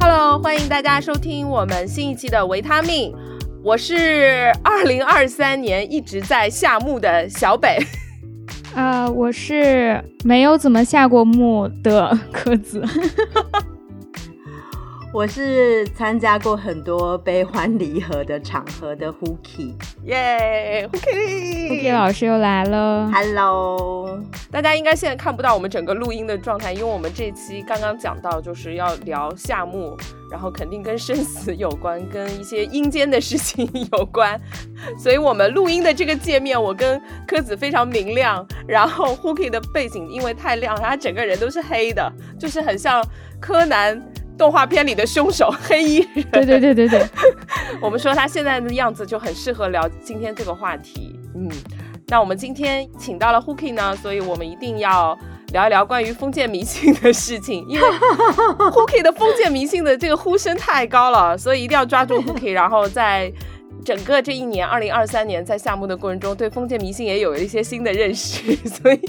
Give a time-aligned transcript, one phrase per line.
[0.00, 3.14] Hello，欢迎大家收听我们新一期的维他命。
[3.62, 7.76] 我是二零二三年一直在下墓的小北。
[8.74, 12.82] 啊，我是没有怎么下过墓的柯子。
[15.16, 19.72] 我是参加过很多悲欢离合的场合的 Huki，
[20.04, 24.20] 耶，Hooky，Hooky 老师又来了，Hello，
[24.50, 29.96] 大家应该现在看不到我们整个录音的状态，因为我们这期刚刚讲到就是要聊夏目，
[30.30, 34.38] 然后肯定跟生死有关，跟一些阴间的事情有关，
[34.98, 43.02] 所以我们录音的这个界面，我跟柯子非常明亮，然后 Huki 的背景因为太亮，他整个人都是黑的，就是很像
[43.40, 43.98] 柯南。
[44.36, 47.06] 动画片里的凶手 黑衣人，对对对对对，
[47.80, 51.18] 我们说他现在的样子就很适合聊今天这个话题。
[51.34, 51.50] 嗯，
[52.08, 55.18] 那我们今天请到了 Hooky 呢，所以我们一定要
[55.52, 57.86] 聊一聊关于封建迷信的事情，因为
[58.70, 63.32] Hooky 的封建迷信的这个呼声太高了，所以一定要抓住 Hooky，然后再。
[63.86, 69.00] 整个这一年，二零二三年，在夏目的过程中，对封建迷信也有了一些新的认识， 所以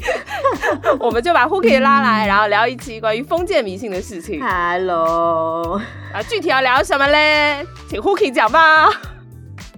[1.00, 4.40] 我们就把 Hooky 拉来，然后聊一期关于封建迷信的事情。
[4.40, 5.82] Hello，
[6.14, 7.66] 啊，具体要聊什么嘞？
[7.90, 8.88] 请 Hooky 讲吧。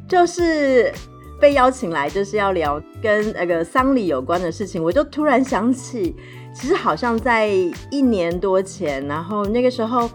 [0.05, 0.91] 就是
[1.39, 4.83] 被邀请来，就是要聊跟那个丧礼有关的事情。
[4.83, 6.13] 我就突然想起，
[6.53, 7.47] 其实好像在
[7.89, 10.09] 一年多前，然后那个时候。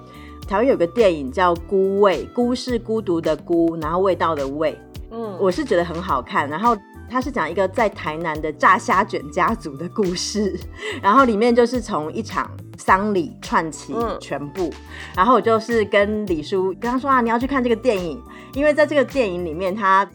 [0.47, 4.79] 台湾有个电影叫《孤味》，孤是孤独的孤，然后味道的味。
[5.11, 6.49] 嗯，我是觉得很好看。
[6.49, 6.77] 然后
[7.09, 10.59] 它是讲一个在台南的炸虾卷家族的故事，
[11.03, 14.71] 然后里面就是从一场丧礼串起全部。
[15.17, 20.09] 然后我就是跟李叔跟他说啊，你要去看这个电影，因为在这个电影里面他。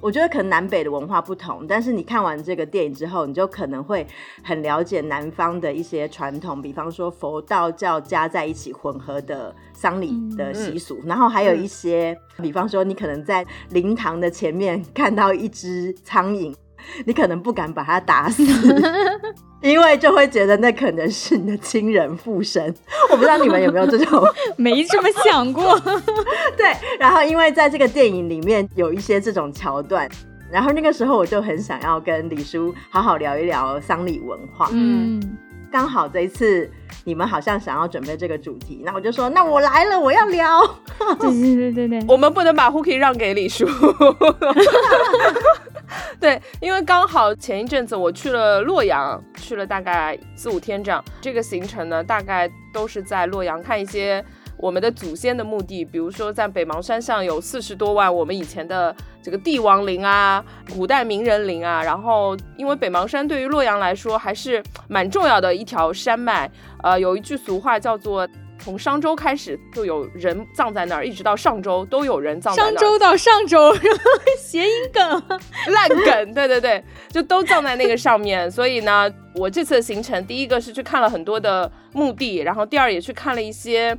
[0.00, 4.06] 我觉得可能南北的文化不同，但是你看完这个电影之后，你就可能会
[4.44, 16.54] 很了解南方的一些传统，比方说佛道教加在一起混合的丧礼的习俗，然后还有一些，比方说你可能在灵堂的前面看到一只苍蝇。
[17.04, 18.42] 你可能不敢把他打死，
[19.62, 22.74] 因为就会觉得那可能是你的亲人附身。
[23.10, 24.22] 我不知道你们有没有这种，
[24.56, 25.78] 没这么想过。
[26.56, 30.08] 对，然后因为在这个电影里面有一些这种桥段，
[30.50, 34.68] 然后那个时候我就很想要跟李叔好好聊一聊丧礼文化。
[34.72, 35.20] 嗯，
[35.70, 36.70] 刚好这一次
[37.04, 40.60] 你们好像想要准备这个主题，那我就说，那我来了，我要聊。
[41.20, 43.66] 对对对对对，我们不能把 Hooky 让给李叔。
[46.20, 51.04] 对，因为刚好前一阵子我去了洛阳，去了大概四五天这样。
[51.20, 54.24] 这个行程呢，大概都是在洛阳看一些
[54.56, 60.44] 我们的祖先的墓地，比如说在北邙山上有四十多万我们以前的这个帝王陵啊，
[60.74, 61.82] 古代名人陵啊。
[61.82, 66.50] 然后，因为北邙山对于洛阳来说还是蛮重要的一条山脉，
[66.82, 68.26] 呃，有一句俗话叫做。
[68.66, 72.72] 从商周开始就有人葬在那儿，一直到上周都有人葬在那儿。
[72.72, 73.72] 商周到上周，
[74.36, 75.22] 谐音梗，
[75.70, 78.50] 烂梗，对对对，就都葬在那个上面。
[78.50, 83.96] 所以呢，我这次的行程，第一个是去看了很多的墓地，然后第二也去看了一些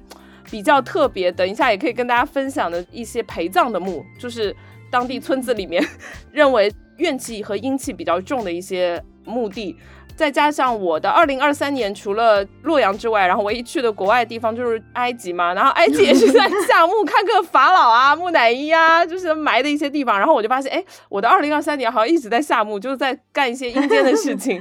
[0.52, 4.54] 比较特别，等一下也可以跟大家分享的一些陪葬的墓，就是
[4.92, 5.82] 当地村子里面
[6.34, 9.78] 认为怨气和阴气比较重的一些墓地。
[10.18, 15.54] 再加上我的二零二三年，除了洛阳之外，然后唯一去的国外地方就是埃及嘛。
[15.54, 20.18] 然后埃及也是在夏目看个法老啊、木乃伊啊，就是埋的一些地方。
[20.18, 24.60] 然后我就发现，哎，我的二零二三年好像一直在夏目，就是在干一些阴间的事情。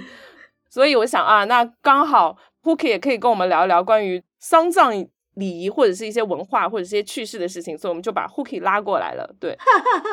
[0.69, 4.93] 所以我想啊，那刚好 Hooky 也可以跟我们聊一聊关于丧葬
[5.37, 7.79] 礼仪或者是一些文化或者一些趣事的事情。
[7.79, 9.35] 所以我们就把 Hooky 拉过来了。
[9.41, 9.57] 对，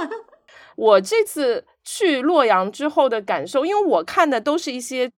[0.78, 5.12] 我这次去洛阳之后的感受，因为我看的都是一些。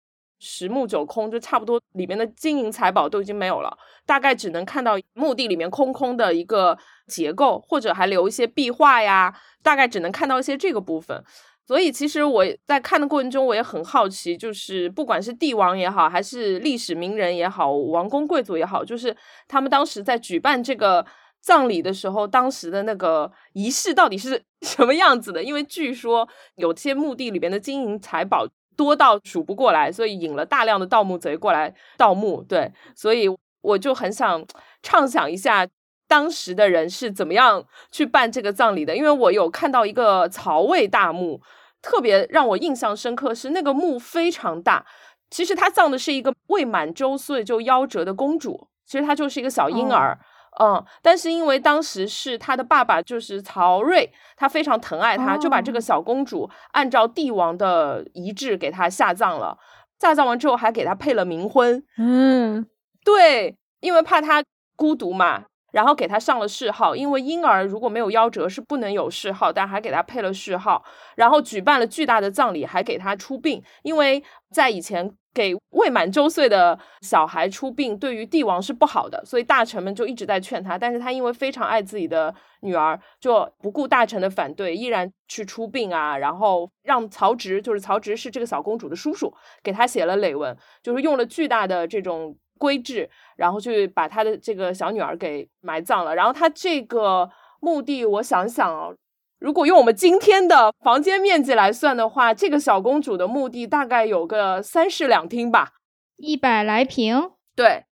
[0.47, 3.75] 十墓九空，就差不多里面的金银财宝都已经没有了，
[4.05, 11.25] 大概只能看到墓地里面空空的一个结构，或者还留一些壁画呀，大概只能看到一些这个部分。
[11.67, 19.17] 所以其实我在看的过程中，我也很好奇，就是不管是帝王也好，还是历史名人也好，王公贵族也好，就是
[19.49, 21.07] 他们当时在举办这个
[21.41, 25.43] 葬礼的时候，当时的那个仪式到底是 什么样子的？
[25.43, 28.47] 因为据说有些墓地里边的金银财宝。
[28.77, 32.43] 多到数不过来，所以引了大量的盗墓贼过来盗墓。
[32.43, 33.29] 对，所以
[33.63, 34.45] 我就很想
[34.83, 35.67] 畅想一下
[36.07, 38.97] 当时的人是怎么样去办这个葬礼的。
[38.97, 41.41] 因为我有看到一个曹魏大墓，
[41.83, 44.85] 特别让我印象深刻是那个墓非常大。
[45.31, 50.17] 其实他葬的是一个未满周岁就夭折的公主，其实她就是一个小婴儿。
[50.61, 59.59] 嗯，但是因为当时是他的爸爸就是曹睿，他非常疼爱他，就把这个小公主按照帝王的遗志给他下葬了。
[60.01, 61.83] 下葬完之后还给他配了冥婚。
[61.97, 62.67] 嗯，
[63.05, 64.45] 对，因为怕他
[64.77, 65.45] 孤独嘛。
[65.75, 70.85] 然后给他上了谥号，因为婴儿如果没有夭折是不能有谥号，但还给他配了谥号。
[71.17, 74.23] 然后举办了巨大的葬礼，还给他出殡，因为
[74.53, 80.79] 在以前给未满周岁的小孩出殡，对于帝王是不好的，所以大臣们就一直在劝他。
[80.79, 86.17] 但是他因为非常爱自己的女儿，就不顾大臣的反对，依然去出殡啊。
[86.17, 92.37] 然后让曹植，就是曹植是这个小公主的叔叔，给他写了累文，就是用了巨大的这种。
[92.65, 96.15] 规制，然后去把他的这个小女儿给埋葬了。
[96.15, 97.31] 然后他这个
[97.61, 98.97] 墓地，我想想，
[99.39, 105.75] 如果用我们今天的房间面积来算的话，这个小公主的墓地大概有个三室两厅吧，
[106.17, 107.33] 一百来平。
[107.55, 107.85] 对，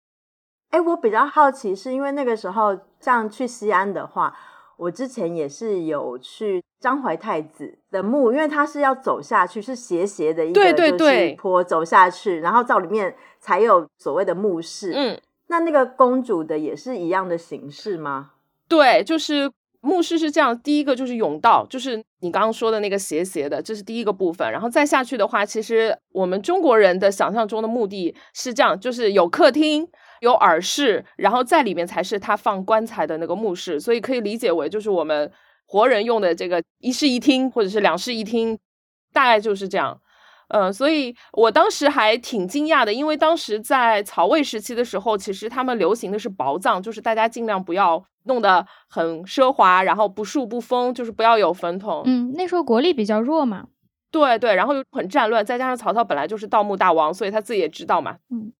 [0.69, 4.33] 哎，我比较好奇，是因为那个时候像去西安的话，
[4.77, 13.15] 我之前也是有去张怀太子的墓，因为他是要走下去，是斜斜的一个就是坡走下去，然后到里面。
[13.43, 18.33] 才有所谓的墓室，嗯，那那个公主的也是一样的形式吗？
[18.67, 24.51] 对，就是墓室是这样，第一个就是甬道，就是你刚刚说的那个斜斜的，这是第一个部分。
[24.51, 29.89] 然后再下去的话，其实我们中国人的想象中的墓地是这样，就是有客厅、
[30.19, 35.31] 有耳室，然后在里面才是他放棺材的那个墓室，所以可以理解为就是我们
[35.71, 38.59] 活人用的这个一室一厅或者是两室一厅，
[39.13, 39.97] 大概就是这样。
[40.49, 52.03] 嗯，所以我当时还挺惊讶的，因为当时在曹魏时期的时候，其实他们流行的是薄葬，就是大家尽量不要弄得很奢华，然后不树不封，就是不要有坟头。
[52.05, 53.67] 嗯，那时候国力比较弱嘛。
[54.11, 58.17] 对对，然后又很战乱，再加上曹操本来就是盗墓大王，所以他自己也知道嘛。
[58.29, 58.51] 嗯，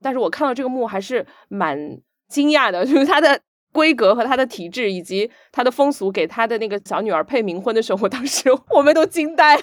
[0.00, 1.98] 但是我看到这个墓还是蛮
[2.28, 3.40] 惊讶的，就是他的
[3.72, 9.62] 规格和他的体制以及他的风俗，给他的那个小女儿配冥婚的时候，我当时我们都惊呆了，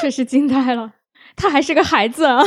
[0.00, 0.94] 确实惊呆了。
[1.36, 2.42] 他还是个孩子啊，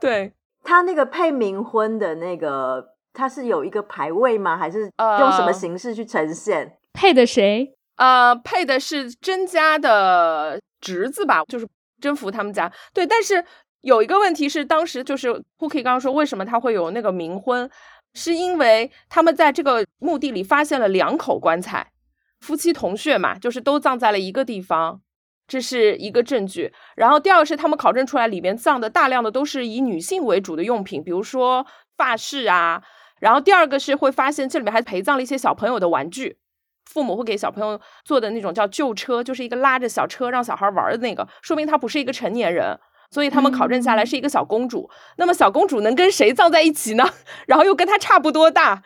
[0.00, 0.32] 对
[0.64, 4.56] 他那个配冥婚的那个，他是有一个牌位吗？
[4.56, 4.90] 还是
[5.20, 6.78] 用什么形式去呈现？
[6.92, 7.74] 配的谁？
[7.96, 11.68] 呃，配的是甄家的侄子吧，就是
[12.00, 12.72] 甄宓他们家。
[12.92, 13.44] 对，但是
[13.82, 15.28] 有一个问题是，当时就是
[15.58, 17.70] Cookie 刚刚说，为什么他会有那个冥婚？
[18.14, 21.92] 是因为他们在这个墓地里发现了两口棺材，
[22.40, 25.00] 夫妻同穴嘛，就是都葬在了一个地方。
[25.48, 31.66] 这是一个证据，然后第二个是他们考证出来里面葬的大量的都是以女性为主的用品，比如说
[31.96, 32.82] 发饰啊。
[33.20, 36.38] 然后第二个是会发现这里面还陪葬了一些小朋友的玩具，
[36.86, 42.78] 父母会给小朋友做的那种叫旧车，就是一个拉着小车让小孩玩的那个，说明他不是一个成年人，
[43.12, 44.90] 所以他们考证下来是一个小公主。
[45.18, 47.04] 那么小公主能跟谁葬在一起呢？
[47.46, 48.82] 然后又跟她差不多大。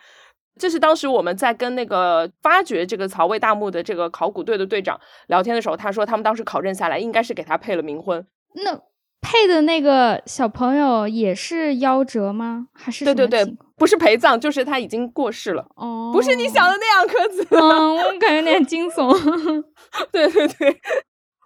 [0.59, 8.25] 这是当时我们在跟那个发掘这个曹魏大墓的这个考古队的队长聊天的时候，他说他们当时考证下来，应该是给他配了冥婚。
[8.55, 8.75] 那
[9.21, 12.67] 配的那个小朋友也是夭折吗？
[12.73, 13.45] 还是对对对，
[13.75, 15.67] 不是陪葬，就是他已经过世了。
[15.75, 17.47] 哦，不是你想的那样，柯子。
[17.51, 19.13] 嗯，我感觉有点惊悚。
[20.11, 20.81] 对对对，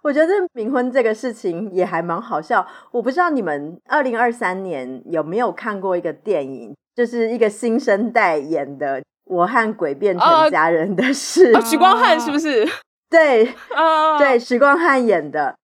[0.02, 2.66] 我觉得冥婚这个事情也还蛮好笑。
[2.90, 6.74] 我不知道你们二零二三年有没有看过一个电影？
[6.94, 12.68] 就是一个新生代演的《我和鬼变成家人的事》，许光汉是不是？
[13.08, 15.54] 对， 啊，对，许光汉演的。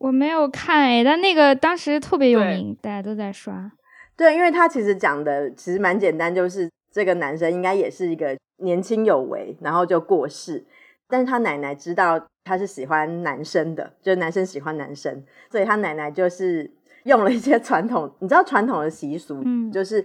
[0.00, 3.70] 我没有看哎，但那个当时特别有名，大家都在刷。
[4.16, 10.64] 对，因为他其实讲的其实蛮简单，就是这个男生应该也是一个年轻有为，然后就过世，
[11.08, 16.70] 但是他奶奶知道他是喜欢男生的，就是男生喜欢男生，所以他奶奶就是
[17.04, 20.04] 用了一些传统，你知道传统的习俗，嗯，就是。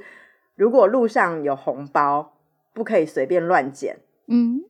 [0.55, 2.33] 如果路上有红包，
[2.75, 3.97] 不可以随便乱捡。
[4.27, 4.61] 嗯，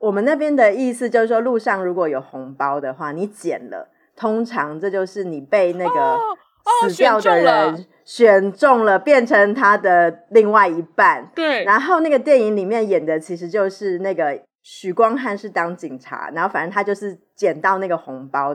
[0.00, 6.18] 我们那边的意思就是说，路上如果有红包的话，你捡了，通常这就是你被那个
[6.88, 11.30] 死掉的人选中了，变成他的另外一半。
[11.36, 11.62] 对。
[11.62, 18.54] 然后那个电影里面演的其实就是那个许光汉是当警察，然后反正他就是捡到那个红包。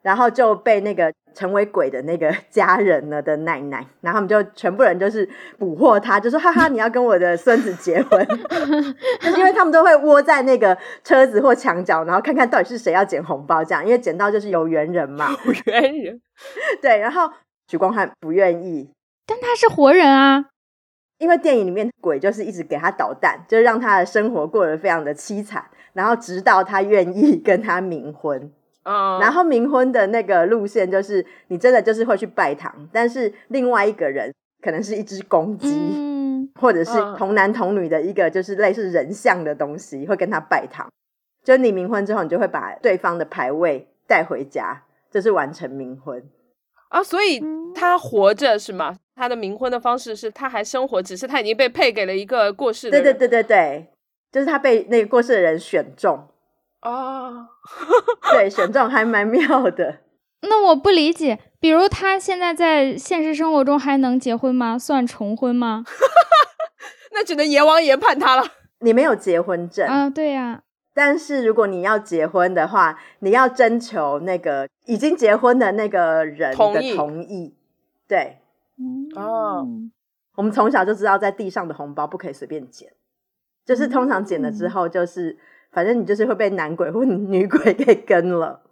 [0.00, 5.24] 然后就被那个成为鬼的那个 家人呢的奶奶，然后他们就全部人就是
[5.60, 8.26] 捕获他，就说哈哈，你要跟我的孙子结婚，
[9.22, 16.20] 就是因为他们都会窝在那个车子或墙角，然后看看到底是谁要捡红包，这样，因为捡到就是有缘人嘛，有缘人。
[16.82, 17.30] 对，然后
[17.68, 18.90] 许光汉不愿意，
[19.24, 20.46] 但他是活人啊，
[21.22, 28.50] 因为电影里面鬼就是一直给他捣蛋，就是让他的生活过得非常的凄惨，然后直到他愿意跟他冥婚。
[28.82, 40.88] 然后冥婚的那个路线就是，你真的就是会去拜堂，但是另外一个人可能是一只公鸡，或者是嗯童男童女的一个就是类似人像的东西，会跟他拜堂。
[41.44, 46.20] 就你冥婚之后，你就会把对方的牌位带回家，就是完成冥婚。
[46.92, 48.96] 啊，所以嗯他活着是吗？
[49.14, 53.04] 他的冥婚的方式是他还生活，只是他已经被配给了一个过世的人。
[53.04, 53.86] 对对对对对，
[54.30, 56.28] 就是他被那个过世的人选中，
[56.82, 57.46] 哦，
[58.32, 59.98] 对，选中还蛮妙的。
[60.42, 64.76] 那我不理解，比如他现在在现实生活中还能结婚吗？
[64.78, 65.84] 算重婚吗？
[67.14, 68.44] 那只能阎王爷判他了。
[68.80, 70.62] 你没有结婚证，啊，对呀、
[70.94, 76.96] 但是如果你要结婚的话，你要征求那个已经结婚的那个人的同意。
[76.96, 77.54] 同意。
[78.06, 78.38] 对，
[78.78, 79.08] 嗯。
[79.16, 79.66] 哦。
[80.34, 82.90] 我们从小就知道，在地上的红包不可以随便捡，
[83.66, 85.38] 就是通常捡了之后，就是、
[85.70, 88.62] 反正你就是会被男鬼或女鬼给跟了。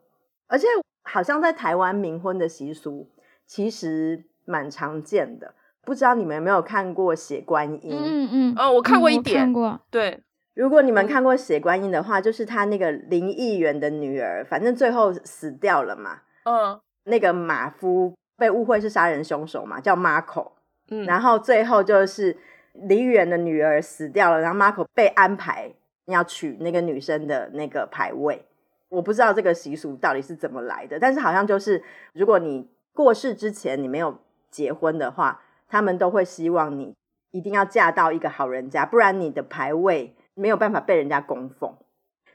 [0.47, 0.67] 而且
[1.03, 3.07] 好像在台湾冥婚的习俗
[3.47, 7.91] 其实蛮常见的，不知道你们有没有看过血观音？
[7.93, 10.19] 嗯嗯哦，我看过一点，看过，对，
[10.61, 16.21] 如果你们看过血观音的话，就是他那个林议员的女儿，反正最后死掉了嘛。
[16.45, 20.51] 嗯那个马夫被误会是杀人凶手嘛，叫 Marco。
[20.91, 22.37] 嗯，然后最后就是
[22.75, 25.73] 林议员的女儿死掉了，然后 Marco 被安排
[26.05, 28.45] 要娶那个女生的那个牌位。
[28.91, 34.19] 我不知道这个习俗到底是怎么来的，但是好像就是如果你过世之前你没有
[34.51, 36.95] 结婚的话，他们都会希望你
[37.31, 41.77] 一定要嫁到一个好人家，不然你的牌位没有办法被人家供奉。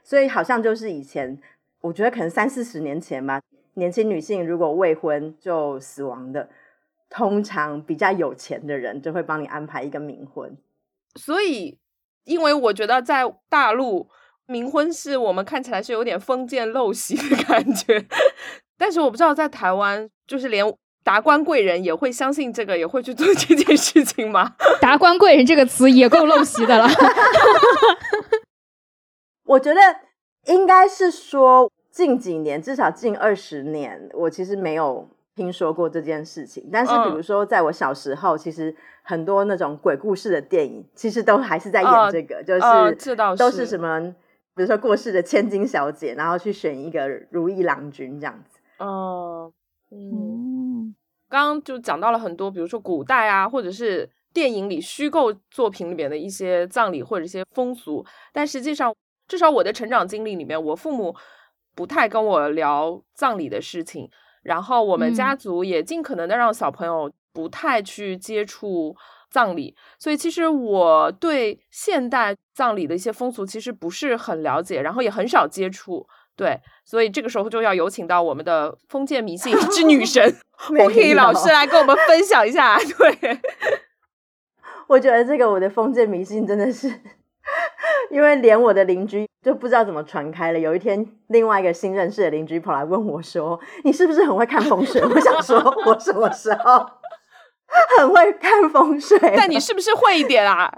[0.02, 1.36] 所以好像就是以前，
[1.80, 3.40] 我觉得可能三四十年前吧，
[3.74, 6.48] 年轻女性如果未婚就死亡的，
[7.10, 10.56] 通常比较有钱的人就会帮你安排一个冥婚。
[11.16, 11.78] 所以
[12.24, 14.08] 因为我觉得在大陆
[14.46, 18.06] 冥婚是我们看起来是有点封建陋习的感觉，
[18.78, 20.64] 但是我不知道在台湾，就是连
[21.06, 24.56] 达官贵人也会相信这个，也会去做这件事情吗？
[24.82, 26.88] 达官贵人这个词也够陋习的了。
[29.46, 29.80] 我觉得
[30.46, 36.68] 应该是说近几年，至少近二十年，我其实没有听说过这件事情。
[36.72, 44.00] 但是比如说，在我小时候，其实很多那种鬼故事的电影，其实都还是在哦演这个，就是、哦这倒都是是什么，
[44.56, 48.58] 比如说过世的千金小姐，然后去选一个如意郎君这样子。
[48.78, 49.52] 哦，嗯，
[49.90, 50.94] 嗯，
[51.28, 58.94] 刚刚就讲到了很多，比如说古代啊，或者是电影里虚构作品里面的一些葬礼或者一些风俗，但实际上，
[59.28, 61.14] 至少我的成长经历里面，我父母
[61.74, 64.10] 不太跟我聊葬礼的事情，
[64.42, 68.96] 然后我们家嗯族也尽可能的让小朋友不太去接触
[69.30, 76.06] 葬礼，所以其实我对现代葬礼的一些风俗其实不是很了解，然后也很少接触。
[76.36, 80.22] 对，所以这个时候就要有请到我们的封建迷信之女 神
[80.70, 82.78] 没 Hoki 老有师来跟我们分享一下。
[82.98, 83.40] 对，
[84.86, 86.88] 我觉得这个我的封建迷信真的是，
[88.10, 90.58] 因为连我的邻居就不知道怎么传开了。
[90.58, 96.86] 有一天，另外一个新认识的邻居跑来问我说：“你是不是很会看风水？”我想说，我什么时候
[97.98, 99.18] 很会看风水？
[99.36, 100.70] 但你是不是会一点啊？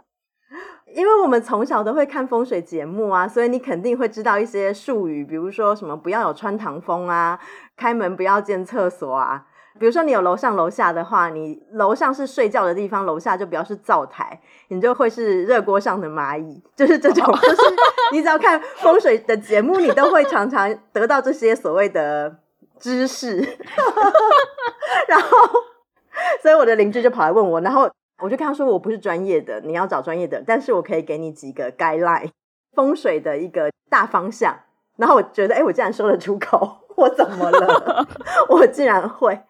[0.94, 7.38] 因为我们从小都会看风水节目啊，所以你肯定会知道一些术语，比如说什么不要有穿堂风啊，
[7.76, 9.44] 开门不要见厕所啊。
[9.78, 17.62] 比如说你有楼上楼下的话，你楼上是睡觉的地方，楼下就不要是灶台，你就会是热锅上的蚂蚁， 就是这种，就是
[18.12, 22.38] 你只要看风水的节目，你都会常常得到这些所谓的
[22.80, 23.36] 知识。
[25.06, 25.28] 然后，
[26.42, 27.88] 所以我的邻居就跑来问我，然后
[28.20, 32.30] 我就跟他说我不是专业的，你要找专业的，但是我可以给你几个 guideline
[32.74, 34.58] 风水的一个大方向。
[34.96, 38.06] 然后我觉得，哎，我竟然说得出口，我怎么了？
[38.50, 39.40] 我竟然会。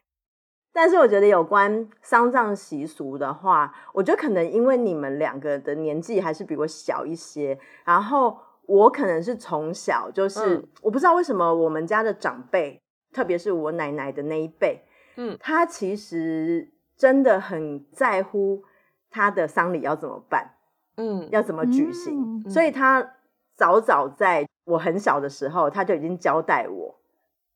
[0.73, 12.81] 但是我觉得有关丧葬习俗的话，我觉得可能因为你们两个的年纪还是比我小一些，然后我可能是从小就是、嗯我不知道为什么我们家的长辈，
[13.13, 14.85] 特别是我奶奶的那一辈，
[15.17, 18.65] 嗯他其实真的很在乎
[19.09, 20.57] 他的丧礼要怎么办，
[20.97, 23.15] 嗯要怎么举行，嗯所以他
[23.55, 26.97] 早早在我很小的时候，他就已经交代我，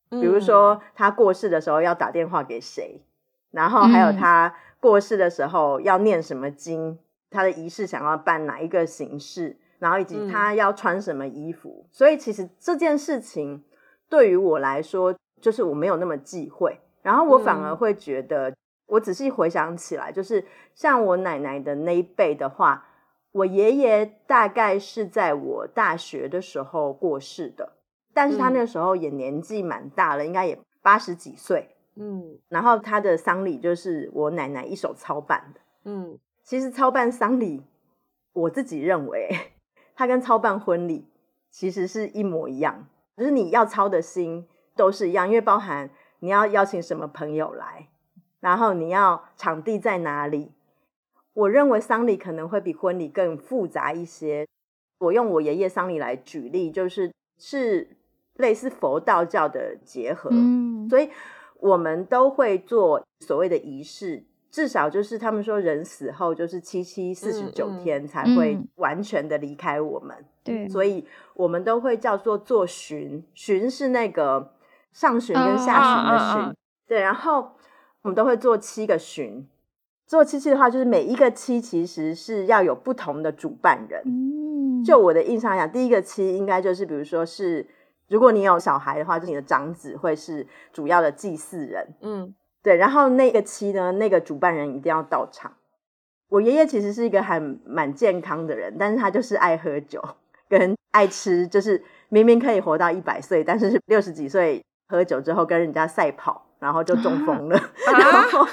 [0.08, 3.02] 比如说他过世的时候要打电话给谁，
[3.50, 4.16] 然后还有嗯。
[4.16, 6.99] 他过世的时候要念什么经，
[7.30, 10.28] 他的仪式想要办哪一个形式，然后以及嗯。
[10.28, 11.87] 他要穿什么衣服。
[11.92, 13.62] 所以其实这件事情
[14.08, 17.76] 对于我来说，就是我没有那么忌讳，然后我反而嗯。
[17.76, 18.52] 会觉得，
[18.92, 20.44] 我仔细回想起来，就是
[20.75, 22.87] 像我奶奶的那一辈的话。
[23.34, 27.72] 我爷爷大概是在我大学的时候过世的，
[28.12, 31.70] 但是他嗯那个时候也年纪蛮大了，应该也八十几岁。
[31.96, 37.62] 嗯然后他的丧礼就是我奶奶一手操办的，嗯其实操办丧礼，
[38.34, 39.30] 我自己认为，
[39.94, 41.08] 它跟操办婚礼
[41.50, 44.46] 其实是一模一样，就是你要操的心
[44.76, 47.88] 都是一样，因为包含你要邀请什么朋友来，
[48.42, 50.52] 然后你要场地在哪里。
[51.32, 54.46] 我认为丧礼可能会比婚礼更复杂一些。
[54.99, 57.96] 我用我爷爷丧礼来举例，就是是
[58.37, 61.08] 类似佛道教的结合，嗯，所以
[61.58, 68.68] 我们都会做所谓的仪式，至少就是他们说人死后就是七七四十九天才会嗯。
[68.76, 74.54] 完全的离开我们，对，所以我们都会叫做做巡，巡是那个
[74.92, 76.54] 上巡跟下巡的巡，啊
[76.87, 77.52] 对，然后
[78.02, 79.47] 我们都会做七个巡。
[80.06, 87.66] 做七期的话，就是每一个期其实是要有不同的主办人，嗯，就我的印象来讲，第一个期应该就是，比如说是，
[88.09, 92.76] 如果你有小孩的话，就是你的长子会是主要的祭祀人，嗯对。
[92.76, 95.52] 然后那个期呢，那个主办人一定要到场。
[96.28, 100.02] 我爷爷其实是一个还蛮健康的人，但是他就是爱喝酒
[100.49, 107.61] 跟爱吃，就是明明可以活到一百岁，但是六十几岁喝酒之后跟人家赛跑，然后就中风了。
[107.92, 108.47] 然后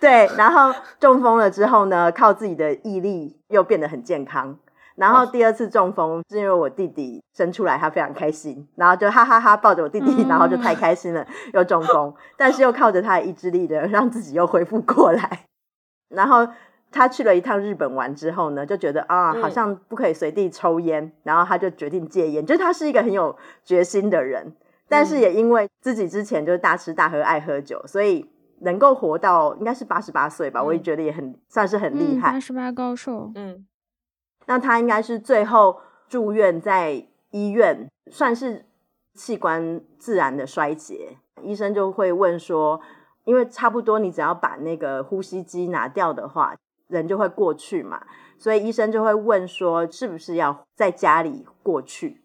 [0.00, 4.58] 对，然后中风了之后呢，靠自己的毅力又变得很健康。
[4.96, 15.46] 然后第二次中风是因为我弟弟生出来，他非常开心，然后就哈哈哈抱着我弟弟，嗯然后就太开心了，又中风，但是又靠着他的意志力的让自己又恢复过来。
[16.08, 16.46] 然后
[16.92, 22.46] 他去了一趟日本玩之后呢，就觉得啊，嗯好像不可以随地抽烟，然后他就决定戒烟。
[22.46, 24.54] 就是他是一个很有决心的人，
[24.88, 28.24] 但是嗯也因为自己之前就是大吃大喝、爱喝酒，所以
[28.60, 32.32] 能够活到应该是八十八岁吧，我也嗯觉得也很算是很厉害。
[32.32, 33.66] 八十八高寿，嗯
[34.46, 38.66] 那他应该是最后住院在医院，算是
[39.14, 41.16] 器官自然的衰竭。
[41.42, 42.80] 医生就会问说，
[43.24, 46.54] 因为差不多你只要把那个呼吸机拿掉的话，
[46.88, 48.02] 人就会过去嘛，
[48.38, 52.23] 所以医生就会问说，是不是要在家里过去？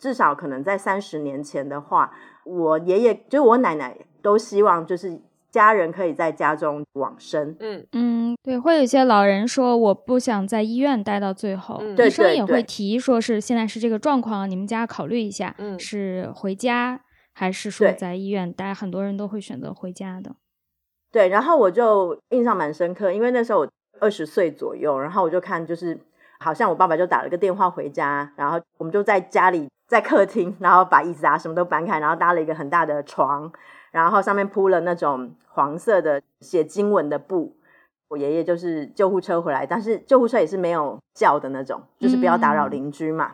[0.00, 2.10] 至少可能在三十年前的话，
[2.44, 7.54] 我爷爷就是我奶奶都希望就是家人可以在家中往生。
[7.60, 17.00] 嗯嗯，对，会有一些老人说我不想在医院待到最后，嗯医生也会提说是现在是这个状况，你们家考虑一下，嗯是回家
[17.34, 18.72] 还是说在医院待？
[18.72, 20.34] 很多人都会选择回家的。
[21.12, 25.98] 对，然后我就印象蛮深刻，因为那时候我二十岁左右，然后我就看就是
[26.38, 33.50] 好像我爸爸就打了个电话回家，然后我们就在家里在客厅，然后把椅子啊什么都搬开，然后搭了一个很大的床，
[33.90, 37.56] 然后上面铺了那种黄色的写经文的布。
[38.06, 43.32] 我爷爷就是救护车回来，但是救护车也是没有叫的那种，就是不要打扰嗯邻居嘛。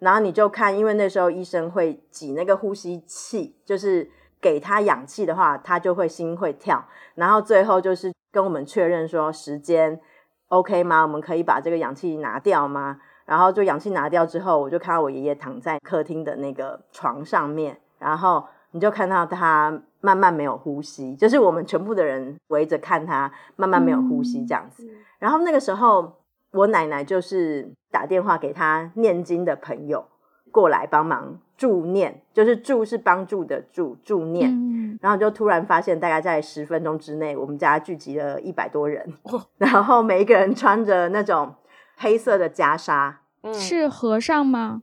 [0.00, 6.84] 然后你就看，因为那时候医生会挤那个呼吸器，就是给他氧气的话，他就会心会跳。
[7.14, 10.00] 然后最后就是跟我们确认说时间
[10.48, 11.02] OK 吗？
[11.02, 12.98] 我们可以把这个氧气拿掉吗？
[13.24, 24.86] 然后就氧气拿掉之后，我就看到我爷爷躺在客厅的那个床上面，然后你就看到他慢慢没有呼吸，就是我们全部的人围着看他慢慢没有呼吸这样子。
[25.18, 26.12] 然后那个时候，
[26.52, 30.04] 我奶奶就是打电话给他念经的朋友
[30.52, 34.50] 过来帮忙助念，就是助是帮助的助，助念。
[34.50, 41.54] 嗯，然后就突然发现，大概在十分钟之内，我们家聚集了一百多人哇，然后每一个人穿着那种
[41.96, 44.82] 黑色的袈裟，嗯是和尚吗？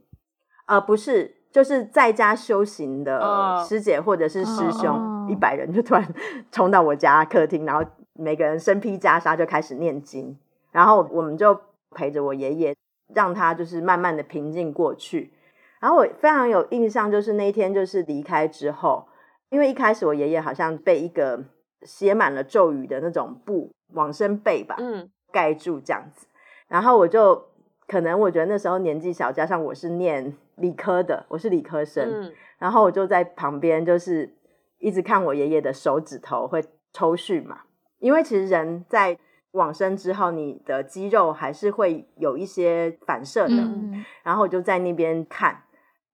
[0.65, 6.13] 呃，不是，就是在家修行的哦师姐或者是师哦兄，一百人就突然
[6.51, 10.37] 冲到我家客厅，然后每个人身披袈裟就开始念经，
[10.71, 11.59] 然后我们就
[11.91, 12.75] 陪着我爷爷，
[13.13, 15.33] 让他就是慢慢的平静过去。
[15.79, 19.07] 然后我非常有印象，就是那一天就是离开之后，
[19.49, 21.43] 因为一开始我爷爷好像被一个
[21.81, 26.27] 写满了咒语的那种布往生被吧，嗯盖住这样子。
[26.71, 27.49] 然后我就
[27.85, 34.33] 可能我觉得那时候年纪小，加上我是念理科的，我是理科生，嗯然后我就在旁边就是
[34.77, 37.63] 一直看我爷爷的手指头会抽搐嘛，
[37.99, 39.17] 因为其实人在
[39.51, 44.05] 往生之后，你的肌肉还是会有一些反射的，嗯。
[44.23, 45.63] 然后我就在那边看，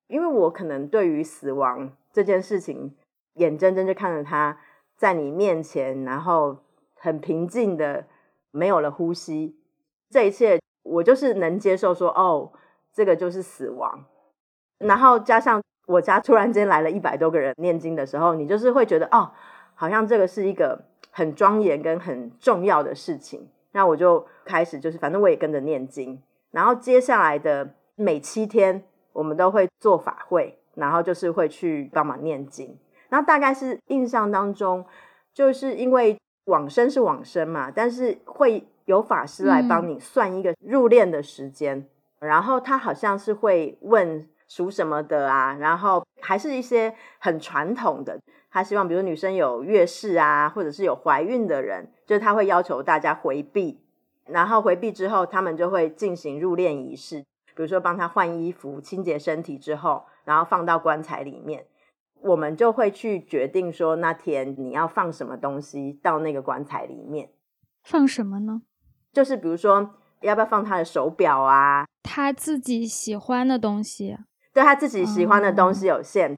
[0.08, 2.96] 因为我可能对于死亡这件事情，
[3.36, 4.58] 眼睁睁就看着他
[4.96, 6.58] 在你面前，然后
[6.96, 8.08] 很平静的
[8.50, 9.57] 没有了呼吸，
[10.10, 12.52] 这一切我就是能接受说，哦，
[12.94, 14.06] 这个就是死亡。
[14.80, 19.32] 然后加上我家突然间来了一百多个人念经的时候，你就是会觉得，哦，
[19.76, 23.50] 好像这个是一个很庄严跟很重要的事情。
[23.72, 26.22] 那我就开始就是，反正我也跟着念经。
[26.52, 32.78] 然后接下来的每七天，我们都会做法会，然后就是会去帮忙念经。
[33.10, 34.86] 然后大概是印象当中，
[35.34, 41.88] 就是因为往生是往生嘛，但是会有法师来帮你算一个入殓的时间，
[42.20, 48.18] 然后他好像是会问属什么的啊，然后还是一些很传统的，
[48.50, 53.82] 他希望比如女生有月事啊，或者是有怀孕的人，就是他会要求大家回避，
[54.26, 57.20] 然后回避之后，他们就会进行入殓仪式，
[57.56, 61.66] 比如说帮他换衣服、清洁身体之后，然后放到棺材里面。
[62.22, 67.30] 我们就会去决定说那天你要放什么东西到那个棺材里面，
[67.84, 68.62] 放什么呢？
[69.18, 74.16] 就是比如说要不要放他的手表啊，他自己喜欢的东西，
[74.54, 76.38] 对他自己喜欢的东西有限。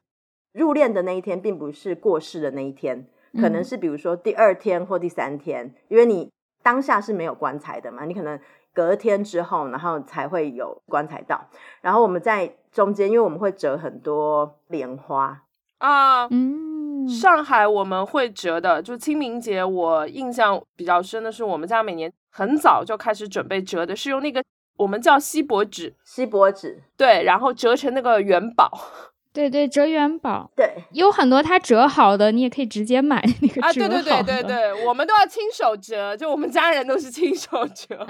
[0.53, 6.31] 入殓的那一天并不是过世的那一天，可能是比如说第二天或第三天，因为你
[6.63, 8.39] 当下是没有棺材的嘛，你可能
[8.73, 11.49] 隔天之后，然后才会有棺材到。
[11.81, 15.43] 然后我们在中间，因为我们会折很多莲花。
[15.79, 16.68] 啊，嗯，
[17.07, 24.43] 上海我们会折的，就清明节，我印象比较深的是，我们家每年很早就开始准备折的，是用那个
[24.77, 28.71] 我们叫锡箔纸，锡箔纸，对，然后折成那个元宝，
[29.31, 34.43] 对对，折元宝，对，有很多它折好的，你也可以直接买那个啊，折对对对对。
[34.43, 38.05] 对，我们都要亲手折，就我们家人都是亲手折。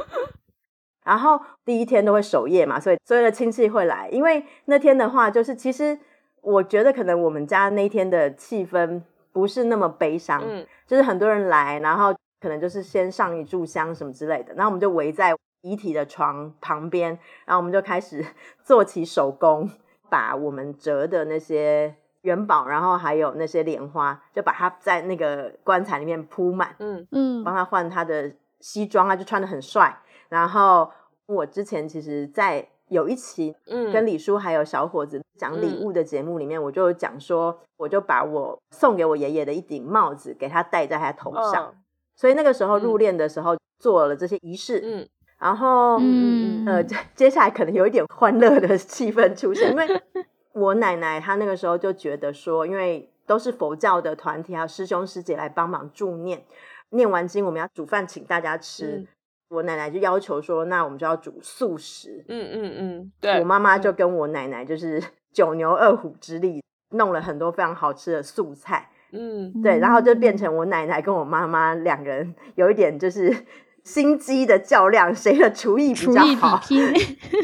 [1.04, 5.98] 然后第一天都会守夜嘛，所以所有的亲戚会来，因为那天的话，就是其实。
[6.42, 17.10] 我觉得可能我们家那天的气氛不是那么悲伤，嗯，就是很多人来，然后可能就是先上一炷香什么之类的，然后我们就围在遗体的床旁边，
[17.44, 18.24] 然后我们就开始
[18.64, 19.68] 做起手工，
[20.08, 27.06] 把我们折的那些元宝，然后还有那些莲花，就把它在那个棺材里面铺满，嗯。
[27.12, 29.96] 嗯，帮他换他的西装啊，就穿的很帅。
[30.28, 30.90] 然后
[31.26, 41.74] 我之前其实，在有一期，嗯，跟李叔还有小伙子讲礼物的节目里面，我就讲说，我就把我送给我爷爷的一顶帽子给他戴在他头上，
[42.14, 50.02] 所以那个时候入殓的时候做了这些仪式，嗯，然后，嗯呃，接下来可能有一点欢乐的气氛出现，因为
[50.52, 56.44] 我奶奶她那个时候就觉得说，因为都是佛教的团体还有师兄师姐来帮忙助念，
[56.90, 59.06] 念完经我们要煮饭请大家吃。
[59.50, 62.24] 我奶奶就要求说，那我们就要煮素食。
[62.28, 63.40] 嗯嗯嗯，对。
[63.40, 65.02] 我妈妈就跟我奶奶就是
[65.34, 68.88] 九牛二虎之力，弄了很多非常好吃的素菜。
[69.12, 69.80] 嗯，对。
[69.80, 73.34] 然后就变成我奶奶跟我妈妈两个人有一点就是
[73.82, 76.60] 心机的较量，谁的厨艺比较好。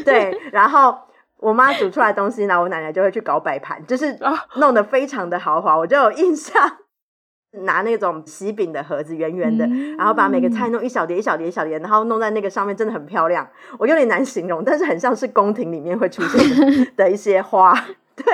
[0.05, 0.33] 对。
[0.53, 0.97] 然后
[1.39, 4.17] 我妈煮出来东西呢，我奶奶就会去搞摆盘，就是
[4.55, 6.55] 弄得非常的豪华，我就有印象。
[7.65, 9.67] 拿那种喜饼的盒子，圆圆的，
[9.97, 13.47] 然后把每个菜弄一小碟一小碟一小碟，然后弄在那个上面，真的很漂亮。
[13.77, 16.39] 我有点难形容，但是很像是宫廷里面会出现
[16.95, 17.73] 的一些花。
[18.15, 18.25] 对，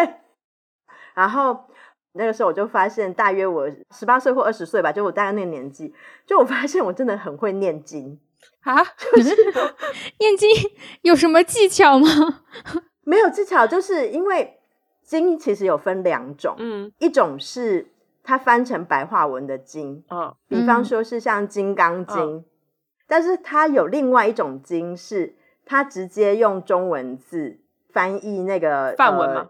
[1.14, 1.66] 然后
[2.14, 5.94] 那个时候我就发现，大约我十八岁或二十岁吧，就我大概那个年纪，
[6.26, 8.20] 就我发现我真的很会念经
[8.64, 8.84] 啊！
[9.16, 9.36] 就是
[10.20, 10.50] 念经
[11.02, 12.08] 有什么技巧吗？
[13.04, 14.58] 没有技巧，就是因为
[15.02, 17.88] 经其实有分两种，嗯，一种是。
[18.24, 22.18] 它翻成白话文的经，嗯，比方说是像《金刚经》，
[23.08, 27.60] 但是它有另外一种经，是它直接用中文字
[27.92, 29.50] 翻译那个梵文吗？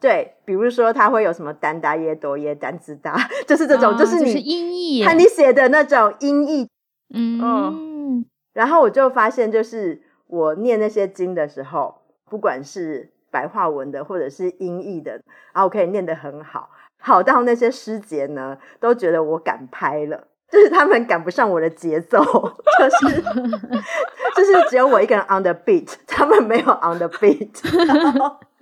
[0.00, 6.68] 对，比如说它会有什么“丹达耶多耶丹兹达”， 就是这种，就是你音译，看你写的那种音译，
[7.14, 11.94] 嗯，然后我就发现，就是我念那些经的时候，
[12.30, 15.12] 不管是白话文的或者是音译的，
[15.52, 16.70] 然后我可以念得很好。
[16.98, 23.22] 好到那些师姐呢，都觉得我赶拍了，就是他们赶不上我的节奏，就是
[24.36, 27.50] 就是只有我一个人 on the beat， 他们没有 on the beat。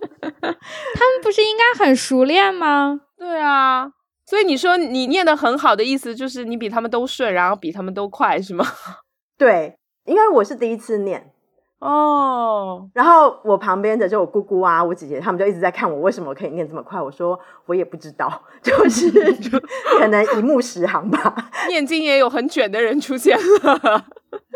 [0.05, 3.01] 他们不是应该很熟练吗？
[3.17, 3.91] 对啊，
[4.27, 8.67] 所以你说你念的很好的意思就是你比他们都顺，然后比他们都快是吗？
[9.39, 11.33] 对，因为我是第一次念。
[11.85, 16.99] 哦，然后我旁边的就我姑姑啊，我姐姐他们就一直在看我为什么可以念这么快。
[16.99, 19.11] 我说我也不知道， 就是
[19.99, 21.51] 可能一目十行吧。
[21.69, 24.05] 念经也有很卷的人出现了，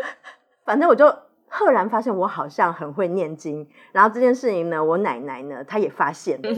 [0.65, 1.05] 反正我就
[1.47, 3.69] 赫然发现我好像很会念经。
[3.91, 6.49] 然后这件事情呢，我奶奶呢，她也发现了，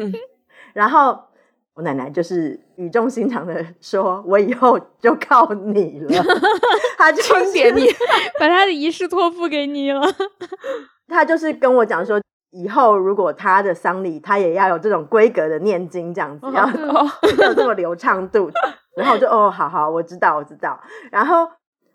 [0.74, 1.31] 然后。
[1.74, 6.24] 我奶奶就是语重心长的说：“我以后就靠你了。
[6.98, 7.22] ”她就
[7.54, 7.88] 点你，
[8.38, 10.02] 把她的仪式托付给你了。
[11.08, 16.68] 她就是跟我讲说，以后如果她的丧礼，她也要有这种规格的念经，这样子 要
[17.48, 18.52] 有这么流畅度。
[18.98, 20.78] 然后我就哦，好好，我知道，我知道。
[21.10, 21.48] 然后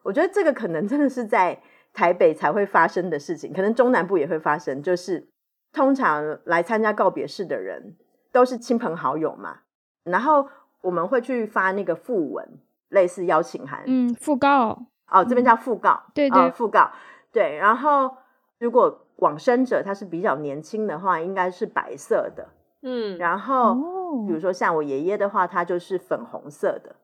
[0.02, 1.60] 我觉得这个可能真的是在
[1.92, 4.82] 台北才会发生的事情，可能中南部也会发生。
[4.82, 5.28] 就是
[5.70, 7.94] 通常来参加告别式的人
[8.32, 9.58] 都是亲朋好友嘛。
[10.06, 10.46] 然后
[10.80, 12.48] 我们会去发那个附文，
[12.88, 16.90] 类似邀请函，嗯，讣告，哦，这边叫讣告，对对，啊讣告，
[17.32, 17.56] 对。
[17.56, 18.16] 然后
[18.58, 22.48] 如果往生者他是比较年轻的话，应该是白色的。
[22.82, 26.94] 嗯，然后哦比如说像我爷爷的话，他就是粉红色的，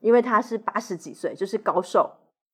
[0.00, 2.10] 因为他是八十几岁，就是高寿。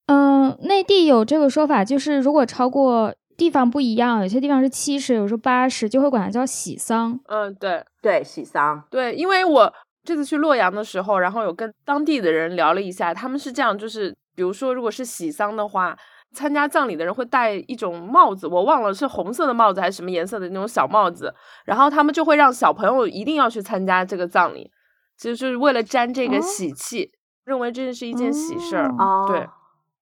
[0.06, 7.20] 嗯，内地有这个说法，就是如果超过地方不一样，有些地方是七十，有时候八十，就会管它叫喜丧。
[7.26, 8.82] 嗯，对对，喜丧。
[8.88, 9.72] 对，因为我
[10.08, 15.94] 这次去洛阳的时候，然后有跟当地的人聊了一下，他们是这样，就是比如说如果是喜丧的话，
[16.32, 21.34] 参加葬礼的人会戴一种帽子，我忘了是红色的帽子还是什么颜色的那种小帽子，
[21.66, 24.70] 然后他们就会让小朋友一定要去参加这个葬礼，
[25.18, 27.10] 其实就是为了沾这个哦喜气，
[27.44, 28.90] 认为这是一件喜事儿。
[29.26, 29.46] 对，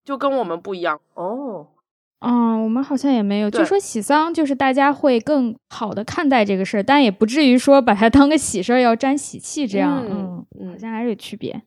[0.05, 0.97] 就跟我们不一样。
[1.15, 1.67] 哦，
[2.19, 10.03] 嗯，我们好像也没有，就说喜丧就是大家会更好的看待这个事儿，但也不至于说把它 当个喜事儿要沾喜气这样。
[10.03, 11.61] 嗯嗯，嗯好像还是有区别。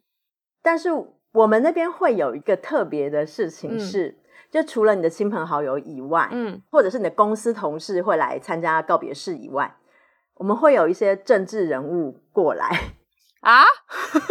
[0.63, 0.89] 但是
[1.33, 4.19] 我们那边会有一个特别的事情嗯是，
[4.51, 9.77] 就除了你的亲朋好友以外，嗯，或者是你的公司同事会来参加告别式以外，
[10.35, 12.69] 我们会有一些政治人物过来。
[13.41, 13.63] 啊，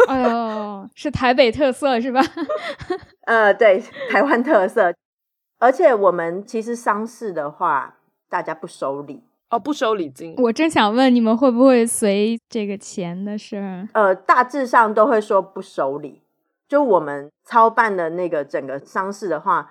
[0.06, 2.20] 哎呦，是台北特色是吧？
[3.26, 4.92] 呃，对，台湾特色。
[5.60, 9.22] 而且我们其实丧事的话，大家不收礼。
[9.50, 10.34] 哦，不收礼金。
[10.38, 13.88] 我正想问你们会不会随这个钱的事儿？
[13.92, 16.22] 呃，大致上都会说不收礼。
[16.66, 19.70] 就我们操办的那个整个丧事的话，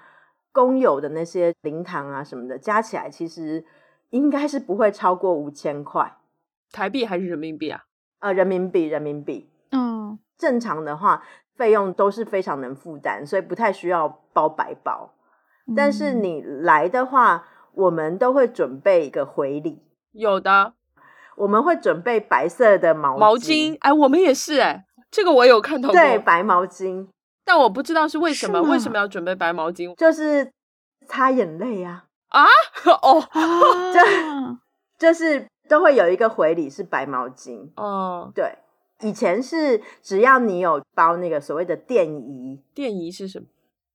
[0.52, 3.66] 公有的那些灵堂啊什么的，加起来其实
[4.10, 6.18] 应该是不会超过五千块。
[6.72, 7.86] 台币还是人民币啊？
[8.20, 9.50] 呃，人民币，人民币。
[9.72, 11.24] 嗯，正常的话，
[11.56, 15.14] 费用都是非常能负担，所以不太需要包白包。
[15.76, 20.74] 但是嗯你来的话，我们都会准备一个回礼，有的
[21.38, 25.96] 我们会准备白色的毛毛巾，哎，我们也是哎，这个我有看到过。
[25.96, 27.08] 对，白毛巾
[27.46, 30.52] 但我不知道是为什么，为什么要准备白毛巾就是
[31.08, 32.46] 擦眼泪啊，啊？
[33.02, 33.24] 哦
[33.94, 37.70] 这，就是都会有一个回礼是白毛巾。
[37.76, 38.58] 哦，对，
[39.02, 43.46] 以前是只要你有包那个所谓的电仪，电仪是什么？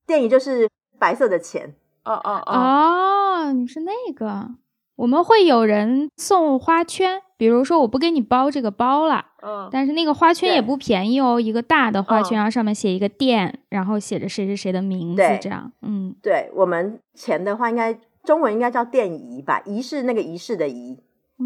[0.07, 4.51] 电仪就是白色的钱，哦哦哦，哦，你是那个。
[4.97, 19.61] 我们会有人送花圈，比如说我不给你包这个包了，嗯，但是那个花圈也不便宜哦，一个大的花圈，嗯然后上面写一个店，然后写着谁谁谁的名字对，这样，嗯，对我们钱的话，应该中文应该叫电仪吧？
[19.65, 20.97] 仪是那个仪式的仪，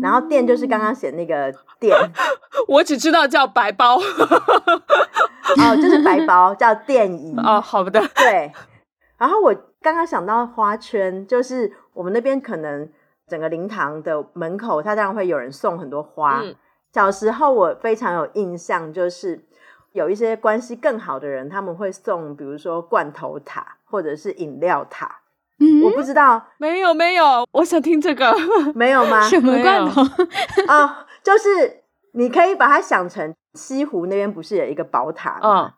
[0.03, 1.97] 然后店就是刚刚写那个店，
[2.69, 3.97] 我只知道叫白包。
[3.97, 7.35] 哦，就是白包叫电仪。
[7.39, 8.53] 哦，好的，对。
[9.19, 12.89] 然后我刚刚想到花圈，就是我们那边可能
[13.27, 16.41] 整个灵堂的门口，它当然会有人送很多花。
[16.43, 16.55] 嗯
[16.91, 19.39] 小时候我非常有印象，就是
[19.93, 25.21] 有一些关系更好的人，他们会送，比如说罐头塔或者是饮料塔。
[25.61, 28.35] 嗯我不知道没有没有，我想听这个。
[28.75, 29.21] 没有吗？
[29.29, 30.01] 什么罐头？
[30.67, 30.91] 哦，
[31.23, 35.67] 就是你可以把它想成西湖那边不是有一个宝塔吗？
[35.67, 35.73] 嗯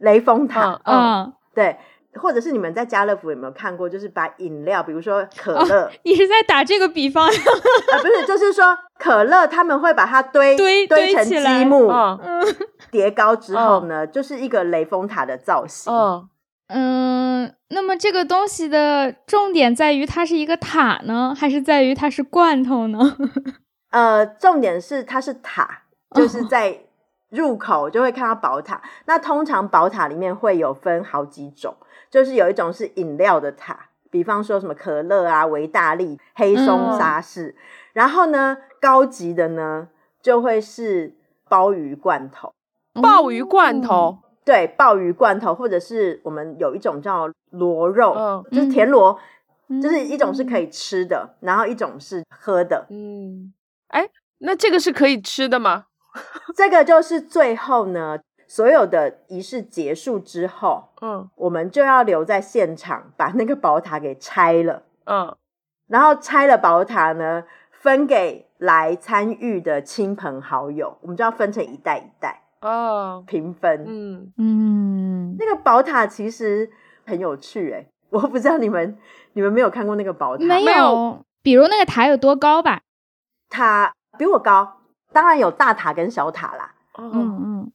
[0.00, 1.78] 雷峰塔，嗯，对，
[2.14, 3.88] 或者是你们在家乐福有没有看过？
[3.88, 7.26] 就是把饮料，比如说可乐，你是在打这个比方？
[7.28, 7.32] 啊，
[8.02, 11.90] 不是，就是说可乐他们会把它堆堆堆成积木，
[12.90, 15.92] 叠高之后呢，就是一个雷峰塔的造型。
[15.92, 16.28] 嗯，
[16.68, 23.16] 嗯，那么这个东西的重点在于它是一个塔呢，还是在于它是罐头呢？
[23.90, 25.82] 呃，重点是它是塔，
[26.14, 26.80] 就是哦在
[27.30, 28.80] 入口就会看到宝塔。
[29.06, 31.76] 那通常宝塔里面会有分好几种，
[32.10, 37.54] 就是有一种是饮料的塔，比方说什么可乐啊、维大利、黑松嗯沙士。
[37.92, 39.88] 然后呢，高级的呢
[40.20, 41.14] 就会是
[41.48, 42.52] 鲍鱼罐头。
[42.94, 43.94] 鲍鱼罐头。
[43.94, 49.16] 哦对，鲍鱼罐头，或者是我们有一种叫螺肉，嗯就是田螺，
[49.68, 52.86] 嗯就是一种是可以吃的，然后一种是喝的。
[52.88, 53.52] 嗯，
[53.88, 55.84] 哎，那这个是可以吃的吗？
[56.56, 58.18] 这个就是最后呢，
[58.50, 61.30] 所有的仪式结束之后，嗯。
[61.36, 65.36] 我们就要留在现场，把那个宝塔给拆了，嗯。
[65.86, 73.84] 然后拆了宝塔呢，分给来参与的亲朋好友，我们就要分成一代一代哦，平分。
[73.86, 76.68] 嗯，嗯，那个宝塔其实
[77.06, 78.98] 很有趣诶、 我不知道你们
[79.34, 80.44] 你们没有看过那个宝塔？
[80.44, 80.78] 没没有。
[80.78, 81.24] 有。
[81.44, 82.80] 比如那个塔有多高吧？
[83.48, 84.80] 塔比我高，
[85.12, 86.74] 当然有大塔跟小塔啦。
[86.98, 87.72] 嗯嗯嗯，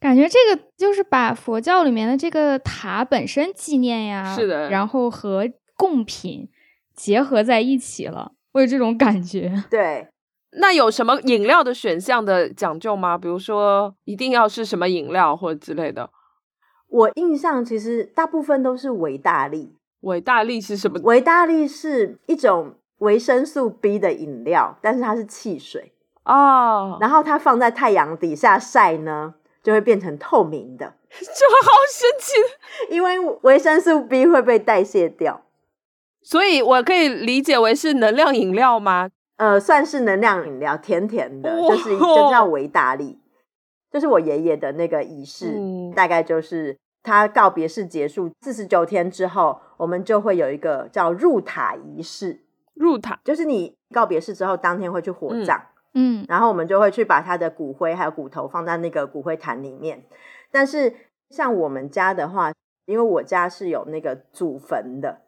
[0.00, 6.48] 感觉这个就是把佛教里面的这个塔本身纪念呀，是的然后和贡品
[6.94, 9.52] 结合在一起了，我有这种感觉。
[9.68, 10.08] 对，
[10.52, 13.18] 那有什么饮料的选项的讲究吗？
[13.18, 16.10] 比如说一定要是什么饮料或者之类的？
[16.88, 20.98] 我印象其实大部分都是维大利，维大利是什么？
[21.02, 25.92] 维大利是一种维生素 B 的饮料，但是它是汽水，
[26.24, 29.34] 哦，然后它放在太阳底下晒呢，
[29.68, 32.94] 就会变成透明的， 这好神奇。
[32.94, 35.42] 因为维生素 B 会被代谢掉。
[36.22, 39.10] 所以我可以理解为是能量饮料吗？
[39.36, 43.18] 呃，算是能量饮料，甜甜的，哇就是 就叫维大利。
[43.92, 52.40] 就是我爷爷的那个仪式，嗯大概就是他告别式结束四十九天之后，我们就会有一个叫入塔仪式，
[52.72, 55.66] 入塔，就是你告别式之后，当天会去火葬，嗯
[56.28, 60.04] 然后我们就会去把他的骨灰还有骨头放在那个骨灰坛里面。
[60.50, 60.94] 但是
[61.30, 62.52] 像我们家的话，
[62.86, 65.22] 因为我家是有那个祖坟的，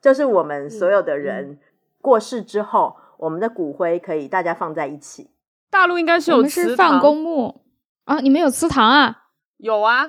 [0.00, 1.58] 就是我们所有的人
[2.00, 5.30] 过世之后，我们的骨灰可以大家放在一起。
[5.70, 7.62] 大陆应该是有祠堂放公墓
[8.04, 9.24] 啊，你们有祠堂啊？
[9.56, 10.06] 有啊，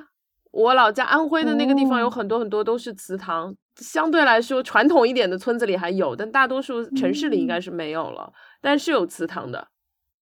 [0.50, 9.68] 我老家安徽的那个地方哦有很多很多都是祠堂，相对来说传统一点的村子里还有，但大多数城市里应该是没有了，但是有祠堂的。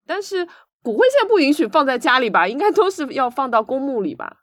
[0.08, 0.44] 但是
[0.82, 2.48] 骨灰现在不允许放在家里吧？
[2.48, 4.38] 应该都是要放到公墓里吧？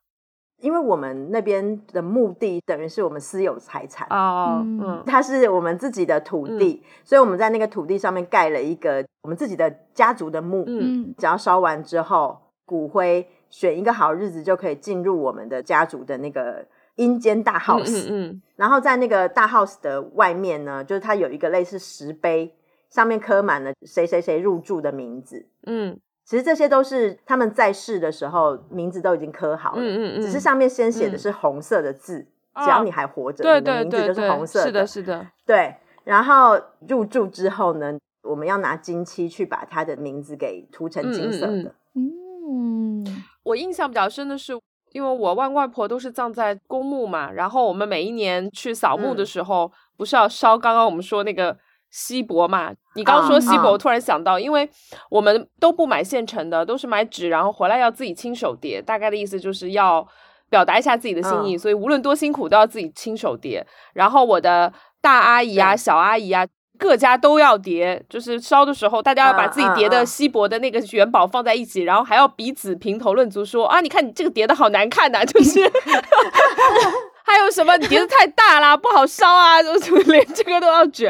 [0.61, 10.63] 因为我们那边的墓地等于是我们私有财产，哦，嗯嗯它是我们自己的土地，所以我们在那个土地上面盖了一个我们自己的家族的墓。
[10.67, 18.07] 嗯嗯只要烧完之后，骨灰选一个好日子就可以进入我们的家族的那个阴间大 house。
[18.07, 22.55] 嗯嗯然后在那个大 house 的外面呢，就是它有一个类似石碑，
[22.89, 25.47] 上面刻满了谁谁谁入住的名字。
[25.65, 35.75] 嗯其实这些都是他们在世的时候名字都已经刻好了，嗯嗯嗯只是上面先写的嗯是红色的字，哦只要你还活着，对你的名字就是对对对，红色是的，是的，对。
[36.03, 41.75] 然后入住之后呢，我们要拿金漆去把他的名字给涂成金色的。
[41.93, 42.09] 嗯
[42.45, 44.59] 嗯嗯我印象比较深的是，
[44.93, 51.55] 因为我外公外婆都是葬在公墓嘛，然后我们每一年去扫墓的嗯时候，不是要烧刚刚我们说那个
[51.95, 52.73] 锡箔嘛？
[52.95, 54.69] 你刚刚说嗯锡箔，突然想到，因为
[55.09, 60.05] 我们都不买现成的，都是买纸，然后回来要自己亲手叠，大概的意思就是要
[60.49, 63.65] 表达一下自己的心意，嗯所以无论多辛苦都要自己亲手叠。
[63.93, 66.45] 然后我的大阿姨啊、小阿姨啊。
[66.77, 75.61] 各家都要叠，就是烧的时候，大家要把嗯自己叠的锡箔的那个元宝放在一起，然后还要彼此评头论足说啊，你看你这个叠的好难看呐、就是
[77.23, 81.09] 还有什么你叠的太大啦，不好烧啊，就就 连这个都要卷。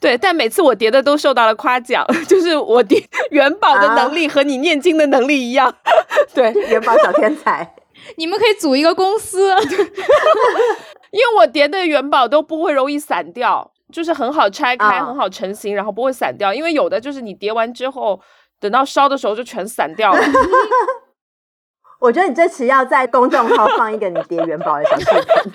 [0.00, 5.74] 对，但每次我叠的都受到了夸奖， 就是我叠元宝的能力和你念经的能力一样。
[6.32, 7.74] 对， 元宝小天才，
[8.16, 9.50] 你们可以组一个公司，
[11.10, 16.54] 因为我叠的元宝都不会容易散掉，就是很好拆开，啊很好成型，然后不会散掉。
[16.54, 18.20] 因为有的就是你叠完之后，
[18.60, 20.20] 等到烧的时候就全散掉了。
[22.00, 25.52] 我觉得你这次要在公众号放一个你叠元宝的小视频。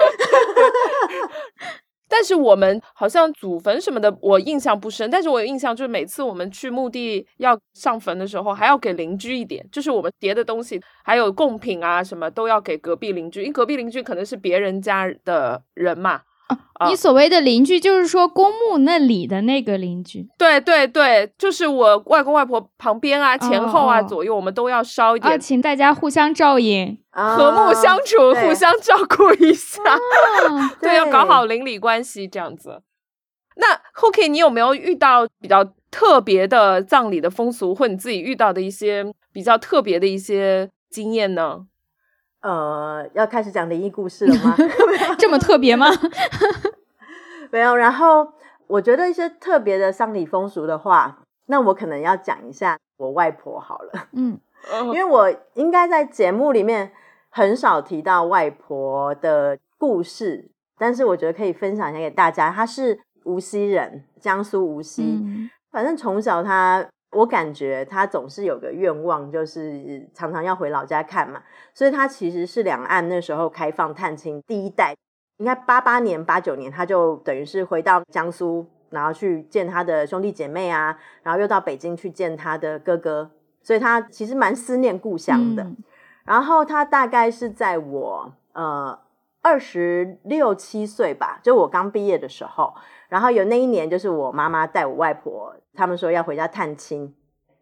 [2.16, 5.10] 但是我们好像祖坟什么的，我印象不深。
[5.10, 16.22] 但是我有印象，就是每次我们去墓地要上坟的时候，还要给邻居一点，就是我们叠的东西，还有贡品啊什么，都要给隔壁邻居，因为隔壁邻居可能是别人家的人嘛。
[16.48, 26.98] 啊你所谓的邻居，就是说公墓那里的那个邻居对对对，就是我外公外婆旁边啊、前后啊、哦左右，我们都要烧一啊，点，请大家互相照应。
[27.12, 29.82] 和睦相处，对互相照顾一下。
[30.50, 32.82] 啊，对，要搞好邻里关系这样子。
[33.56, 41.68] 那 Hooky，你有没有遇到比较特别的葬礼的风俗，或你自己遇到的一些比较特别的一些经验呢？
[42.44, 44.56] 呃，要开始讲灵异故事了吗？
[45.18, 45.88] 这么特别吗？
[47.50, 47.76] 没有。
[47.76, 48.32] 然后
[48.68, 54.40] 我觉得一些特别的丧礼风俗的话，那我可能要讲一下我外婆好了，嗯
[54.86, 56.92] 因为我应该在节目里面
[57.30, 62.50] 很少提到外婆的故事，但是我觉得可以分享一下给大家。
[62.52, 65.22] 她是无锡人，江苏无锡。
[65.24, 71.42] 嗯反正从小他，我感觉他总是有个愿望，就是常常要回老家看嘛。
[71.74, 74.96] 所以他其实是两岸那时候开放探亲第一代，
[75.38, 85.64] 应该八八年、八九年，他就等于是回到江苏，然后去见他的兄弟姐妹啊，然后又到北京去见他的哥哥，所以他其实蛮思念故乡的。
[85.64, 85.78] 嗯
[86.26, 88.98] 然后他大概是在我呃
[89.42, 92.74] 二十六七岁吧，就我刚毕业的时候，
[93.10, 97.14] 然后有那一年就是我妈妈带我外婆，他们说要回家探亲，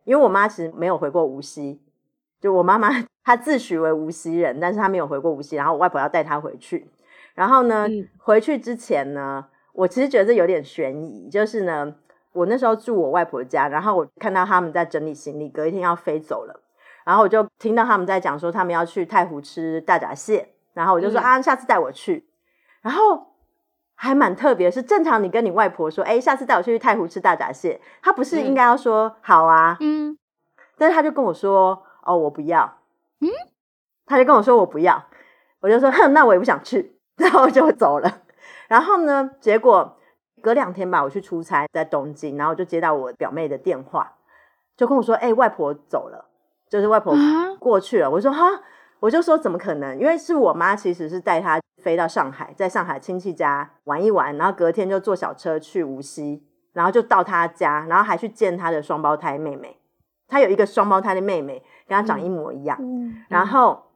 [0.03, 1.81] 因为我妈其实没有回过无锡，
[2.39, 2.89] 就我妈妈
[3.23, 6.89] 她自诩为无锡人，但是她没有回过无锡，然后我外婆要带她回去，
[7.35, 11.95] 然后呢，嗯回去之前呢，我其实觉得有点悬疑，就是呢，
[12.33, 16.61] 我那时候住我外婆家，然后我看到他们在整理行李，隔一天要飞走了。
[17.03, 22.27] 然后我就听到他们在讲说，他们要去太湖吃大闸蟹，然后我就说、嗯啊，下次带我去。
[22.81, 23.30] 然后
[24.03, 28.45] 还蛮特别，是正常你跟你外婆说，哎，下次带我去太湖吃大闸蟹，她不是嗯。
[28.47, 30.17] 应该要说、好啊，嗯，
[30.75, 32.79] 但是她就跟我说，哦，我不要，
[33.19, 33.29] 嗯，
[34.07, 35.05] 她就跟我说我不要，
[35.59, 38.23] 我就说哼，那我也不想去，然后就走了。
[38.67, 39.95] 然后呢，结果
[40.41, 44.15] 隔两天吧，我去出差在东京，然后就接到我表妹的电话，
[44.75, 46.25] 就跟我说，哎，外婆走了，
[46.67, 47.53] 就是外婆啊？
[47.59, 48.09] 过去了。
[48.09, 48.63] 我说哈，
[48.99, 49.95] 我就说怎么可能？
[49.99, 59.77] 因为是我妈其实是带她飞到上海，在上海亲戚家玩一玩，然后隔天就坐小车去无锡，然后就到他家，然后还去见他的双胞胎妹妹。
[60.27, 62.77] 他有一个双胞胎的妹妹，跟他长一模一样。
[62.79, 63.87] 嗯然后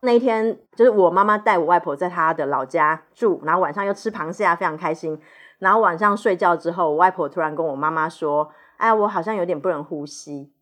[0.00, 5.20] 那一天就是我妈妈带我外婆在她的老家住，然后晚上又吃螃蟹啊，非常开心。
[5.58, 10.52] 然后晚上睡觉之后，我外婆突然跟我妈妈说：“哎，我好像有点不能呼吸。”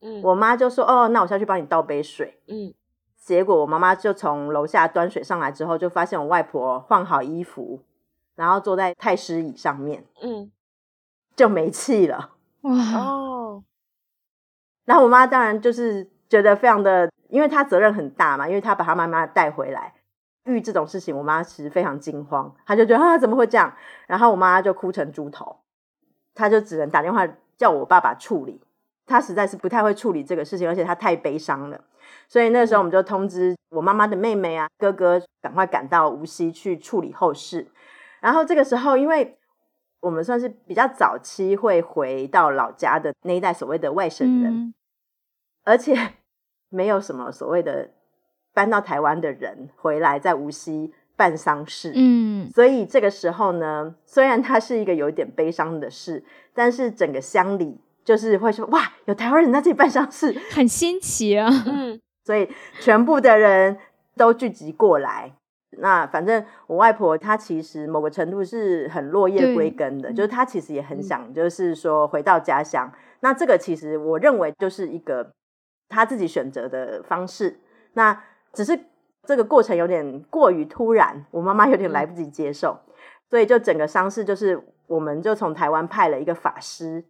[0.00, 2.72] 嗯我妈就说：“哦，那我下去帮你倒杯水。”嗯
[3.24, 7.80] 结果我妈妈就从楼下端水上来之后，就发现我外婆换好衣服，
[8.34, 10.50] 然后坐在太师椅上面，嗯。
[11.34, 12.30] 就没气了。
[12.60, 13.64] 哇，哦。
[14.84, 19.94] 然后我妈当然就是觉得非常的，因为她责任很大嘛，因为她把她妈妈带回来，
[20.44, 23.74] 遇这种事情，我妈其实非常惊慌，她就觉得啊怎么会这样？
[24.06, 25.56] 然后我妈就哭成猪头，
[26.34, 28.60] 她就只能打电话叫我爸爸处理，
[29.06, 31.80] 她实在是不太会处理这个事情，而且她太悲伤了，
[32.28, 37.68] 所以那时候我们就通知我妈妈的妹妹啊哥哥赶快赶到无锡去处理后事。
[38.20, 39.36] 然后这个时候，因为
[40.00, 44.74] 我们算是比较早期会回到老家的那一代所谓的外省人，嗯。
[45.64, 45.94] 而且
[46.68, 47.90] 没有什么所谓的
[48.52, 52.50] 搬到台湾的人回来在无锡办丧事，嗯。
[52.50, 62.48] 所以这个时候呢，虽然它是一个有点悲伤的事，但是整个乡里就是会说哇，有台湾人在这里办丧事，很新奇啊， 嗯所以
[62.80, 63.76] 全部的人
[64.16, 65.32] 都聚集过来。
[65.78, 72.90] 那反正我外婆她其实某个程度是很落叶归根的，就是她其实也很想，就是说回到家乡。
[73.20, 75.32] 那这个其实我认为就是一个
[75.88, 77.58] 她自己选择的方式。
[77.94, 78.78] 那只是
[79.26, 82.78] 这个过程有点过于突然，我妈妈有点来不及接受，
[83.28, 87.04] 所以就整个丧事就是我们就从台湾派了一个法师，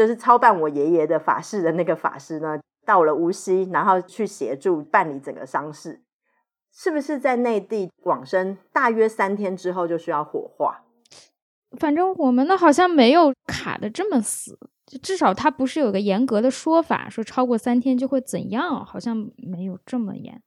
[0.00, 6.00] 就是操办我爷爷的法事的那个法师呢，到了无锡，然后去协助办理整个丧事。
[6.72, 10.78] 是不是在内地往生大约三天之后就需要火化？
[11.78, 20.40] 反正我们呢好像没有卡的这么死，就至少他不是有个严格的说法，说超过三天就会怎样，好像没有这么严。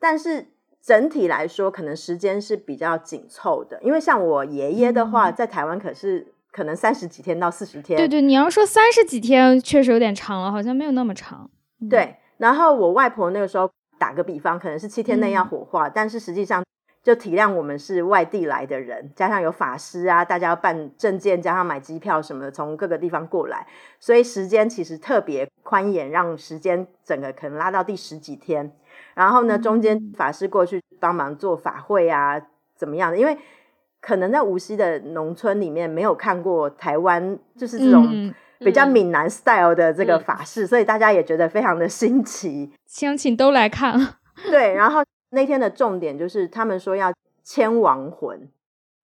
[0.00, 0.48] 但是
[0.82, 11.50] 整体来说，可能时间是比较紧凑的，因为像我爷爷的话，嗯在台湾可是可能三十几天到四十天，对对，你要说三十几天，确实有点长了，好像没有那么长。
[11.82, 16.64] 嗯，对，然后我外婆那个时候打个比方，可能是七天内要嗯火化，但是实际上
[17.02, 23.66] 就体谅我们是外地来的人，加上有法师啊，大家要办证件，加上买机票什么的，从各个地方过来，
[24.00, 28.72] 所以时间其实特别宽严，让时间整个可能拉到第十几天。
[29.14, 32.40] 然后呢，中间嗯法师过去帮忙做法会啊，
[32.74, 33.18] 怎么样的？
[33.18, 33.36] 因为
[34.06, 42.72] 可能在无锡的农村里面没有看过台湾就是这种嗯，比较嗯闽南 style 的这个嗯法事，所以大家也觉得非常的新奇。
[42.86, 44.14] 乡亲都来看。
[44.48, 48.48] 对，然后那天的重点就是他们说要牵亡魂，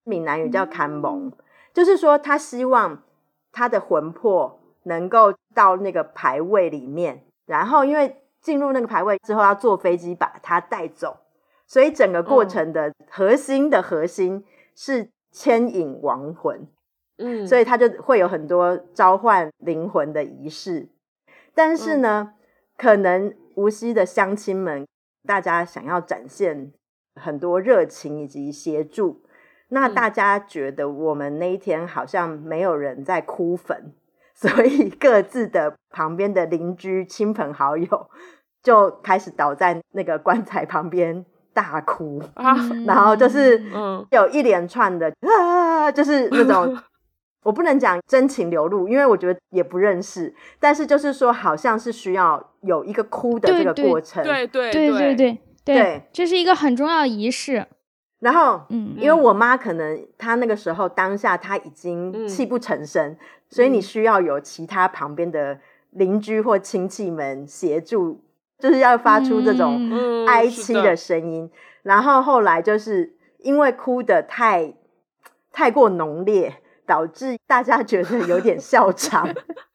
[0.04, 1.32] 闽南语叫看蒙，
[1.74, 3.02] 就是说他希望
[3.50, 11.16] 他的魂魄能够到那个牌位里面，然后因为进入那个牌位之后要坐飞机把它带走，
[11.66, 14.44] 所以整个过嗯程的核心的核心
[14.74, 16.66] 是牵引亡魂。
[17.18, 20.88] 嗯，所以他就会有很多召唤灵魂的仪式。
[21.54, 22.34] 但是呢，
[22.76, 24.86] 可能无锡的乡亲们，
[25.26, 26.72] 大家想要展现
[27.14, 29.22] 很多热情以及协助，
[29.68, 33.92] 那嗯大家觉得我们那一天好像没有人在哭坟，
[34.34, 38.10] 所以各自的旁边的邻居、亲朋好友
[38.62, 42.22] 就开始倒在那个棺材旁边大哭。
[42.34, 42.54] 啊，
[42.86, 44.04] 然后就是嗯。
[44.10, 46.76] 有一连串的啊，就是那种
[47.44, 54.70] 我不能讲真情流露，因为我觉得也不认识，但是就是说好像是需要有一个哭的这个过程，对对。
[54.70, 56.02] 对对对对。
[56.12, 57.66] 这是一个很重要的仪式。
[58.20, 58.62] 然后。
[58.68, 58.94] 嗯。
[58.96, 62.28] 因为我妈可能她那个时候当下她已经嗯。
[62.28, 63.16] 泣不成声，
[63.50, 63.82] 所以你嗯。
[63.82, 65.58] 需要有其他旁边的
[65.90, 68.22] 邻居或亲戚们协助，
[68.62, 69.90] 就是要发出这种
[70.26, 71.50] 哀戚的声音。
[71.82, 74.72] 然后后来就是因为哭的太
[75.50, 76.54] 太过浓烈，
[76.86, 79.28] 导致大家觉得有点笑场。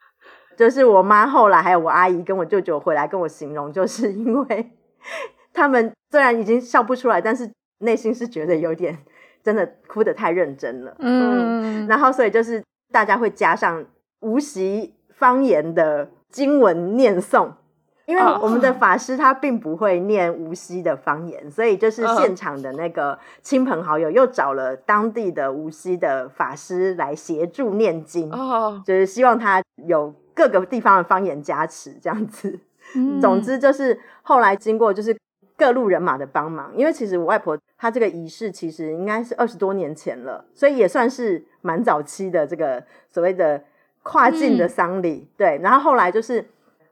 [0.55, 4.71] 就是我妈后来还有我阿姨跟我舅舅回来跟我形容，就是因为
[5.53, 8.97] 他们虽然已经笑不出来，但是内心是觉得有点
[9.43, 10.95] 真的哭得太认真了。
[10.99, 13.85] 嗯，然后所以就是大家会加上
[14.21, 17.51] 无锡方言的经文念诵，
[18.07, 32.59] 因为哦我们的法师他并不会念无锡的方言，所以就是嗯现场的那个亲朋好友又找了当地的无锡的法师来协助念经，哦，就是希望他有各个地方的方言加持这样子。
[32.95, 35.13] 嗯总之就是后来经过就是
[35.57, 42.81] 各路人马的帮忙，因为其实我外婆她这个仪式其实应该是二十多年前了，所以也算是蛮早期的这个
[43.11, 43.61] 所谓的
[44.03, 45.27] 跨境的丧礼。
[45.35, 46.47] 对，然后后来就是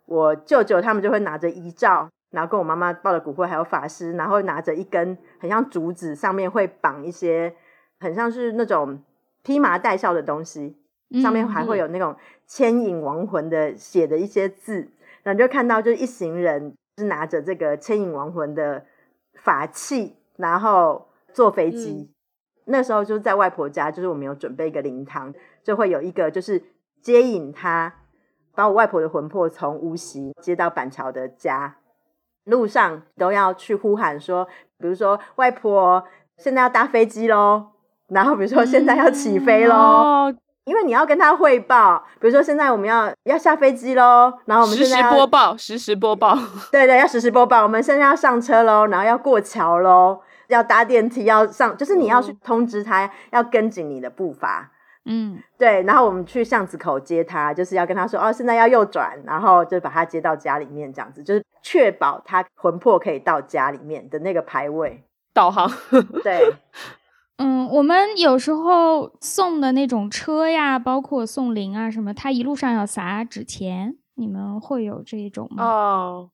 [0.05, 7.55] 我舅舅他们就会拿着遗照，然后跟我妈妈抱着骨灰还有法师，然后拿着一根很像竹子，上面会绑一些
[7.99, 9.01] 很像是那种
[9.43, 10.77] 披麻戴孝的东西，
[11.21, 14.89] 上面还会有那种牵引亡魂的写的一些字，
[15.23, 18.85] 然后你就看到就是一行人是拿着这个牵引亡魂的
[19.33, 22.11] 法器，然后坐飞机。
[22.67, 25.33] 那时候就是在外婆家，就是我们有准备一个灵堂，
[25.63, 26.61] 就会有一个就是
[26.99, 27.93] 接引他，
[28.55, 31.75] 把我外婆的魂魄从无锡接到板桥的家，
[32.45, 34.47] 路上都要去呼喊说，
[34.79, 36.03] 比如说外婆
[36.37, 37.67] 现在要搭飞机喽，
[38.07, 39.75] 然后比如说现在要起飞喽。
[39.75, 46.37] 哦，因为你要跟他汇报，比如说现在我们要要下飞机喽，然后我们实时现在要播报，实时播报，
[46.71, 54.71] 对对，要实时播报，我们现在要上车喽，然后要过桥喽，要搭电梯，要上，就是你要去嗯通知他，要跟紧你的步伐。
[55.05, 65.03] 嗯对，然后我们去巷子口接他，就是要跟他说哦，现在要右转，然后就把他接到家里面，这样子就是确保他魂魄可以到家里面的那个排位。
[65.33, 65.69] 导航。
[66.23, 66.53] 对，
[67.37, 75.63] 嗯，我们有时候送的那种车呀，包括送灵啊什么，他一路上要撒纸钱，你们会有这种吗？
[75.65, 76.29] 哦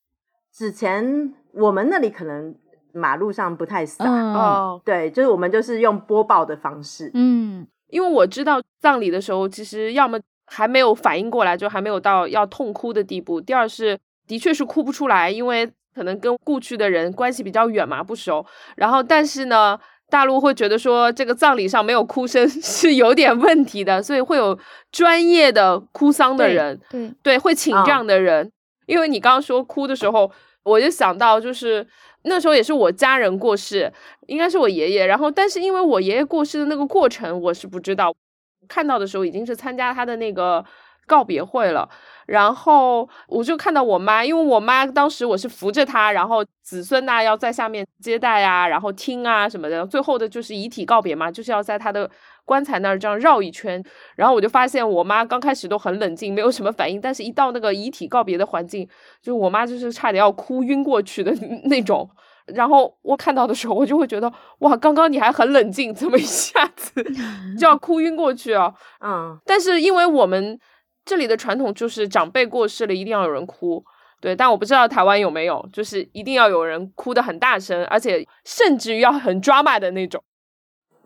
[0.54, 2.54] 纸钱我们那里可能
[2.94, 7.10] 马路上不太撒，嗯哦，对，就是我们就是用播报的方式。
[7.14, 18.46] 嗯因为我知道葬礼的时候，其实要么还没有反应过来，就还没有到要痛哭的地步；第二是的确是哭不出来，因为可能跟故去的人关系比较远嘛，不熟。
[18.76, 19.78] 然后，但是呢，
[20.10, 24.58] 大陆会觉得说这个葬礼上没有哭声 是有点问题的，所以会有
[24.92, 28.50] 专业的哭丧的人，对，对，会请这样的人。
[28.88, 30.30] 因为你刚刚说哭的时候，
[30.64, 31.86] 我就想到就是
[32.24, 33.92] 那时候也是我家人过世，
[34.28, 35.06] 应该是我爷爷。
[35.06, 38.14] 然后，但是因为我爷爷过世的那个过程我是不知道，
[38.68, 40.64] 看到的时候已经是参加他的那个
[41.08, 41.90] 告别会了。
[42.28, 49.86] 然后我就看到我妈，因为我妈当时我是扶着她，然后子孙呐、要在下面接待啊，然后听啊什么的。
[49.88, 52.10] 最后的就是遗体告别嘛，就是要在她的
[52.52, 53.82] 棺材那儿这样绕一圈。
[54.18, 58.86] 然后我就发现我妈刚开始都很冷静，没有什么反应，但是一到那个遗体告别的环境，
[59.22, 61.32] 就是我妈就是差点要哭晕过去的
[61.70, 62.10] 那种。
[62.48, 64.30] 然后我看到的时候，我就会觉得
[64.60, 67.02] 哇，刚刚你还很冷静，怎么一下子
[67.58, 68.74] 就要哭晕过去啊？
[69.00, 70.60] 嗯，但是因为我们
[71.06, 73.82] 这里的传统就是长辈过世了，一定要有人哭。
[74.20, 80.22] 对，但我不知道台湾有没有，就是一定要有人哭得很大声，而且甚至于要很 drama 的那种。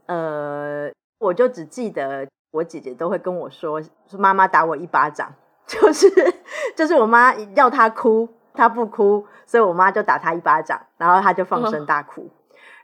[0.07, 5.33] 呃，我就只记得我姐姐都会跟我说，说妈妈打我一巴掌，
[5.65, 6.07] 就是
[6.75, 12.29] 就是我妈要她哭，她不哭，所以我妈就打她一巴掌，然后她就放声大哭。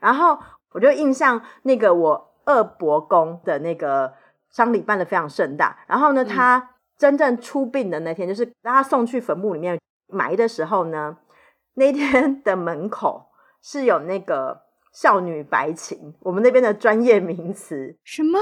[0.00, 0.38] 然后
[0.72, 4.12] 我就印象那个我二伯公的那个
[4.50, 9.78] 丧礼办的非常盛大，然后呢，嗯他真正出殡的那天，就是让他送去坟墓里面
[10.08, 11.16] 埋的时候呢，
[11.74, 13.26] 那天的门口
[13.62, 14.62] 是有那个
[14.92, 18.38] 少女白琴，我们那边的专业名词什么？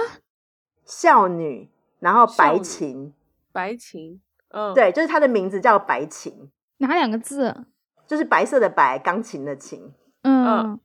[0.85, 1.71] 少女，
[2.01, 3.15] 然后白琴，
[3.53, 7.65] 白琴，嗯，，对，就是她的名字叫白琴，哪两个字？
[8.07, 9.93] 就是白色的白，钢琴的琴。
[10.23, 10.79] 嗯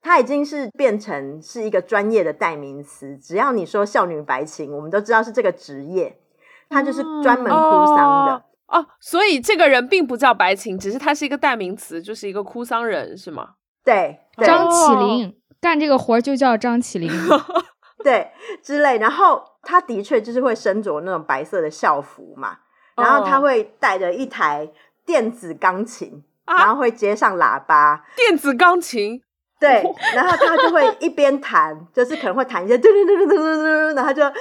[0.00, 6.20] 它已经是变成是一个专业的代名词，只要你说少女白琴，我们都知道是这个职业，
[6.68, 8.44] 它就是专门哭丧的。
[8.68, 13.56] 哦，所以这个人并不叫白琴，只是他是一个代名词，就是一个哭丧人，是吗？
[13.88, 14.46] 对对。
[14.46, 15.06] 张起哦。
[15.06, 17.10] 灵干这个活儿就叫张起灵。
[18.04, 18.30] 对
[18.62, 22.58] 之类，然后他的确就是会身着那种白色的校服嘛，
[22.96, 23.40] 然后他哦。
[23.40, 24.70] 会带着一台
[25.04, 29.20] 电子钢琴，啊然后会接上喇叭，电子钢琴，
[29.58, 29.82] 对，
[30.14, 34.32] 然后他就会一边弹，就是可能会弹一些嘟嘟嘟嘟嘟嘟嘟，然后就啊，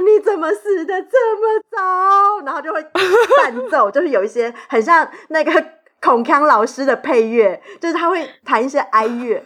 [0.00, 2.44] 你怎么死的这么早？
[2.44, 2.82] 然后就会
[3.36, 5.52] 伴奏，就是有一些很像那个
[6.02, 9.42] 孔康老师的配乐，就是他会弹一些哀乐，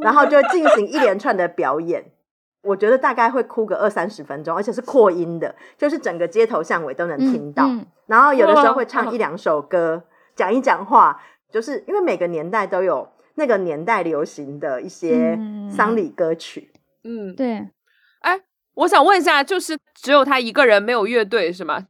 [0.00, 2.10] 然后就进行一连串的表演。
[2.62, 7.66] 我觉得大概会哭个二三十分钟，而且是扩音的，就是整个街头巷尾都能听到。
[7.66, 10.02] 嗯嗯然后有的时候会唱一两首歌，
[10.34, 16.72] 讲一讲话，就是因为每个年代都有那个年代流行的一些嗯丧礼歌曲。
[17.02, 17.68] 嗯，对，
[18.20, 18.40] 哎
[18.74, 21.86] 我想问一下，就是只有他一个人没有乐队是吗？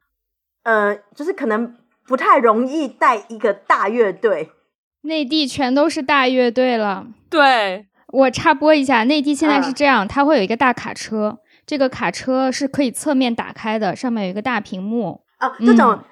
[0.65, 1.77] 呃，就是可能
[2.07, 4.51] 不太容易带一个大乐队。
[5.03, 7.07] 内地全都是大乐队了。
[7.29, 15.23] 对，我插播一下，内地现在是嗯这样，它会有一个大卡车，这个卡车是可以侧面打开的，上面有一个大屏幕。
[15.41, 16.05] 哦，这种、嗯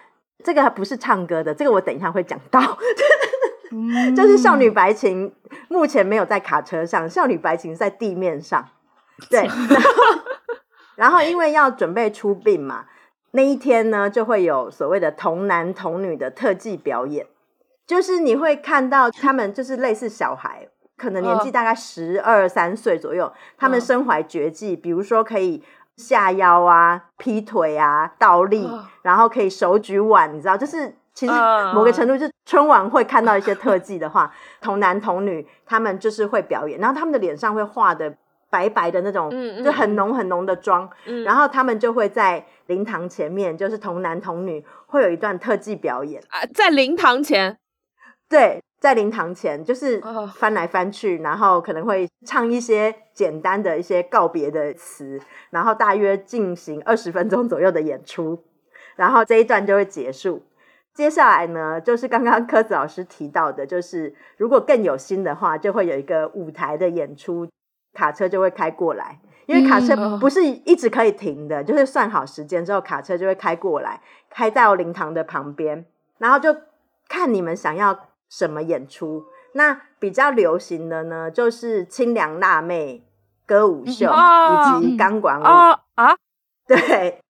[0.44, 2.76] 这个不是唱歌的，这个我等一下会讲到。
[3.70, 5.32] 嗯 就是少女白琴
[5.68, 8.68] 目前没有在卡车上，少女白琴在地面上。
[9.30, 10.22] 对， 然后
[10.96, 12.86] 然后因为要准备出殡嘛，
[13.32, 17.26] 那一天呢就会有所谓的童男童女的特技表演，
[17.86, 21.52] 就是你会看到他们就是类似小孩，可能年纪嗯。
[21.52, 23.80] 大概十二三岁左右，他们嗯。
[23.80, 25.62] 身怀绝技，比如说可以。
[25.98, 31.74] 下腰啊，劈腿啊，倒立，哦然后可以手举碗，你知道，就是其实嗯。
[31.74, 38.12] 某个程度，就是春晚会看到一些特技的话， 童男童女他们就是会表演，然后他们的脸上会画的
[38.48, 39.30] 白白的那种，
[39.62, 47.58] 就很浓很浓的妆，嗯，然后他们就会在灵堂前面，就是童男童女会有一段特技表演，啊，在灵堂前，
[48.28, 55.20] 对，在灵堂前就是哦翻来翻去，然后可能会唱一些简单的一些告别的词，
[55.50, 58.42] 然后大约进行二十分钟左右的演出，
[58.96, 60.42] 然后这一段就会结束。
[60.94, 67.48] 接下来呢，就是刚刚柯子老师提到的，就是如果更有心的话，就会有一个舞台的演出，
[67.94, 69.18] 卡车就会开过来。
[69.46, 75.84] 因为卡车嗯不是一直可以停的，就是算好时间之后，卡车就会开过来，开到灵堂的旁边，
[76.18, 76.54] 然后就
[77.08, 79.24] 看你们想要什么演出。
[79.54, 83.04] 那比较流行的呢，就是清凉辣妹
[83.44, 85.44] 歌舞秀、哦以及钢管舞。
[85.44, 86.16] 啊啊，
[86.66, 87.20] 对，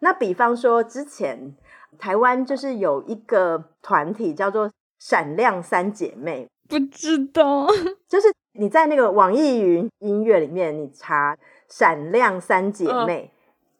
[0.00, 1.54] 那比方说之前
[1.98, 7.66] 台湾就是有一个团体叫做闪亮三姐妹，不知道，
[8.06, 11.34] 就是你在那个网易云音乐里面，你查
[11.72, 13.30] “闪亮三姐妹”，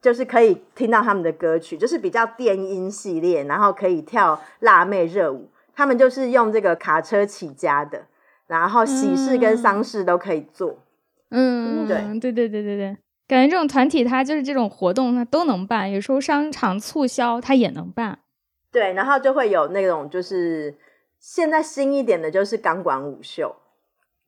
[0.00, 5.50] 就是可以听到他们的歌曲，就是比较电音系列，然后可以跳辣妹热舞。
[5.74, 8.06] 他们就是用这个卡车起家的，
[8.46, 10.78] 然后喜事跟丧事都可以做。
[11.30, 12.96] 嗯，对对对对对对，
[13.28, 18.18] 感觉这种团体它就是这种活动它都能办，有时候商场促销它也能办。
[18.70, 20.74] 对，然后就会有那种就是
[21.18, 23.54] 现在新一点的，就是钢管舞秀。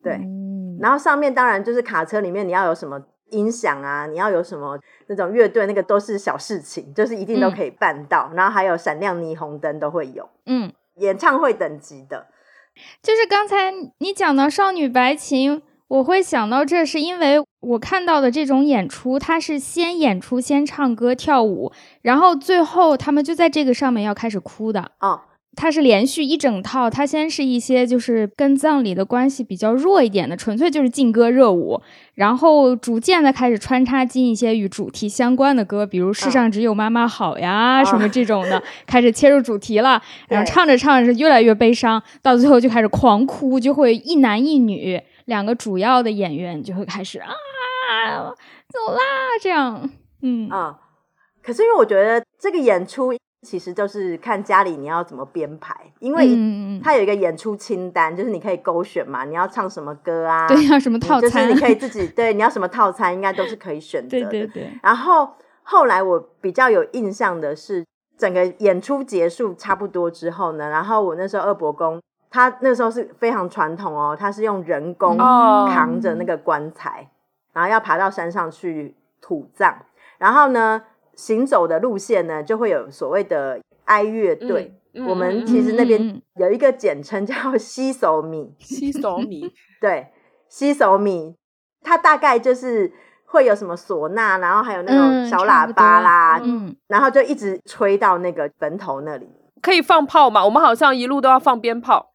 [0.03, 3.03] 对，嗯，然后上面当然就是卡车里面你要有什么
[3.35, 4.79] 音响啊，你要有什么
[5.09, 8.31] 那种乐队，那个都是小事情，就是一定都可以办到。
[8.35, 12.29] 然后还有闪亮霓虹灯都会有，嗯，演唱会等级的。
[13.03, 21.73] 就是刚才你讲到少女白琴，我会想到这是因为我看到的这种演出，它是先演出、先唱歌、跳舞，
[22.03, 24.91] 然后最后他们就在这个上面要开始哭的。
[24.99, 25.21] 哦，
[25.57, 31.81] 它是连续一整套，它先是一些就是跟葬礼的关系比较弱一点的，纯粹就是劲歌热舞，
[32.15, 40.03] 然后逐渐的开始穿插进一些与主题相关的歌，比如“世上只有妈妈好呀”哦什么这种的， 开始切入主题了。
[40.29, 47.29] 然后唱着唱着越来越悲伤，到最后就开始狂哭，就会一男一女两个主要的演员就会开始啊
[48.69, 49.01] 走啦
[49.41, 49.89] 这样，
[50.23, 50.77] 嗯啊，
[51.43, 53.15] 可是因为我觉得这个演出
[53.45, 61.31] 其实就是看家里你要怎么编排，因为它有一个演出清单，就是你可以勾选嘛，你要唱什么歌啊，对，要什么套餐？
[61.31, 64.31] 就是你可以自己对，你要什么套餐应该都是可以选择对的。
[64.31, 65.29] 对对，然后
[65.63, 67.85] 后来我比较有印象的是，
[68.17, 77.09] 整个演出结束差不多之后呢，然后我那时候二伯公他那时候是非常传统哦，他是用人工哦扛着那个棺材，
[77.53, 79.77] 然后要爬到山上去土葬，
[80.19, 80.83] 然后呢
[81.17, 84.73] 行走的路线呢就会有所谓的哀乐队。
[84.75, 89.53] 嗯我们嗯其实那边有一个简称叫西手米，西手米，
[89.83, 90.07] 对，
[90.49, 91.35] 西手米，
[91.83, 92.93] 它大概就是
[93.27, 99.29] 会有什么唢呐，然后还有那种嗯小喇叭啦，嗯，然后就一直吹到那个坟头那里。
[99.61, 100.45] 可以放炮吗？
[100.45, 102.13] 我们好像一路都要放鞭炮。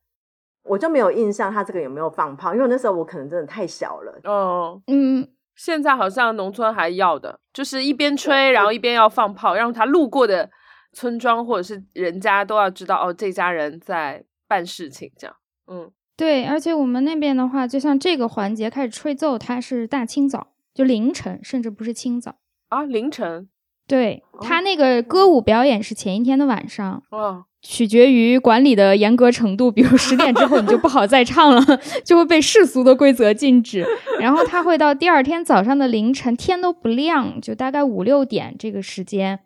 [0.63, 4.19] 我就没有印象他这个有没有放炮，因为那时候我可能真的太小了。
[4.23, 5.27] 哦，嗯，
[5.59, 10.49] 现在好像农村还要的，就是一边吹，然后一边要放炮，让他路过的
[10.93, 15.35] 村庄或者是人家都要知道哦，这家人在办事情，这样。
[15.67, 22.37] 嗯，对，而且我们那边的话，就像这个环节开始吹奏，它是大清早，就凌晨，甚至不是清早。
[22.69, 23.49] 啊，凌晨，
[23.89, 29.71] 对，哦他那个歌舞表演是前一天的晚上，哦，取决于管理的严格程度。
[29.71, 31.61] 比如十点之后你就不好再唱了，
[32.05, 33.83] 就会被世俗的规则禁止。
[34.19, 39.39] 然后他会到第二天早上的凌晨，天都不亮，就大概五六点这个时间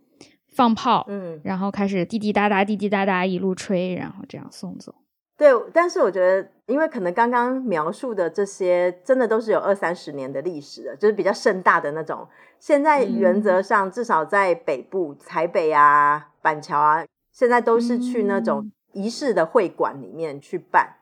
[0.53, 4.93] 放炮，嗯，然后开始滴滴答答、滴滴答答一路吹，然后这样送走。
[5.37, 12.27] 对，但是我觉得，因为可能刚刚描述的这些，真的都是有二三十年的历史的，就是比较盛大的那种。
[12.59, 20.95] 现在原则上，至少在北部、台北啊、板桥啊，现在都是去那种仪式的会馆里面去办。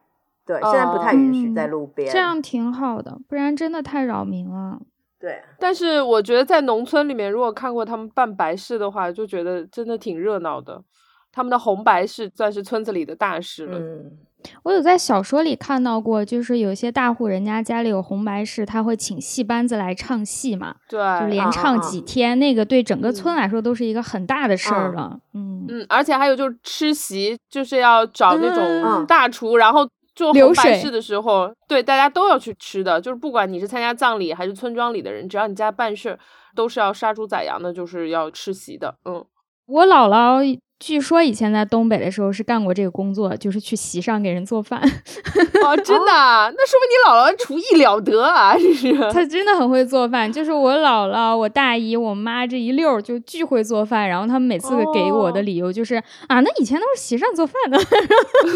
[0.44, 2.12] 对，现在不太允许在路边。
[2.12, 4.82] 这样挺好的，不然真的太扰民了。
[5.20, 10.84] 对，但是我觉得在农村里面，如果看过他们办白事的话，就觉得真的挺热闹的。
[11.32, 13.78] 他们的红白事算是村子里的大事了。
[13.78, 14.18] 嗯，
[14.64, 25.20] 我有在小说里看到过，就是有些大户人家家里有红白事，他会请戏班子来唱戏嘛，对，就连唱几天，那个对整个村来说都是一个很大的事儿了。
[25.34, 36.20] 嗯嗯，而且还有就是吃席，就是要找那嗯种大厨，然后做红白事的时候，对大家都要去吃的，就是不管你是参加葬礼还是村庄里的人，只要你家办事儿，
[36.56, 38.96] 都是要杀猪宰羊的，就是要吃席的。
[39.06, 39.24] 嗯，
[39.68, 44.82] 我姥姥据说以前在东北的时候是干过这个工作，就是去席上给人做饭。
[44.82, 48.92] 哦，真的啊， 那说明你姥姥厨艺了得啊，这是。
[49.14, 54.10] 她真的很会做饭，就是我姥姥、我大姨、我妈这一溜儿就巨会做饭。
[54.10, 57.78] 然后他们每次给我的理由就是、啊，那以前都是席上做饭的。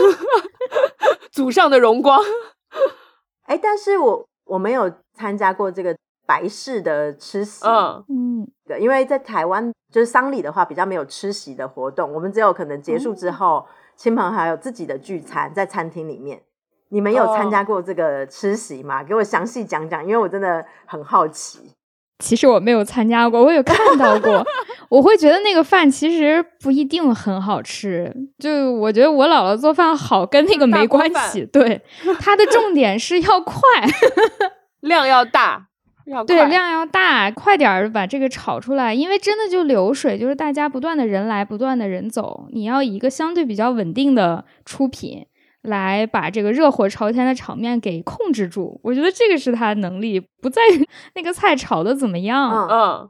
[1.32, 2.20] 祖上的荣光。
[3.46, 5.96] 哎，但是我我没有参加过这个
[6.26, 7.66] 白事的吃席。
[7.66, 13.66] 嗯，嗯，对，因为在台湾就是丧礼的话，比较没有吃席的活动，我们只有可能结束之后，
[13.96, 16.42] 亲朋好友自己的聚餐在餐厅里面。
[16.90, 19.04] 你们有参加过这个吃席吗？
[19.04, 21.60] 给我详细讲讲，因为我真的很好奇。
[22.20, 24.46] 其实我没有参加过，我有看到过。
[24.88, 31.44] 我会觉得那个饭其实不一定很好吃，就我觉得我姥姥做饭好跟那个没关系。
[31.46, 31.82] 对，
[32.22, 33.60] 它的重点是要快，
[34.82, 35.68] 量要大，
[36.06, 38.94] 要对，量要大，快点儿把这个炒出来。
[38.94, 45.28] 因为真的就流水，就是大家不断的人来，不断的人走，你要以一个相对比较稳定的出品。
[45.66, 52.52] 来把这个热火朝天的场面给控制住，我觉得这个是他的能力，不在于那个菜炒的怎么样。
[52.52, 53.10] 嗯嗯，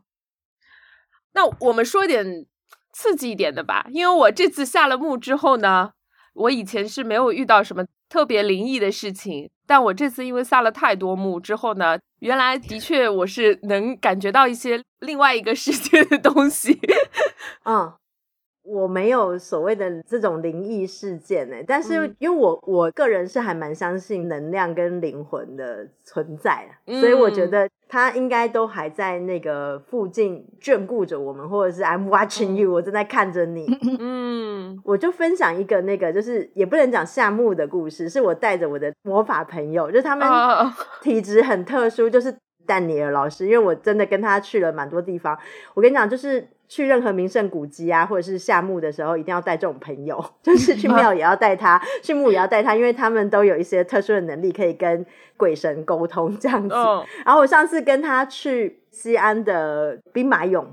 [1.34, 2.46] 那我们说点
[2.94, 5.92] 刺激一点的吧，因为我这次下了墓之后呢，
[6.34, 16.80] 我以前是没有遇到什么特别灵异的事情，但我这次因为下了太多墓之后呢，原来的确我是能感觉到一些另外一个世界的东西。
[17.66, 17.94] 嗯，
[18.66, 22.16] 我没有所谓的这种灵异事件呢、但是嗯。
[22.20, 27.52] 因为我我个人是还蛮相信能量跟灵魂的存在啊，所以我觉嗯。
[27.52, 33.68] 得他应该都还在那个附近眷顾着我们，或者是 I'm watching you，、我正在看着你。
[34.00, 34.80] 嗯。
[34.84, 42.36] 我就分享一个那个，就是也不能讲夏目的故事，是我带着我的魔法朋友，就是他们啊体质很特殊，就是
[42.66, 45.38] 丹尼尔老师，因为我真的跟他去了蛮多地方。
[45.74, 55.06] 我跟你讲，就是去任何名胜古迹啊，或者是夏墓的时候，一定要带这种朋友， 就是去庙也要带他，去墓也要带他，因为他们都有一些特殊的能力，可以跟
[55.38, 56.76] 鬼神沟通这样子。
[56.76, 60.66] 嗯然后我上次跟他去西安的兵马俑，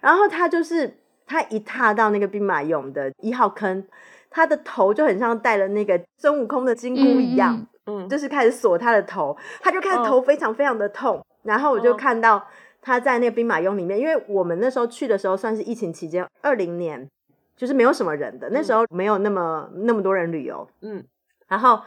[0.00, 3.84] 然后他就是他一踏到那个兵马俑的一号坑，
[4.30, 7.56] 他的头就很像戴了那个孙悟空的金箍一样。
[7.56, 12.46] 嗯嗯就是开始锁他的头，他就开始嗯头非常非常的痛，然后我就嗯看到
[12.80, 17.08] 他在那个兵马俑里面，因为我们那时候去的时候算是疫情期间，二零年
[17.56, 21.04] 就是没有什么人的，那时候没有那么那么多人旅游，嗯。
[21.48, 21.82] 然后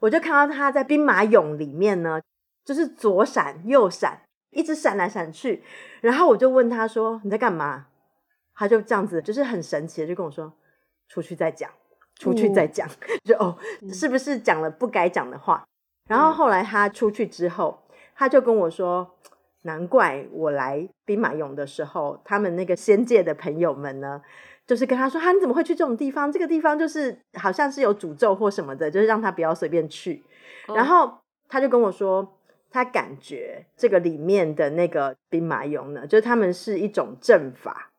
[0.00, 2.20] 我就看到他在兵马俑里面呢，
[2.64, 5.62] 就是左闪右闪，一直闪来闪去，
[6.00, 7.86] 然后我就问他说你在干嘛？
[8.54, 10.52] 他就这样子，就是很神奇的就跟我说
[11.08, 11.70] 出去再讲。
[12.18, 12.88] 出去再讲，
[13.24, 13.54] 就哦，
[13.92, 15.62] 是不是讲了不该讲的话？
[16.08, 17.78] 然后后来他出去之后，
[18.16, 19.16] 他就跟我说，
[19.62, 24.22] 难怪我来兵马俑的时候，他们那个仙界的朋友们呢，
[24.66, 26.32] 就是跟他说，哈，你怎么会去这种地方？
[26.32, 30.24] 这个地方就是好像是有诅咒或什么的，就是让他不要随便去。
[30.74, 32.38] 然后他就跟我说，
[32.70, 37.90] 他感觉这个里面的那个兵马俑呢，就是他们是一种阵法，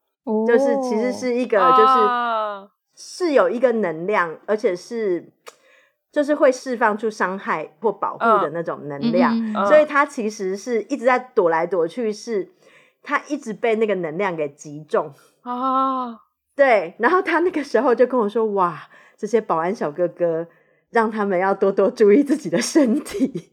[0.47, 1.83] 就是其实是一个就是。
[1.83, 5.23] 啊是有一个能量，而且是
[6.17, 9.31] 就是会释放出伤害或保护的那种能量，
[9.67, 12.49] 所以他其实是一直在躲来躲去，是
[13.03, 15.13] 他一直被那个能量给击中。
[15.43, 16.21] 啊，
[16.55, 18.81] 对，然后他那个时候就跟我说：“哇，
[19.15, 20.47] 这些保安小哥哥，
[20.89, 23.51] 让他们要多多注意自己的身体。”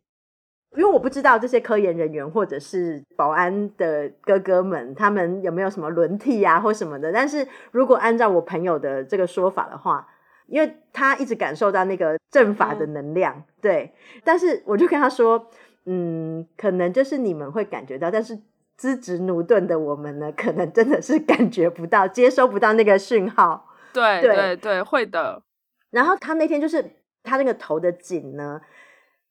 [0.74, 7.12] 因为我不知道这些科研人员或者是保安的哥哥们，他们有没有什么轮替啊或什么的。
[7.12, 10.08] 但是如果按照我朋友的这个说法的话，
[10.46, 13.92] 因为他一直感受到那个阵法的能量，对。
[14.22, 15.48] 但是我就跟他说，
[15.86, 18.38] 嗯，可能就是你们会感觉到，但是
[18.76, 23.68] 资质驽钝的我们呢，可能真的是感觉不到、接收不到那个讯号。
[23.92, 25.42] 对对对对，会的。
[25.90, 26.84] 然后他那天就是
[27.22, 28.60] 他那个头的颈呢，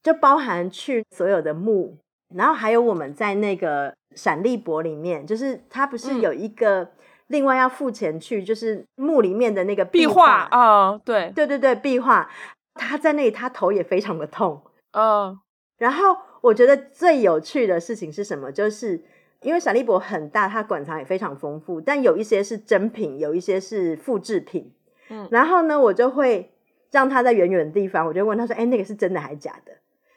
[0.01, 1.97] 就包含去所有的墓，
[2.33, 6.89] 然后还有我们在那个闪立博里面，就是他不是嗯有一个
[7.33, 12.29] 另外要付钱去，就是墓里面的那个壁画画，啊，对，对对对，壁画，
[12.75, 14.61] 他在那里，他头也非常的痛。
[14.91, 15.39] 嗯
[15.79, 18.51] 然后我觉得最有趣的事情是什么？
[18.51, 19.01] 就是
[19.41, 24.71] 因为闪利博很大，它馆藏也非常丰富，但有一些是真品，有一些是复制品。
[25.09, 26.53] 嗯然后呢，我就会
[26.91, 29.73] 让他在远远的地方，我就问他说：“哎，那个是真的还是假的？”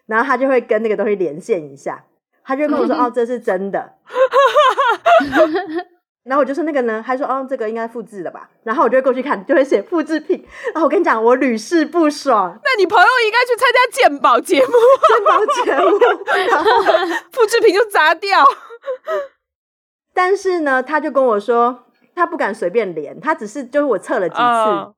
[0.07, 2.05] 然后他就会跟那个东西连线一下，
[2.45, 3.95] 他就跟我说：“哦，这是真的。”
[6.27, 8.51] 然后我就说那个呢，他说哦，这个应该复制的吧。
[8.65, 10.45] 然后我就会过去看，就会写复制品。
[10.75, 14.73] 然后我跟你讲，我屡试不爽，那你朋友应该去参加鉴宝节目，
[15.09, 15.99] 鉴宝节目。
[16.51, 16.71] 然后
[17.31, 18.45] 复制品就砸掉。
[20.13, 24.93] 但是呢，他就跟我说，他不敢随便连，他只是就是我测了几次，嗯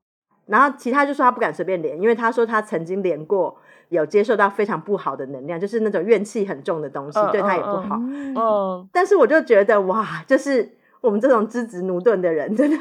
[0.47, 3.55] 然后其他就说他不敢随便连，因为他说他曾经连过，
[3.89, 7.95] 有接受到非常不好的能量，就是那种怨气很重的东西，嗯对他也不嗯好。
[7.97, 10.67] 嗯嗯，但是我就觉得哇，就是
[11.01, 12.77] 我们这种资质驽钝的人，真的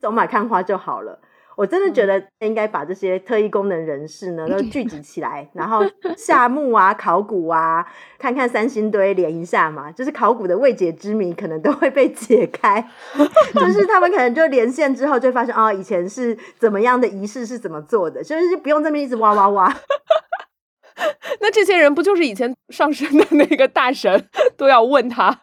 [0.00, 1.20] 走马看花就好了。
[1.56, 5.84] 我真的觉得应该把这些特异功能人士呢都聚集起来，然后
[6.18, 7.86] 下墓啊、考古啊，
[8.18, 12.84] 看看三星堆连一下嘛，就是考古的未解之谜可能都会被解开。
[13.54, 19.72] 就是他们可能就连线之后就会发现，哦，以前是怎么样的仪式是怎么做的，就是不用这么一直挖挖挖。
[21.40, 25.40] 那这些人不就是以前上升的那个大神都要问他？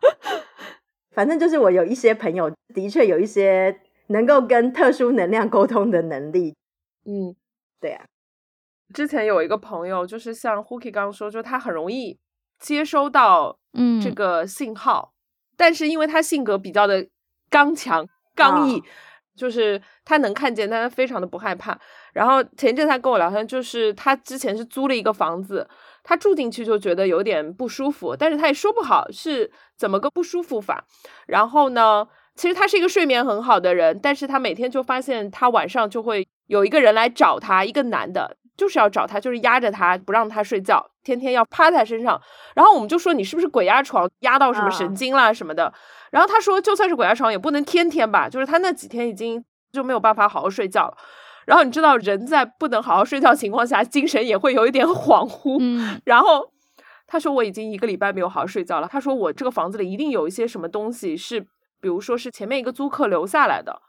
[1.12, 6.56] 反正就是我有一些朋友的确有一些能够跟特殊能量沟通的能力。
[7.06, 7.36] 嗯，
[7.80, 8.06] 对啊，
[8.94, 12.18] 之前有一个朋友，就是像 Huki 刚刚说，就他很容易
[12.60, 15.14] 接收到嗯，这个信号，
[15.58, 17.08] 但是因为他性格比较的
[17.50, 18.84] 刚强、刚毅，哦
[19.34, 21.80] 就是他能看见，但他非常的不害怕。
[22.14, 25.68] 然后前一阵他跟我聊天，就是他之前是租了一个房子，
[26.04, 30.84] 他住进去就觉得有点不舒服，但是他也说不好是怎么个不舒服法。
[31.28, 42.20] 然后呢，其实他是一个睡眠很好的人，但是他每天就发现他晚上就会有一个人来找他，一个男的，就是要找他，就是压着他不让他睡觉，天天要趴在他身上。
[42.56, 45.72] 然后我们就说你是不是鬼压床，压到什么神啊经啦什么的。
[46.12, 50.98] 然后他说就算是鬼压床也不能天天吧，就是他那几天已经就没有办法好好睡觉了。
[51.46, 55.58] 然后你知道人在不能好好睡觉情况下，精神也会有一点恍惚。
[55.60, 56.52] 嗯然后
[57.08, 58.88] 他说我已经一个礼拜没有好好睡觉了。
[58.88, 61.42] 他说我这个房子里一定有一些什么东西是，
[61.82, 63.82] 比如说是前面一个租客留下来的，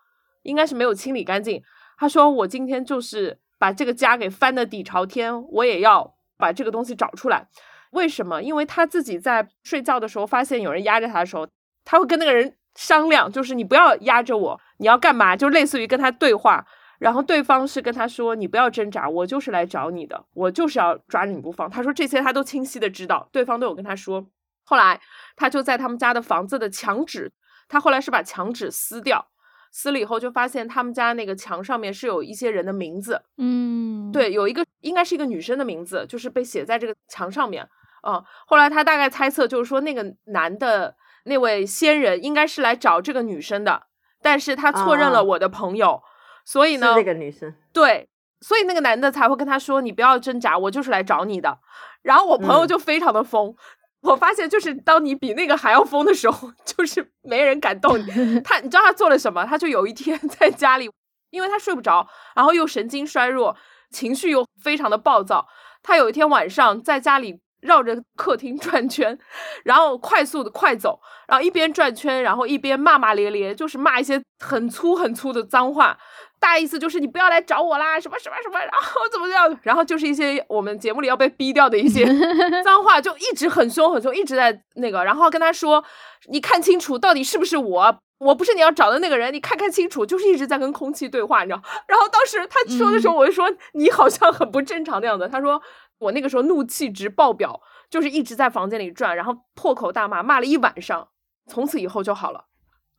[0.42, 1.62] 应该是没有清理干净。
[1.98, 7.46] 他说我今天就是把这个家给翻的底朝天，我也要把这个东西找出来。
[7.92, 8.42] 为什么？
[8.42, 11.46] 因为他自己在睡觉的时候发现有人压着他的时候，
[11.84, 15.36] 他会跟那个人商量，就是你不要压着我，你要干嘛？
[15.36, 16.66] 就类似于跟他对话。
[17.02, 24.24] 然后对方是跟他说：“你不要挣扎，我就是来找你的，我就是要抓着你不放。”他说这些他都清晰的知道，对方都有跟他说。
[24.62, 25.00] 后来
[25.34, 27.32] 他就在他们家的房子的墙纸，
[27.68, 29.26] 他后来是把墙纸撕掉，
[29.72, 37.68] 撕了以后就发现他们家那个墙上面是有一些人的名字，嗯，对，有一个应该是一个女生的名字，就是被写在这个墙上面。
[38.06, 40.94] 嗯，后来他大概猜测就是说那个男的
[41.24, 43.86] 那位仙人应该是来找这个女生的，
[44.22, 46.00] 但是他错认啊了我的朋友，
[46.44, 48.08] 所以呢，那个女生，对，
[48.40, 51.58] 所以那个男的才会跟他说：“你不要挣扎，我就是来找你的。”
[52.02, 53.54] 然后我朋友嗯就非常的疯。
[54.02, 58.06] 我发现，就是当你比那个还要疯的时候， 就是没人敢动你。
[58.42, 59.44] 他，你知道他做了什么？
[59.44, 60.90] 他就有一天在家里，
[61.30, 63.56] 因为他睡不着，然后又神经衰弱，
[63.90, 65.46] 情绪又非常的暴躁。
[65.84, 69.16] 他有一天晚上在家里绕着客厅转圈，
[69.64, 75.96] 然后快速的快走，然后一边转圈，然后一边骂骂咧咧，就是骂一些很粗很粗的脏话。
[76.42, 82.04] 大意思就是你不要来找我啦，什么什么什么，然后怎么样，然后就是一些我们节目里要被逼掉的一些
[82.64, 85.84] 脏话，就一直很凶很凶，一直在那个，然后跟他说，
[86.26, 91.62] 你看清楚到底是不是我，我不是你要找的那个人，你看看清楚，就是一直在跟空气对话，你知道。
[91.86, 95.28] 然后当时他说的时候，我就说、你好像很不正常的样子。
[95.28, 95.62] 他说
[95.98, 101.08] 我那个时候怒气值爆表，就是一直在房间里转，然后破口大骂，骂了一晚上，
[101.46, 102.46] 从此以后就好了，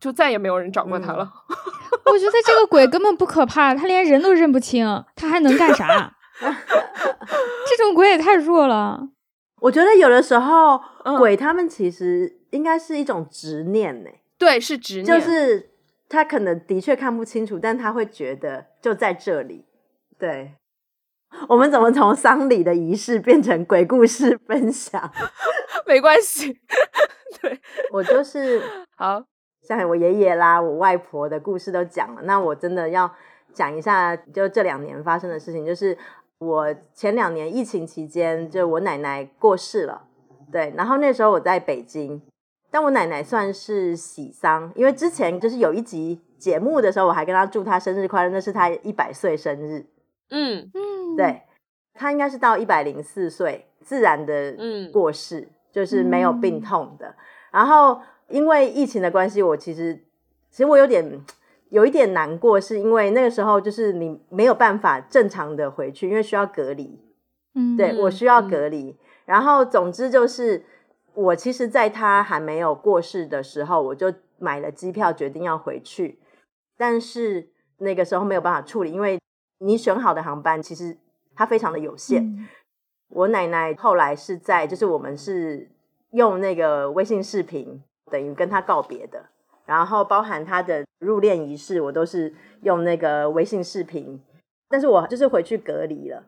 [0.04, 1.32] 就再也没有人找过他了。
[2.04, 4.86] 我觉得这个鬼根本不可怕，他连人都认不清，
[5.16, 6.14] 他还能干啥？
[6.38, 9.08] 这种鬼也太弱了。
[9.62, 15.70] 我觉得有的时候、嗯鬼他们其实应该是一种执念呢、对，是执念，就是
[16.06, 19.64] 他可能的确看不清楚，但他会觉得就在这里。
[20.18, 20.56] 对，
[21.48, 25.10] 我们怎么从丧礼的仪式变成鬼故事分享？
[25.86, 26.60] 没关系。
[27.40, 27.58] 对，
[27.90, 28.62] 我就是
[28.96, 29.22] 好，
[29.64, 33.10] 像我爷爷啦、我外婆的故事都讲了，那我真的要
[33.52, 35.96] 讲一下，就这两年发生的事情，就是
[36.38, 40.02] 我前两年疫情期间，就我奶奶过世了，
[40.52, 42.20] 对，然后那时候我在北京，
[42.70, 49.86] 但我奶奶算是喜丧，因为之前就是有一集节目的时候，我还跟她祝她生日快乐，那是她一百岁生日，
[50.30, 50.70] 嗯。
[50.74, 51.42] 嗯，对，
[51.94, 54.92] 她应该是到一百零四岁自然的嗯。
[54.92, 57.14] 过世，就是没有病痛的。
[57.50, 59.94] 然后因为疫情的关系，我其实
[60.50, 61.20] 其实我有点
[61.70, 67.00] 有一点难过，是因为那个时候就是你没有办法正常的回去，因为需要隔离。
[67.54, 68.96] 嗯，对嗯我需要嗯隔离。
[69.24, 70.64] 然后总之就是，
[71.14, 76.18] 我其实在他还没有过世的时候，我就买了机票，决定要回去。
[76.76, 77.48] 但是
[77.78, 79.18] 那个时候没有办法处理，因为
[79.58, 80.96] 你选好的航班其实
[81.34, 82.24] 它非常的有限。
[82.24, 82.48] 嗯
[83.10, 85.70] 我奶奶后来是在，就是我们是
[86.10, 87.80] 用那个微信视频，
[88.14, 89.20] 等于跟他告别的。
[89.66, 94.22] 然后包含他的入殓仪式，我都是用那个微信视频。
[94.68, 96.22] 但是我就是回去隔离了。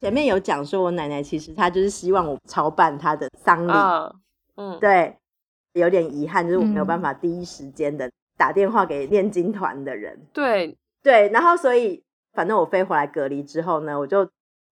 [0.00, 4.12] 前面有讲说，我奶奶其实她就是希望我操办她的丧礼，啊
[4.56, 5.16] 嗯对，
[5.72, 10.20] 有点遗憾，就是我没有嗯办法第一时间的打电话给念经团的人。
[10.32, 12.02] 对对，然后所以
[12.34, 14.28] 反正我飞回来隔离之后呢，我就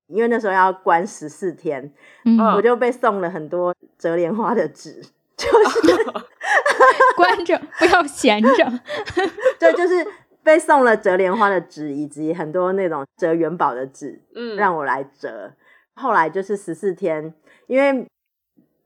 [0.08, 1.92] 因为那时候要关十四天，
[2.24, 5.02] 嗯，嗯我就被送了很多折莲花的纸，
[5.42, 6.04] 就 是
[7.16, 8.72] 关着不要闲着，
[9.58, 10.06] 对，就是
[10.42, 15.52] 被送了折莲花的纸，以及很多那种折元宝的纸，嗯让我来折。
[15.94, 17.34] 后来就是十四天，
[17.66, 18.06] 因为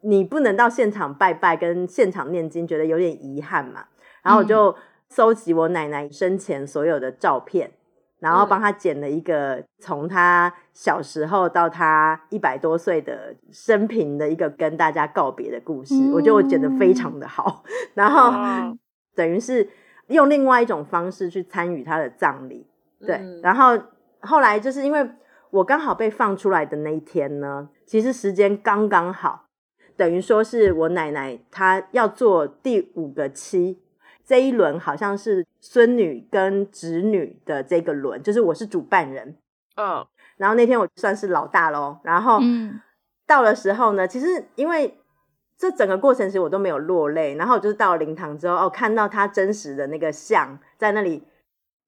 [0.01, 3.87] 你不能到现场拜拜跟现场念经，觉得有点遗憾嘛。
[4.23, 4.75] 然后我就
[5.09, 7.71] 搜集我奶奶生前所有的照片，
[8.21, 15.95] 然后帮他剪了一个从他小时候到他一百多岁的生平的一个跟大家告别的故事。
[16.13, 17.63] 我觉得我剪的非常的好，
[17.95, 18.75] 然后哇
[19.15, 19.69] 等于是
[20.09, 22.67] 用另外一种方式去参与他的葬礼。
[23.01, 23.79] 对，嗯然后
[24.21, 25.09] 后来就是因为
[25.51, 29.47] 我刚好被放出来的那一天呢，其实时间刚刚好，
[29.97, 33.81] 等于说是我奶奶她要做第五个妻，
[34.27, 39.37] 这一轮好像是孙女跟侄女的这个轮，就是我是主办人，
[39.77, 40.05] 嗯。
[40.37, 42.81] 然后那天我算是老大喽，然后嗯。
[43.27, 44.99] 到的时候呢，其实因为
[45.57, 51.23] 这整个过程其实我都没有落泪，然后我就是到了灵堂之后，哦，看到他真实的那个像在那里，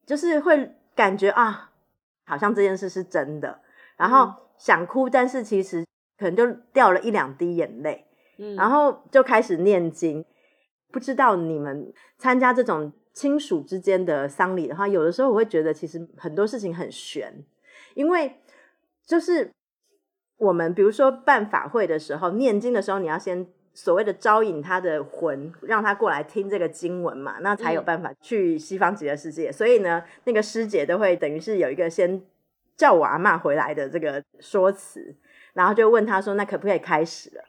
[0.07, 1.71] 就是会感觉啊，
[2.25, 3.61] 好像这件事是真的，
[3.97, 4.35] 然后嗯。
[4.57, 5.85] 想哭，但是其实
[6.19, 8.07] 可能就掉了一两滴眼泪，
[8.39, 8.57] 嗯。
[8.57, 10.25] 然后就开始念经。
[10.91, 17.45] 不知道你们参加这种亲属之间的丧礼的话，有的时候我会觉得其实很多事情很悬，
[17.95, 18.37] 因为
[19.07, 19.51] 就是
[20.39, 29.53] 我们比如说办法会的时候，念经的时候，你要先所谓的招引他的魂，让他过来听这个经文嘛，那才有嗯办法去西方极乐世界。
[29.53, 32.23] 所以呢，那个师姐都会等于是有一个先
[32.77, 35.15] 叫我阿嬷回来的这个说辞，
[35.53, 37.43] 然后就问他说：“那可不可以开始了？”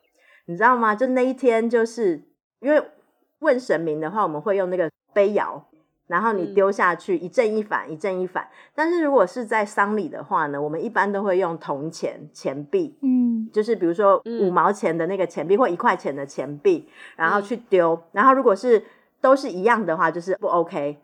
[0.45, 0.95] 你知道吗？
[0.95, 2.23] 就那一天，就是
[2.59, 2.83] 因为
[3.39, 5.63] 问神明的话，我们会用那个杯摇，
[6.07, 8.47] 然后你嗯丢下去，一正一反，一正一反。
[8.75, 17.99] 但是如果是在丧礼的话呢，我们一般都会用铜钱钱币，嗯就是比如说嗯五毛钱的那个钱币或一块钱的钱币，然后嗯去丢。
[18.11, 18.83] 然后如果是
[19.21, 20.97] 都是一样的话，就是不 OK；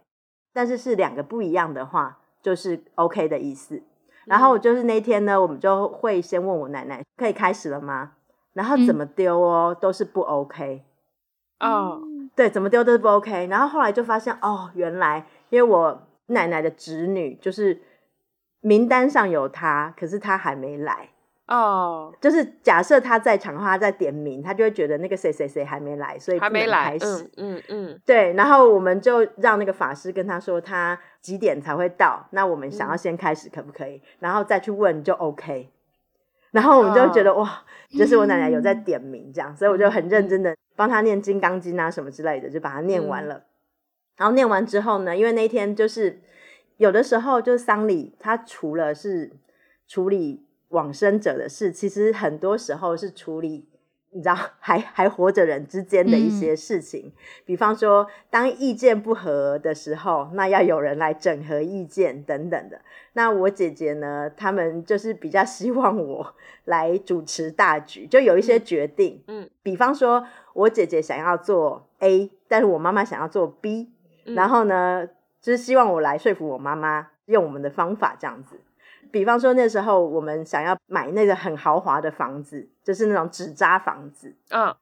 [0.53, 3.81] 但是是两个不一样的话，就是 OK 的意思。
[4.25, 8.13] 然后就是那天呢，我们就会先问我奶奶，可以开始了吗？
[8.53, 10.83] 然后怎嗯么丢哦，都是不 OK。
[11.60, 12.01] 哦
[12.36, 13.47] 对，怎么丢都是不 OK。
[13.47, 17.82] 然后后来就发现，哦，原来因为我奶奶的侄女就是
[18.62, 21.10] 名单上有她，可是她还没来。
[21.47, 26.97] 哦就是假设她在场的话，她在点名，她就会觉得那个谁谁谁还没来，所以还没来。
[26.99, 32.28] 嗯嗯嗯对，然后我们就让那个法师跟他说，他几点才会到？
[32.32, 34.01] 那我们想要嗯先开始，可不可以？
[34.20, 35.70] 然后再去问就 OK。
[36.56, 43.43] 然后我们就觉得、哇，就是我奶奶有在点名这样，所以我就很认真的帮她念《金刚经》啊什么之类的，就把它念完了。
[44.16, 46.22] 然后念完之后呢，因为那天就是
[46.78, 49.34] 有的时候就是丧礼，它除了是
[49.86, 53.68] 处理往生者的事，其实很多时候是处理
[54.16, 57.11] 你知道 还还活着人之间的一些事情。
[57.43, 62.80] 比方说，当意见不合的时候，那要有人来整合意见等等的。
[63.13, 69.22] 那我姐姐呢，他们就是比较希望我来主持大局，就有一些决定。
[69.28, 73.91] 嗯，比方说，我姐姐想要做 A，但是我妈妈想要做 B，、
[74.26, 75.07] 嗯然后呢，
[75.41, 78.61] 就是希望我来说服我妈妈用我们的方法这样子。
[79.12, 84.74] 比方说那时候我们想要买那个很豪华的房子，就是那种纸扎房子，嗯。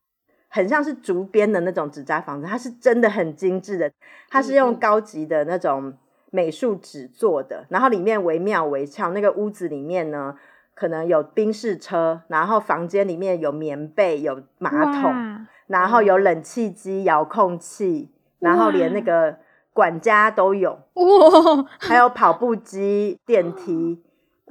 [0.55, 3.91] 很像是竹编的那种纸扎房子，它是真的很精致的，
[4.29, 5.91] 它是用高级的那种
[6.29, 9.09] 美术纸做的，然后里面惟妙惟肖。
[9.13, 10.37] 那个屋子里面呢，
[10.75, 14.69] 可能有宾士车，然后房间里面有棉被、有马
[15.01, 19.39] 桶，然后有冷气机、遥控器，然后连那个
[19.73, 24.03] 管家都有，哇，还有跑步机、电梯，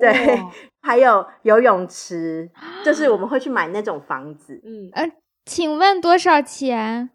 [0.02, 0.50] 对哇，
[0.80, 2.50] 还有游泳池，
[2.84, 4.60] 就是我们会去买那种房子。
[4.64, 5.10] 嗯，呃
[5.44, 7.10] 请问多少钱？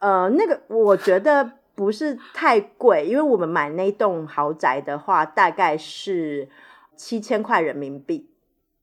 [0.00, 6.48] 呃，那个我觉得不是太贵，因为我们买那栋豪宅的话，大概是
[6.96, 8.30] 七千块人民币。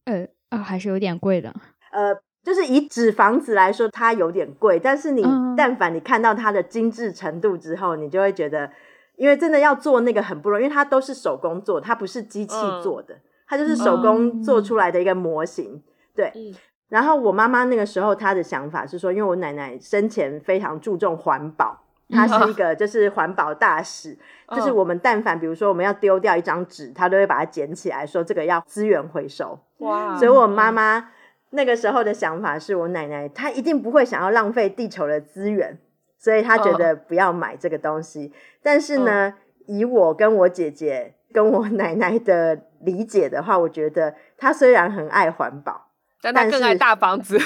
[0.06, 1.54] 呃，哦，还是有点贵的。
[1.92, 8.72] 呃，就是以纸房子来说，它有点贵，但是你嗯但凡你看到它的精致程度之后，你就会觉得，
[9.16, 13.20] 因为真的要做那个很不容易，因为它都是手工做，它不是机器嗯做的，
[13.52, 15.84] 它就是手工做出来的一个模型。
[16.16, 16.56] 对，嗯
[16.88, 21.78] 然后我妈妈那个时候她的想法是说，因为我奶奶生前非常注重环保。
[22.10, 24.18] 她是一 个就是环保大使，
[24.56, 29.60] 就是嗯我们但凡比如说我们要丢掉一张纸，她都会把它捡起来，说这个要资源回收。
[29.80, 31.10] 哇，所以我妈妈
[31.50, 35.78] 那个时候的想法是我奶奶她一定不会想要浪费地球的资源，
[36.18, 38.32] 所以她觉得不要买这个东西。
[38.64, 39.34] 但是呢，
[39.68, 45.88] 以我跟我姐姐跟我奶奶的理解的话，我觉得她虽然很爱环保，
[46.22, 47.40] 但她更爱是大房子，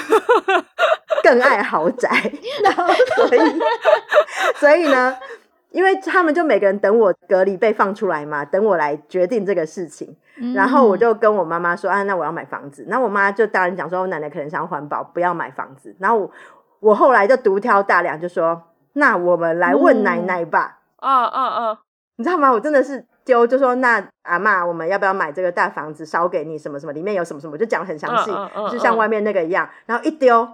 [1.22, 2.08] 更爱豪宅，
[2.62, 3.40] 然后所以
[4.56, 5.16] 所以呢，
[5.70, 10.16] 因为他们就每个人等我隔离被放出来嘛，等我来决定这个事情。
[10.54, 12.84] 然后我嗯就跟我妈妈说啊，那我要买房子。
[12.88, 15.96] 那我妈就当然讲说，我奶奶可能想要环保，不要买房子。
[15.98, 16.30] 然后我
[16.80, 18.62] 我后来就独挑大梁，就说
[18.92, 21.78] 那我们来问奶奶吧，啊啊啊，
[22.16, 22.52] 你知道吗？
[22.52, 26.56] 我真的是丢，就说那阿嬷，我们要不要买这个大房子烧给你？
[26.56, 29.68] 什么什么里面有什么什么，就讲得很详细，嗯嗯嗯就像外面那个一样。
[29.84, 30.48] 然后一丢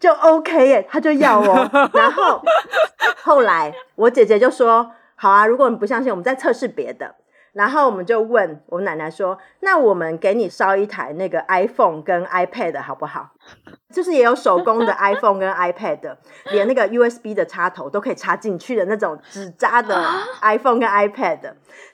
[0.00, 1.70] 就 OK 耶，他就要哦。
[1.92, 2.42] 然后
[3.22, 7.14] 后来我姐姐就说，好啊，如果你不相信，我们再测试别的。
[7.54, 13.30] 然后我们就问我奶奶说：“那我们给你烧一台那个 iPhone 跟 iPad 好不好？
[13.94, 16.16] 就是也有手工的 iPhone 跟 iPad，
[16.50, 20.04] 连那个 USB 的插头都可以插进去的那种纸扎的
[20.42, 21.38] iPhone 跟 iPad。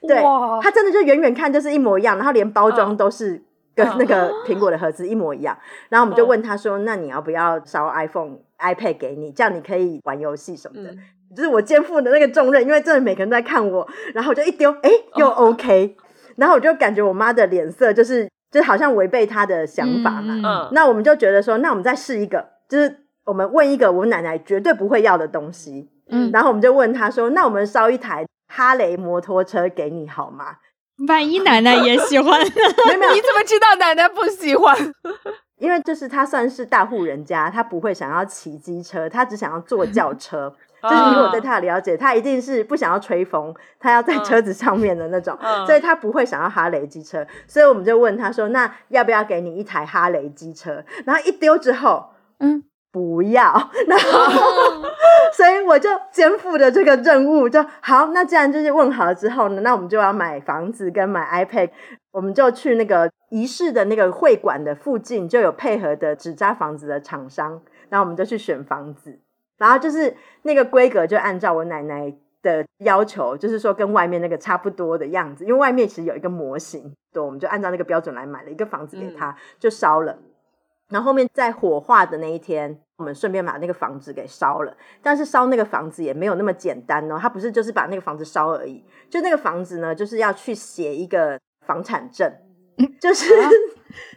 [0.09, 0.17] 对，
[0.63, 3.43] 它真的就远远看就是一模一样，然后连包装嗯都是
[3.75, 5.59] 跟嗯那个苹果的盒子一模一样。
[5.91, 10.99] 然后我们就嗯问他说：“那你要不要烧 iPhone、iPad 给你，这样你可以玩游戏什么的？”嗯
[11.37, 15.97] 就是我肩负的那个重任，因为真的每个人都在看我，然后我就一丢，哎，又哦 OK，、
[16.37, 20.35] 然后我就感觉我妈的脸色就是，就好像违背她的想法嘛。
[20.35, 30.57] 嗯嗯，那我们就觉得说，那我们再试一个，就是我们问一个我奶奶绝对不会要的东西，嗯，然后我们就问她说，那我们烧一台哈雷摩托车给你好吗？
[31.09, 34.77] 万一奶奶也喜欢 你，怎么知道奶奶不喜欢？
[35.59, 40.55] 因为就是她算是大户人家，她不会想要骑机车，她只想要坐轿车。
[40.83, 47.27] 就是以我对啊她的了解，他一定是不想要吹风，他要在嗯车子上面的那种，嗯所以他不会想要哈雷机车。
[47.47, 52.63] 所以我们就问他说：“那要不要给你一台哈雷机车？”然后一丢之后，嗯，
[52.93, 54.19] 不要，然后
[55.37, 58.09] 所以我就肩负着这个任务，就好。
[58.09, 61.71] 那既然就是问好了之后呢，那我们就要买房子跟买 iPad，
[62.13, 69.21] 我们就去那个仪式的那个会馆的附近就有配合的纸扎房子的厂商，然后我们就去选房子，
[69.61, 72.13] 然后就是那个规格就按照我奶奶。
[72.43, 80.19] 的要求就是说跟外面那个差不多的样子，因为外面其实有一个模型，对，我们就按照那个标准来买了一个房子给他，就烧了。
[80.89, 84.75] 然后后面在火化的那一天，我们顺便把那个房子给烧了。
[85.03, 92.33] 但是烧那个房子也没有那么简单哦，他不是就是把那个房子烧而已，就那个房子呢，就是要去写一个房产证，
[92.99, 93.27] 就是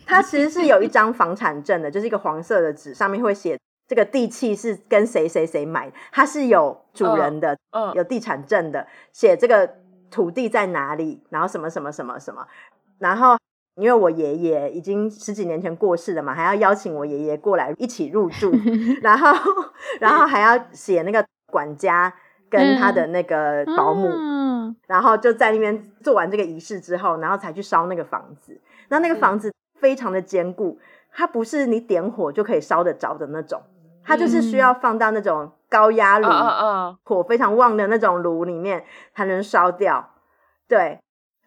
[0.05, 3.59] 它其实是有一张房产证的，就是一个黄色的纸，上面会写
[3.93, 7.93] 这个地契是跟谁谁谁买的，它是有主人的，嗯。
[7.93, 9.69] 有地产证的，写这个
[10.09, 12.43] 土地在哪里，然后什么什么什么什么，
[12.97, 13.37] 然后
[13.75, 18.51] 因为我爷爷已经十几年前过世了嘛，还要邀请我爷爷过来一起入住，
[19.03, 19.31] 然后
[19.99, 22.11] 然后还要写那个管家
[22.49, 24.75] 跟他的那个保姆，嗯。
[24.87, 28.59] 然后就在那边做完这个仪式之后，然后才去烧那个房子。
[28.89, 30.79] 那那个房子非常的坚固，
[31.11, 33.61] 它不是你点火就可以烧得着的那种，
[34.03, 36.27] 它就是需要放到那种高压炉。
[37.03, 38.83] 火非常旺的那种炉里面
[39.15, 40.11] 才能烧掉。
[40.67, 40.99] 对，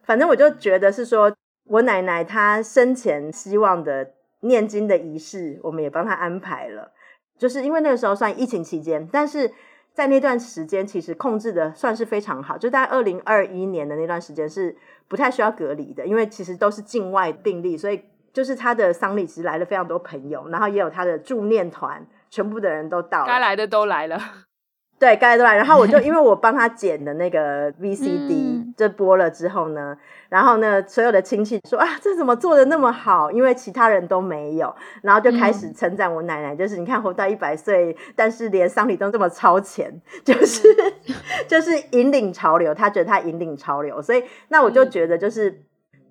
[0.04, 1.34] 反正我就觉得是说，
[1.64, 6.92] 我奶奶她生前希望的念经的仪式，我们也帮她安排了。
[7.38, 9.52] 就是因为那个时候算疫情期间，但是
[9.92, 12.56] 在那段时间其实控制的算是非常好。
[12.56, 14.76] 就在二零二一年的那段时间是
[15.08, 18.02] 不太需要隔离的，因为其实都是境外病例，所以
[18.32, 23.26] 就是他的丧礼其实来了非常多朋友，然后也有他的助念团，全部的人都到了。
[23.26, 24.20] 该来的都来了。
[24.98, 28.32] 对，该来都来，然后我就 因为我帮他剪的那个 VCD
[28.78, 28.92] 嗯。
[28.96, 29.94] 播了之后呢，
[30.30, 33.30] 然后呢，所有的亲戚说啊，这怎么做的那么好？
[33.30, 40.66] 因为其他人都没有，然后就开始称赞我奶奶，就是你看活到一百岁，但是连丧礼都这么超前， 就是
[41.46, 45.62] 就是引领潮流，他觉得他引领潮流，所以那我就觉得就是、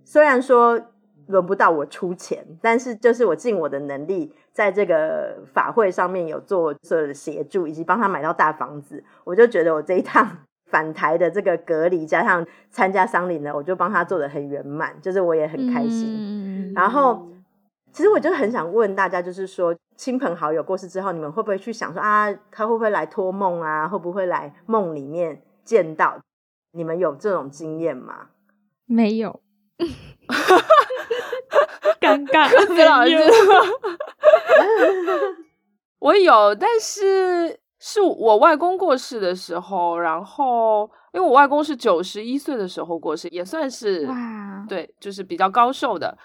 [0.04, 0.80] 虽然说
[1.28, 10.26] 轮不到我出钱，但是就是我尽我的能力，在这个法会上面有做所有的协助，以及帮他买到大房子，我就觉得我这一趟
[10.72, 16.06] 返台的这个隔离加上参加丧礼呢，我就帮他做的很圆满，就是我也很开心。
[16.08, 17.28] 嗯然后，
[17.92, 23.86] 其实我就很想问大家，就是说，亲朋好友过世之后，你们会不会去想说啊，他会不会来托梦啊？
[23.90, 26.18] 会不会来梦里面见到？
[26.72, 28.28] 你们有这种经验吗？
[28.86, 29.42] 没有，
[32.06, 33.16] 尴尬， 子老师
[36.00, 44.08] 我有，但是是我外公过世的时候，然后因为我外公是九十一岁的时候过世，也算是，
[44.70, 46.16] 对，就是比较高寿的。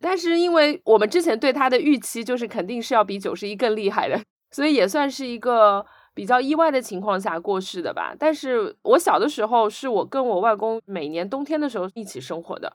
[0.00, 4.18] 但是因为我们之前对他的预期就是肯定是要比九十一更厉害的，
[4.50, 5.84] 所以也算是一个
[6.14, 8.14] 比较意外的情况下过世的吧。
[8.18, 12.72] 但是我小的时候是我跟我外公每年冬天的时候一起生活的，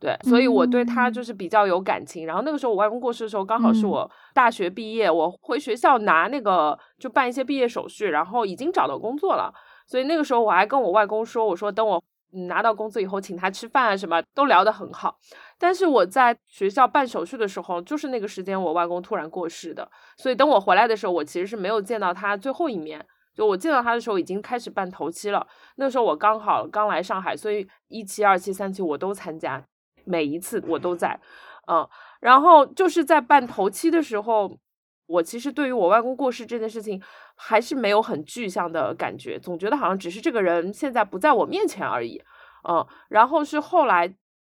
[0.00, 2.26] 对，所以我对他就是比较有感情。
[2.26, 9.52] 然后那个时候我外公过世的时候，刚好是嗯我大学毕业，我回学校拿那个就办一些毕业手续，然后已经找到工作了。
[9.86, 12.02] 所以那个时候我还跟我外公说，我说等我
[12.34, 15.16] 嗯拿到工资以后，请他吃饭啊，什么都聊得很好。
[15.58, 19.88] 但是我在学校办手续的时候，就是那个时间我外公突然过世的，
[20.18, 23.04] 所以等我回来的时候，我其实是没有见到他最后一面。
[23.34, 25.44] 就我见到他的时候，已经开始办头七了。
[25.74, 29.60] 那时候我刚好刚来上海，所以一期、二期、三期我都参加，
[30.04, 31.18] 每一次我都在。
[31.66, 31.88] 嗯，
[32.20, 34.58] 然后就是在办头七的时候，
[35.06, 37.02] 我其实对于我外公过世这件事情
[37.34, 42.22] 还是没有很具象的感觉，总觉得好像只是这个人现在不在我面前而已。
[42.68, 44.14] 嗯，然后是后来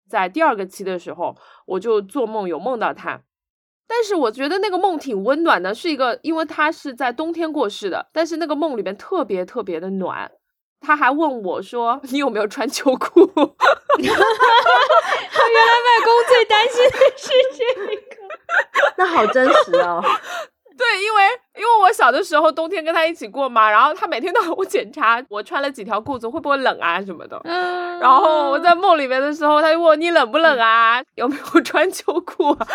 [0.09, 3.23] 在第二个期的时候，我就做梦有梦到他，
[3.87, 10.31] 但是我觉得那个梦挺温暖的，是一个因为他是在冬天过世的，但是那个梦里面特别特别的暖。
[10.81, 13.21] 他还问我说：“你有没有穿秋裤？”
[13.99, 18.17] 原来外公最担心的是这个。
[18.97, 20.03] 那好真实哦。
[20.77, 21.23] 对，因为
[21.57, 27.41] 因为我小的时候冬天跟他一起过嘛，然后他每天都让我检查我穿了几条裤子会不会冷啊什么的。
[27.43, 32.67] 嗯，然后我在梦里面的时候，他就问我你冷不冷啊，有没有穿秋裤啊，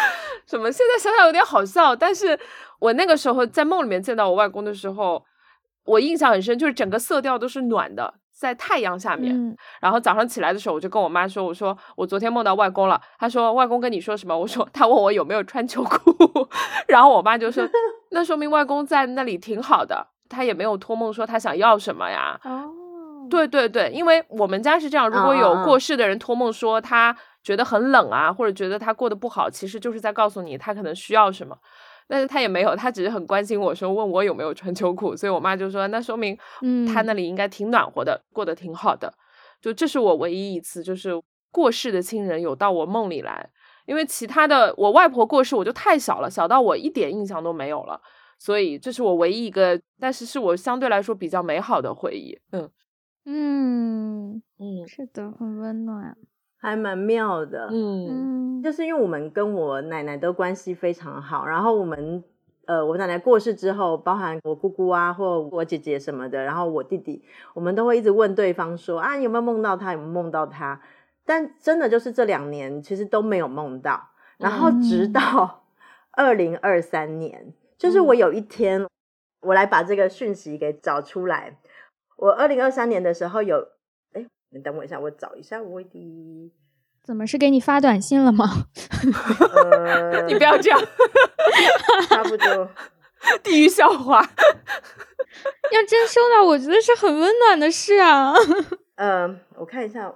[0.45, 0.69] 什么？
[0.69, 2.37] 现在想想有点好笑，但是
[2.79, 5.23] 我那个时候在梦里面见到我外公的时候，
[5.85, 9.35] 我印象很深，就是整个色调都是暖的，在太阳下面。
[9.35, 16.47] 嗯然后早上起来的时候，我就跟我妈说：“我说我昨天梦到外公了。”她说：“外公跟你说什么？”我说：“他问我有没有穿秋裤。”
[16.87, 17.67] 然后我妈就说：
[18.11, 22.71] “那说明外公在那里挺好的，他也没有托梦说他想要什么呀。”哦，
[23.29, 31.57] 对对对，因为我们家是这样，如果有过世的人托梦说他觉得很冷啊，或者觉得他过得不好，其实就是在告诉你他可能需要什么。
[32.13, 39.11] 但是他也没有，他只是很关心我说问我有没有穿秋裤，所以我妈就说那说明嗯他那里应该挺暖和的，过得挺好的。
[39.59, 41.19] 就这是我唯一一次就是
[41.49, 43.49] 过世的亲人有到我梦里来，
[43.87, 47.99] 因为其他的我外婆过世我就太小了，小到我一点印象都没有了，
[48.37, 52.39] 所以这是我唯一一个，但是是我相对来说比较美好的回忆。
[52.51, 52.69] 嗯
[53.25, 56.15] 嗯，嗯是的，很温暖。
[56.63, 57.67] 还蛮妙的。
[57.71, 62.23] 嗯嗯，就是因为我们跟我奶奶的关系非常好，然后我们
[62.65, 67.21] 呃，我奶奶过世之后，包含我姑姑啊，或我姐姐什么的，然后我弟弟，
[67.53, 69.91] 我们都会一直问对方说啊，你有没有梦到他？
[69.91, 70.79] 有没有梦到他？
[71.25, 75.63] 但真的就是这两年其实都没有梦到，然后直嗯到
[76.11, 78.87] 二零二三年，就是我有一天，
[79.41, 81.57] 我来把这个讯息给找出来。
[82.15, 83.65] 我二零二三年的时候有，哎，
[84.53, 86.51] 你等我一下，我找一下我的。
[87.03, 88.67] 怎么是给你发短信了吗？
[89.55, 90.79] 呃， 你不要这样，
[92.07, 92.69] 差不多。
[93.43, 94.21] 地狱笑话。
[95.71, 98.33] 要真收到，我觉得是很温暖的事啊。
[98.95, 100.13] 呃，我看一下，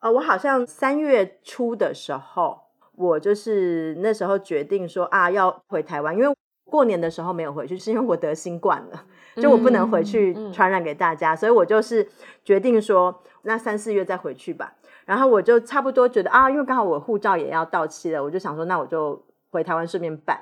[0.00, 2.58] 呃，我好像三月初的时候，
[2.94, 9.06] 我就是那时候决定说啊，要回台湾，因为过年的时候没有回去，是因为我得新冠了，
[9.36, 12.06] 就我不能回去传染给大家，所以我就是
[12.44, 14.74] 决定说，那三四月再回去吧。
[15.04, 20.38] 然后我就差不多觉得啊，因为刚好我护照也要到期了，我就想说，那我就回台湾顺便办。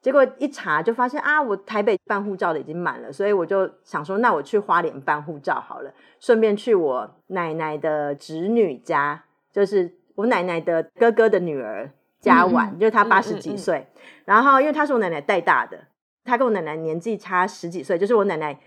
[0.00, 5.90] 结果一查就发现啊，我台北办护照的已经满了，所以我就想说，那我去花莲办护照好了，
[6.20, 11.90] 顺便去我奶奶的侄女家，就是我奶奶的哥哥的女儿
[12.20, 13.88] 家玩，嗯就是她八十几岁，
[14.26, 15.78] 然后因为她是我奶奶带大的，
[16.24, 18.58] 她跟我奶奶年纪差十几岁，就是我奶奶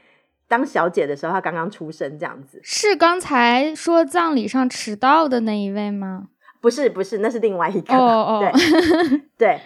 [0.47, 2.59] 当小姐的时候，她刚刚出生这样子。
[2.63, 6.27] 是刚才说葬礼上迟到的那一位吗？
[6.61, 7.95] 不是，不是，那是另外一个。
[7.95, 7.99] 哦
[8.39, 9.59] 哦，对 对。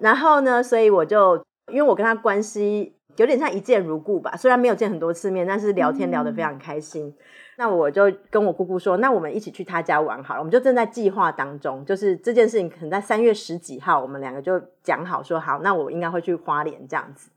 [0.00, 1.36] 然后呢，所以我就
[1.68, 7.14] 因为我跟他关系有点像一见如故吧，虽然没有见很多次面，但是聊天聊得非常开心。
[7.58, 10.40] 那我就跟我姑姑说，那我们一起去他家玩好了。
[10.40, 17.30] 我们就正在计划当中，就是这件事情可能在三月十几号，我们两个就讲好说好，那我应该会去花莲这样子。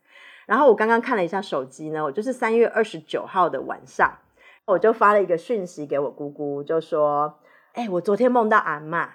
[0.45, 4.09] 然后我刚刚看了一下手机呢，我就是三月二十九号的晚上，
[4.65, 7.39] 我就发了一个讯息给我姑姑，就说
[7.75, 9.09] ：“哎，我昨天梦到阿妈，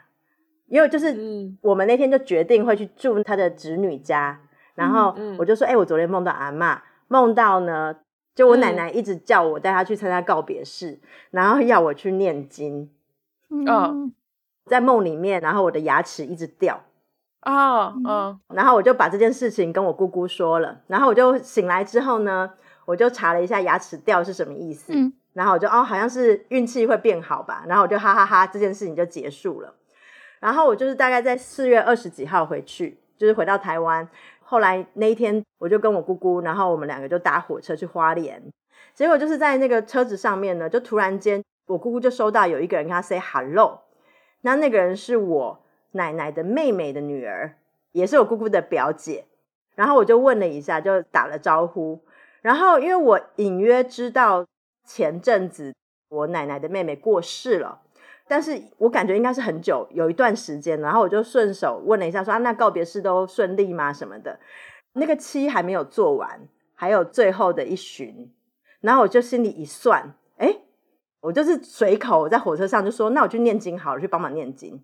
[0.67, 1.17] 因为就是
[1.63, 4.39] 我们那天就决定会去住他的侄女家，
[4.75, 7.97] 然后我就说：哎，我昨天梦到阿妈，梦到呢。”
[8.41, 10.99] 就我奶奶一直叫我带她去参加告别式，
[11.31, 12.89] 然后要我去念经。
[13.51, 14.11] 嗯，
[14.65, 16.81] 在梦里面，然后我的牙齿一直掉。
[17.43, 20.81] 哦，嗯，然后我就把这件事情跟我姑姑说了。
[20.87, 22.51] 然后我就醒来之后呢，
[22.87, 24.95] 我就查了一下牙齿掉是什么意思。
[24.95, 27.65] 嗯，然后我就哦，好像是运气会变好吧。
[27.69, 29.75] 然后我就哈哈哈，这件事情就结束了。
[30.39, 34.09] 然后我就是大概在四月二十几号回去，就是回到台湾。
[34.51, 38.43] 后来那一天，我就跟我姑姑，然后我们两个就搭火车去花莲。
[38.97, 43.83] 结果就是在那个车子上面呢，就突然间，我姑姑就收到有一个人跟她 say hello。
[44.41, 45.61] 那那个人是我
[45.93, 47.59] 奶奶的妹妹的女儿，
[47.93, 49.25] 也是我姑姑的表姐。
[49.77, 52.01] 然后我就问了一下，就打了招呼。
[52.43, 54.45] 然后因为我隐约知道
[54.85, 55.73] 前阵子
[56.09, 57.83] 我奶奶的妹妹过世了。
[58.31, 63.93] 但是我感觉应该是很久，有一段时间，然后我就顺手问了一下，说啊，那告别式都顺利吗？
[63.93, 64.39] 什么的，
[64.93, 66.47] 那个期还没有做完，
[66.77, 68.33] 还有最后的一巡，
[68.83, 70.59] 然后我就心里一算，哎，
[71.23, 74.81] 我就是随口在火车上就说，那我去念经好了，去帮忙念经。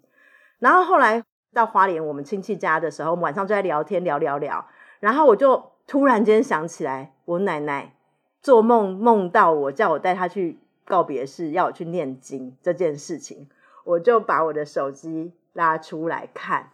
[0.58, 1.22] 然后后来
[1.54, 4.66] 到花莲我们亲戚家的时候，我们晚上就在聊天，聊聊聊，
[4.98, 7.94] 然后我就突然间想起来，我奶奶
[8.42, 10.58] 做梦梦到我，叫我带她去。
[10.86, 13.48] 告别式要我去念经这件事情，
[13.84, 16.70] 我就把我的手机拉出来看。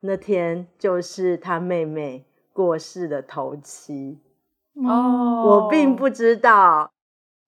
[0.00, 4.18] 那天就是他妹妹过世的头七
[4.74, 6.90] 哦，我并不知道。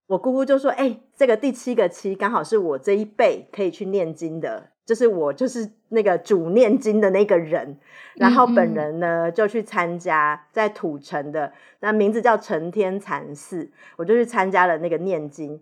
[0.06, 7.78] 我姑姑就说：“哎，这个第七个七刚好是我这一辈可以去念经的，就是我就是那个主念经的那个人。
[8.14, 15.60] 然后本人呢就去参加在土城的那名字叫承天禅寺，我就去参加了那个念经。”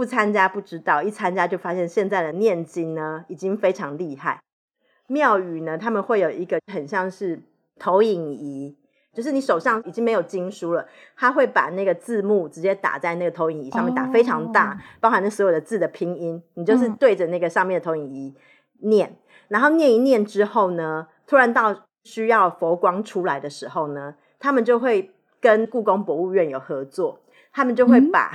[0.00, 4.40] 不参加不知道，一参加就发现现在的念经呢已经非常厉害。
[5.08, 7.38] 庙宇呢，他们会有一个很像是
[7.78, 8.74] 投影仪，
[9.12, 18.34] 就是你手上已经没有经书了，他会把那个字幕直接打在那个投影仪上面，打非常大，包含那所有的字的拼音，你就是对着那个上面的投影仪
[18.78, 19.14] 念，
[19.48, 25.10] 然后念一念之后呢，突然到需要佛光出来的时候呢，他们就会
[25.42, 27.20] 跟故宫博物院有合作，
[27.52, 28.32] 他们就会把。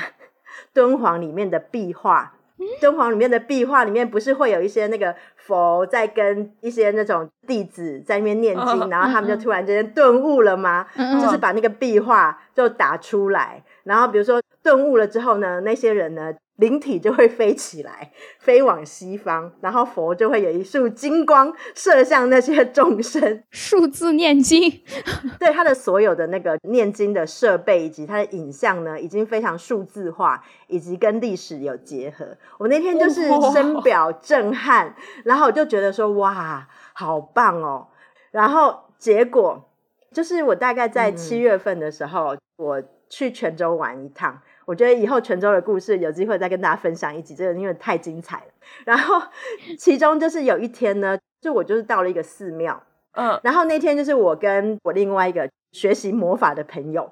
[0.74, 2.34] 敦煌里面的壁画，
[2.80, 10.86] 敦煌里面的壁画里面不是会有一些那个佛在跟一些那种弟子在那边念经，然后他们就突然之间顿悟了吗？
[11.22, 16.34] 就是把那个壁画就打出来，然后比如说顿悟了之后呢，那些人呢？
[16.58, 23.44] 灵体就会飞起来， 飞往西方，然后佛就会有一束金光射向那些众生。
[23.52, 24.72] 数字念经，
[25.38, 32.26] 对他的所有的那个念经的设备以及他的影像呢，已经非常数字化，以及跟历史有结合。
[32.58, 34.96] 我那天就是深表震撼，
[35.26, 37.88] 然后我就觉得说哇，好棒哦！
[38.32, 39.70] 然后结果
[40.14, 44.42] 就是我大概在七月份的时候，我去泉州玩一趟。
[44.66, 48.52] 我觉得以后泉州的故事有机会再跟大家分享一集，这个因为太精彩了。
[48.84, 49.22] 然后
[49.80, 52.82] 其中就是有一天呢，就我就是到了一个寺庙，
[53.14, 57.12] 嗯，然后那天就是我跟我另外一个学习魔法的朋友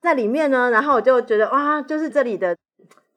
[0.00, 2.56] 在里面呢，然后我就觉得哇，就是这里的。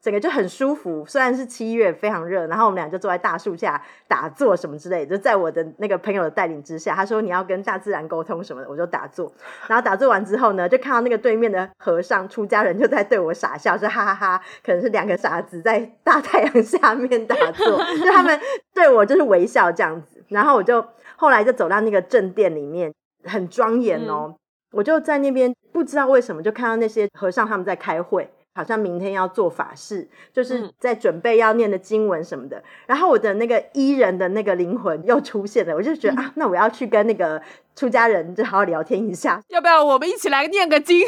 [0.00, 9.32] 整个就很舒服，虽然是七月非常热，然后我们俩就坐在大树下打坐什么之类，就在我的那个朋友的带领之下，他说你要跟大自然沟通什么的，我就打坐。
[9.66, 17.66] 然后打坐完之后呢，就看到那个对面的和尚出家人就在对我傻笑，说哈哈哈，可能是两个傻子在大太阳下面打坐，
[17.96, 18.40] 就他们
[18.72, 20.24] 对我就是微笑这样子。
[20.28, 20.84] 然后我就
[21.16, 22.92] 后来就走到那个正殿里面，
[23.24, 24.36] 很庄严哦，
[24.70, 28.30] 我就在那边不知道为什么就看到那些和尚他们在开会。
[28.58, 32.60] 好像明天要做法事，就是在准备要念的经文什么的。
[32.86, 37.40] 然后我的那个伊人的那个灵魂又出现了，我就觉得啊，那我要去跟那个
[37.76, 41.06] 出家人就好好聊天一下，要不要我们一起来念个经？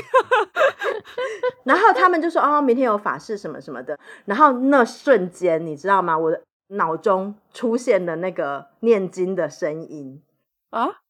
[1.67, 3.99] 然后他们就说哦，明天有法事什么什么的。
[4.27, 6.17] 然后那瞬间，你知道吗？
[6.17, 10.23] 我的脑中出现了那个念经的声音
[10.71, 11.01] 啊，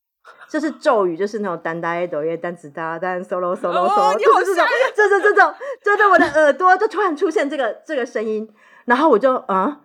[0.49, 4.67] 就是咒语，就是那种单哒哆耶单子哒单 solo solo 哦 solo，就是这种，
[4.97, 5.55] 就是这种，
[5.85, 8.53] 就是我的耳朵就突然出现这个这个声音，
[8.85, 9.81] 然后我就啊，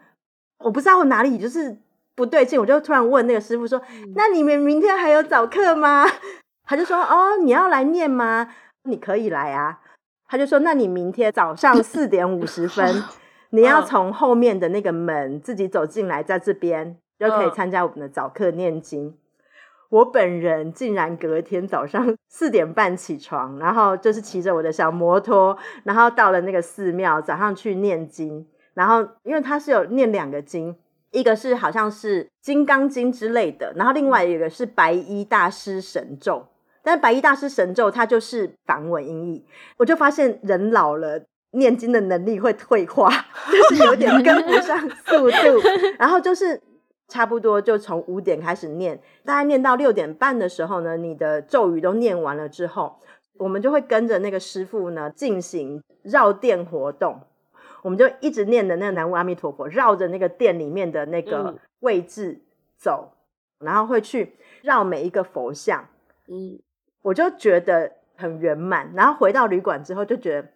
[0.60, 1.78] 我不知道我哪里就是
[2.16, 3.82] 不对劲，我就突然问那个师傅说
[4.16, 6.06] ：“那你们明天还有早课吗？”
[6.68, 8.48] 他就说：“哦，你要来念吗？
[8.86, 9.80] 你可以来啊。”
[10.28, 13.04] 他就说：“那你明天早上 四点五十分，
[13.52, 19.16] 你要从后面的那个门自己走进来，在这边就可以嗯参加我们的早课念经。”
[19.96, 28.46] 我本人竟然隔天早上 四点半起床，然后就是骑着我的小摩托，然后到了那个寺庙，早上去念经。
[28.74, 30.76] 然后因为他是有念两个经，
[31.12, 36.46] 一个是好像是《金刚经》之类的，然后另外一个是白衣大师神咒。
[36.84, 39.46] 但是白衣大师神咒它就是梵文音译，
[39.78, 41.24] 我就发现人老了。
[41.52, 43.10] 念经的能力会退化，
[43.50, 45.62] 就是有点跟不上速度，
[45.98, 46.62] 然后就是
[47.08, 53.00] 差不多就从五点开始念，大概念到六点半的时候呢，你的咒语都念完了之后，
[53.38, 57.22] 我们就会跟着那个师傅呢进行绕殿活动。
[57.84, 62.42] 我们就一直念的那个南无阿弥陀佛，绕着那个殿里面的那个嗯位置
[62.76, 63.12] 走，
[63.60, 65.88] 然后会去绕每一个佛像，
[66.28, 66.60] 嗯，
[67.04, 68.92] 我就觉得很圆满。
[68.96, 70.48] 然后回到旅馆之后，就觉得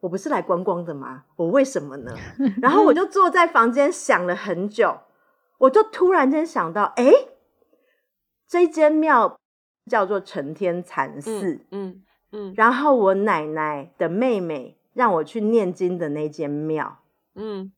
[0.00, 1.24] 我不是来观光的吗？
[1.36, 2.12] 我为什么呢？
[2.60, 4.94] 然后我就坐在房间想了很久，
[5.64, 7.10] 我就突然间想到，哎，
[8.46, 9.38] 这间庙
[9.90, 16.98] 叫做承天禅寺，嗯嗯然后我奶奶的妹妹让我去念经的那间庙
[17.34, 17.72] 嗯，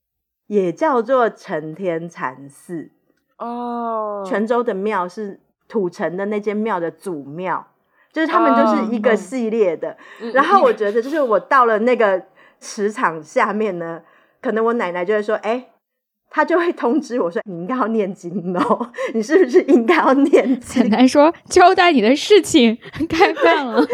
[0.47, 2.91] 也叫做承天禅寺。
[3.39, 7.67] 哦，泉州的庙是土城的那间庙的祖庙，
[8.13, 9.97] 就是他们就是一个哦系列的。
[10.21, 12.27] 嗯然后我觉得，就是我到了那个
[12.59, 14.03] 磁场下面呢，
[14.41, 15.69] 可能我奶奶就会说：“哎、
[16.31, 22.77] 她就会通知我说，你应该要念经哦， 你是不是应该要念经？”很难说交代你的事情
[23.09, 23.85] 该办了。”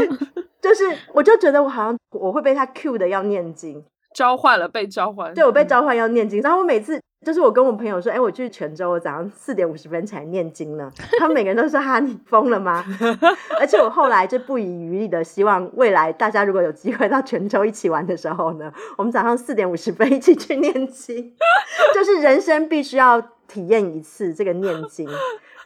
[0.62, 3.82] 就是，我就觉得我好像我会被他 cue 的要念经，
[4.14, 6.40] 召唤了，被召唤，对我被召唤要念经。
[6.40, 12.84] 然后我每次就是我跟我朋友说：“哎、我去泉州，我早上四点五十分起来念经呢。”他们每个人都说：“哈，你疯了吗？”
[13.60, 21.32] 而且我后来就不遗余力的希望，未来大家如果有机会到泉州一起玩的时候呢，我们早上四点五十分一起去念经，
[21.94, 25.08] 就是人生必须要体验一次这个念经。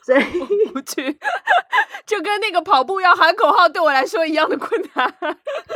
[0.07, 0.23] 所以，
[0.73, 1.19] 不去，
[2.07, 5.05] 就跟那个跑步要喊口号对我来说一样的困难。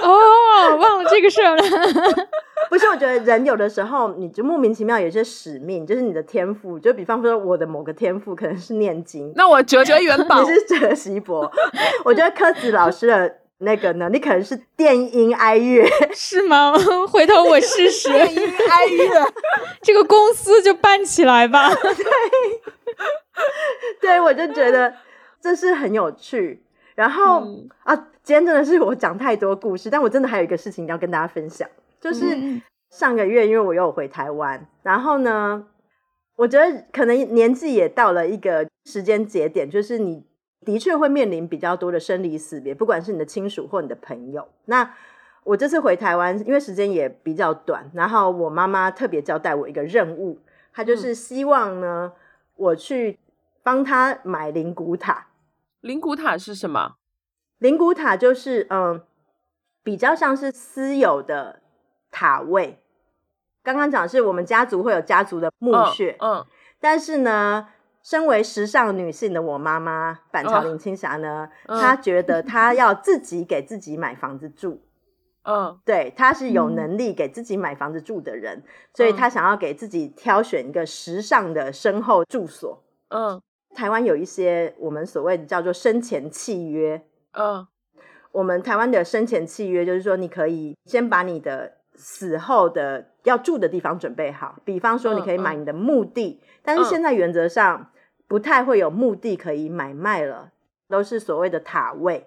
[0.01, 1.63] 哦，忘了这个事儿了。
[2.71, 11.51] 不是我觉得人有的时候你就莫名其妙有些使命，就是你的天赋，就比方说我的某个天赋可能是念经，那我哲哲元宝 你，是哲习博，
[12.05, 15.87] 我觉得柯子老师的那个呢，你可能是电音哀乐。
[16.15, 16.73] 是吗？
[17.11, 19.33] 回头我试试， 电音哀乐，
[19.83, 21.69] 这个公司就办起来吧。
[21.75, 22.05] 对，
[24.01, 24.95] 对我就觉得
[25.41, 26.63] 这是很有趣。
[26.95, 31.69] 然后、嗯啊，今天真的是我讲太多故事，但我真的还有一个事情要跟大家分享，
[32.01, 32.61] 就是嗯
[32.91, 35.65] 上个月因为我又有回台湾，然后呢，
[36.37, 40.23] 我觉得可能年纪也到了一个时间节点，就是你
[40.65, 44.49] 的确会面临比较多的生离死别，不管是你的亲属或你的朋友。
[44.67, 44.95] 那
[45.45, 50.39] 我这次回台湾，因为时间也比较短，然后我妈妈特别交代我一个任务，
[50.73, 52.13] 她就是希望呢，
[52.57, 53.19] 我去
[53.63, 55.29] 帮她买灵骨塔。
[55.81, 56.97] 灵骨塔是什么？
[57.59, 59.03] 灵骨塔就是嗯，
[59.83, 61.61] 比较像是私有的
[62.11, 62.79] 塔位。
[63.63, 66.45] 刚刚讲是我们家族会有家族的墓穴，嗯，
[66.79, 67.69] 但是呢，
[68.03, 71.81] 身为时尚女性的我妈妈板桥林青霞呢，嗯。
[71.81, 74.83] 她觉得她要自己给自己买房子住。
[75.43, 75.79] 嗯。
[75.85, 76.75] 对，她是有嗯。
[76.75, 78.63] 能力给自己买房子住的人，
[78.95, 79.17] 所以嗯。
[79.17, 82.83] 她想要给自己挑选一个时尚的身后住所。
[83.09, 83.41] 嗯。
[83.75, 87.67] 台湾有一些我们所谓的叫做生前契约，嗯。
[88.33, 97.93] 我们台湾的生前契约就是说，你可以先把你的死后的要住的地方准备好，比方说你可以买你的墓地，但是现在原则上
[98.27, 100.51] 不太会有墓地可以买卖了，
[100.89, 102.27] 都是所谓的塔位。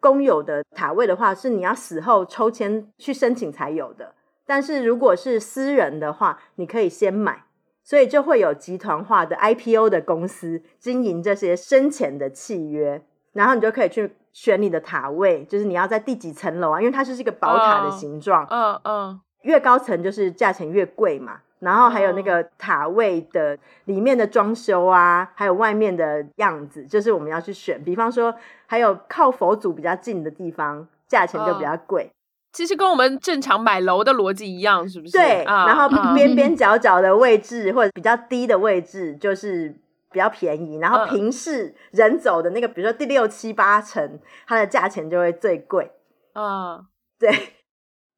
[0.00, 4.14] 公有的塔位的话，是你要死后抽签去申请才有的，
[4.46, 7.44] 但是如果是私人的话，你可以先买。
[7.86, 13.02] 所以就会有集团化的 IPO 的公司经营这些生前的契约，
[13.34, 21.38] 然后你就可以去选你的塔位，就是你要在第几层楼啊，因为它就是一个宝塔的哦形状，嗯嗯越高层就是价钱越贵嘛。
[21.60, 23.56] 然后还有那哦个塔位的
[23.86, 27.82] 里面的装修啊，还有外面的样子，就是我们要去选。
[27.82, 28.34] 比方说，
[28.66, 32.10] 还有靠佛祖比较近的地方，价钱就比较贵。
[32.52, 35.12] 其实跟我们正常买楼的逻辑一样，是不是？
[35.12, 39.74] 对，啊然后啊边边角角的位置或者比较低的位置，就是
[40.14, 41.08] 比较便宜，然后嗯。
[41.08, 45.90] 平视人走的那个，比如说第六七八层，它的价钱就会最贵。
[46.32, 46.86] 啊，
[47.18, 47.30] 对。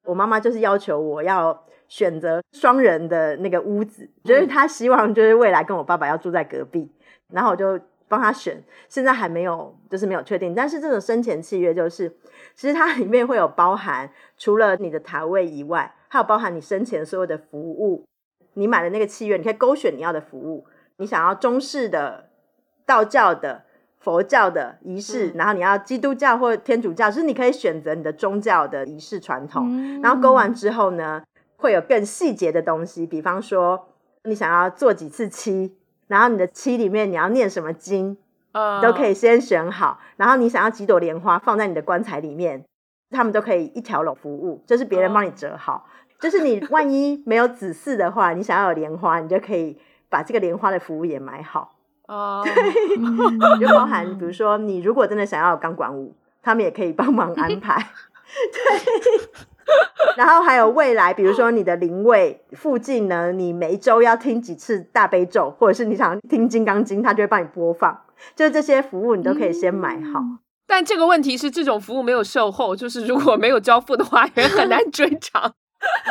[0.03, 6.89] 我妈妈就是要求我要选择双人的那个屋子，就是她希望就是未来跟我爸爸要住在隔壁，
[7.33, 12.07] 然后我就帮她选，现在还没有就是没有确定，但是这种生前契约就是，
[12.55, 18.05] 其实它里面会有包含除了你的台位以外，还有包含你生前所有的服务，
[18.53, 20.65] 你买的那个契约，你可以勾选你要的服务，
[20.97, 22.29] 你想要中式的、
[22.85, 23.63] 道教的。
[23.99, 29.65] 佛教的仪式，嗯然后你要基督教或天主教，就是你可以选择你的宗教的仪式传统。
[29.67, 31.21] 嗯然后勾完之后呢，
[31.57, 33.89] 会有更细节的东西，比方说
[34.23, 35.75] 你想要做几次七，
[36.07, 38.15] 然后你的七里面你要念什么经，
[38.53, 39.99] 啊，都可以先选好。
[40.15, 42.63] 然后你想要几朵莲花放在你的棺材里面，
[43.09, 45.85] 他们都可以一条龙服务，就是别人帮你折好。
[46.21, 49.77] 就是你万一没有子嗣的话，你想要有莲花，你就可以
[50.09, 51.75] 把这个莲花的服务也买好。
[52.07, 57.75] 哦， 对，就包含比如说你如果真的想要有钢管舞，他们也可以帮忙安排。
[58.53, 59.21] 对，
[60.15, 68.01] 然后还有未来，比如说你的灵位附近呢，你每一周要听几次大悲咒，或者是你想听金刚经，他就会帮你播放。
[68.35, 70.21] 就是这些服务你都可以先买好。
[70.65, 75.53] 但这个问题是，这种服务没有售后，就是如果没有交付的话，也很难 追偿。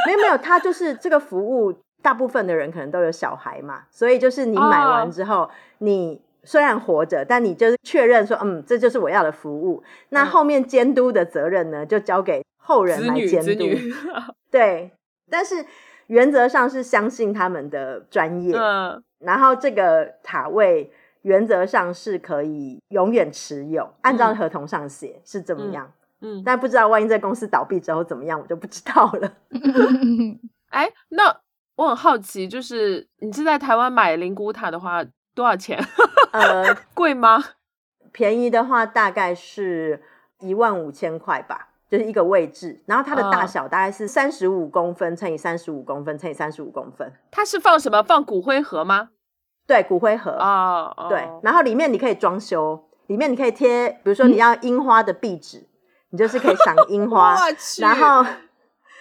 [0.07, 1.75] 没有没有，他就是这个服务，
[2.07, 9.83] 大部分的人可能都有小孩嘛，所以就是你买完之后，你虽然活着，但你就是确认说，嗯，这就是我要的服务。
[10.11, 13.47] 那嗯后面监督的责任呢，就交给后人来监督。
[13.47, 13.93] 子女，
[14.53, 14.93] 对，
[15.29, 15.67] 但是
[16.07, 20.93] 原则上是相信他们的专业，嗯然后这个塔位
[21.23, 25.93] 原则上是可以永远持有，按照嗯合同上写是怎么嗯样。
[26.21, 29.33] 嗯，但不知道万一这公司倒闭之后怎么样，我就不知道了。
[30.71, 31.37] 哎，那
[31.77, 35.05] 我很好奇，就是你是在台湾买灵骨塔的话，
[35.35, 35.79] 多少钱？
[36.33, 37.45] 呃， 贵吗？
[38.13, 40.03] 便宜的话大概是
[40.41, 48.03] 一万五千块吧，就是一个位置，然后它的大嗯小大概是三十五公分乘以三十五公分乘以三十五公分，它是放什么？
[48.03, 49.11] 放骨灰盒吗？
[49.67, 55.67] 对，骨灰盒，哦，哦对，然后里面你可以装修，里面你可以贴，比如说你要樱花的壁纸，
[56.09, 57.37] 你就是可以赏樱花，
[57.81, 58.25] 然后。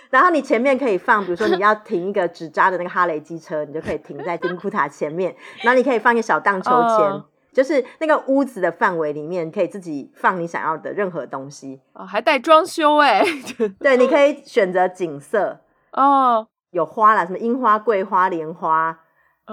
[0.10, 5.36] 然后你前面可以放，比如说你要停一个纸扎的那个哈雷机车，你就可以停在丁库塔前面。
[5.62, 11.80] 然后你可以放一个小荡秋千，哦就是那个屋子的范围里面，可以自己放你想要的任何东西。
[11.94, 13.24] 哦还带装修哎，
[13.80, 15.62] 对，你可以选择景色，
[15.94, 19.00] 哦，有花啦，什么樱花、桂花、莲花。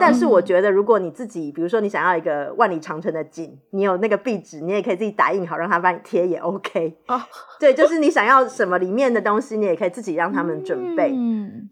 [0.00, 6.96] 但是我觉得，如果你自己，比如说你想要一个万里长城的景，你有那个壁纸，你也可以自己打印好，让他帮你贴也 OK。
[7.08, 7.20] 哦，
[7.60, 11.12] 对，就是你想要什么里面的东西，你也可以自己让他们准备。
[11.14, 11.68] 嗯，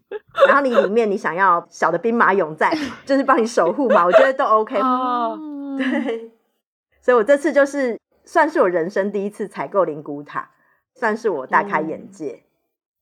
[0.47, 2.71] 然后你里面你想要小的兵马俑在，
[3.05, 4.77] 就是帮你守护嘛，我觉得都 OK。
[4.79, 5.39] 哦，
[5.77, 6.31] 对，
[7.01, 10.51] 所以我这次就是算是我人生第一次采购灵骨塔，
[10.93, 12.43] 算是我大开眼界。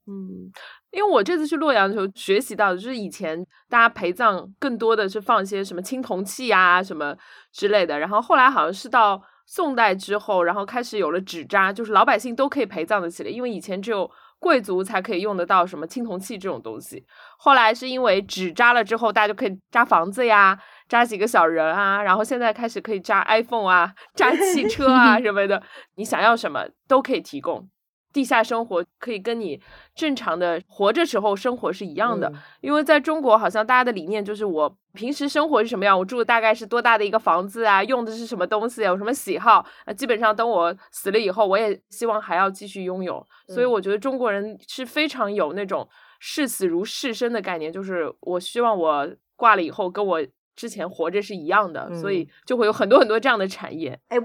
[0.07, 0.51] 嗯，
[0.91, 3.37] 因为我这次去洛阳的时候学习到的，就是以前
[3.69, 7.15] 大家陪葬更多的是放一些什么青铜器啊什么
[7.51, 14.09] 之类的，然后后来好像是到宋代之后，然后开始有了纸扎，就是老百姓都可以陪葬的起来，因为以前只有
[14.39, 17.05] 贵族才可以用得到什么青铜器这种东西。
[17.37, 20.57] 后来是因为纸扎了之后，大家就可以扎房子呀，
[20.87, 25.61] 扎几个小人啊，然后现在开始可以扎 iPhone 啊， 扎汽车啊什么的，
[25.97, 27.69] 你想要什么都可以提供。
[28.11, 29.61] 地下生活可以跟你
[29.93, 43.25] 正常的活着时候生活是一样的，嗯因为在中国好像大家的理念就是我平时生活是什么样，我住的大概是多大的一个房子啊，用的是什么东西啊，有什么喜好啊，基本上等我死了以后，我也希望还要继续拥有。
[43.47, 45.87] 所以嗯我觉得中国人是非常有那种
[46.19, 50.19] 视死如视生的概念，就是我希望我挂了以后跟我
[50.55, 53.99] 之前活着是一样的，所以嗯就会有很多很多这样的产业。
[54.07, 54.17] 哎、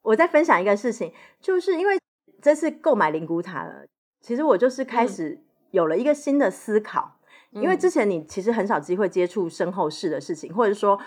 [0.00, 1.98] 我再分享一个事情，就是因为
[2.42, 3.86] 这次购买灵骨塔了，
[4.20, 5.08] 其实我就是开嗯。
[5.08, 5.40] 始
[5.70, 7.16] 有了一个新的思考，
[7.52, 7.78] 因为嗯。
[7.78, 11.00] 之前你其实很少机会接触身后事的事情，或者说。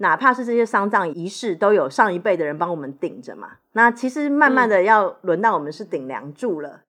[0.00, 3.56] 哪怕是这些丧葬仪式，都有上一辈的人帮我们顶着嘛。
[3.72, 6.82] 那其实慢慢的要轮到我们是顶梁柱了，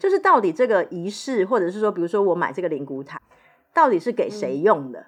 [0.00, 3.22] 就是到底这个仪式，或者是说，比如说我买这个灵骨塔，
[3.72, 5.06] 到底是给谁用的？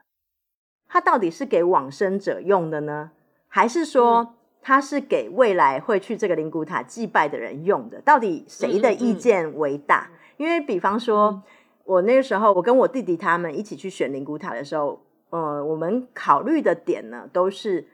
[0.86, 3.10] 它到底是给往生者用的呢，
[3.48, 8.00] 还是说它是给未来会去这个灵骨塔祭拜的人用的？
[8.02, 10.08] 到底谁的意见为大？
[10.36, 11.42] 因为比方说，
[11.84, 17.86] 我那个时候我跟我弟弟他们一起去选灵骨塔的时候，呃，我们考虑的点呢都是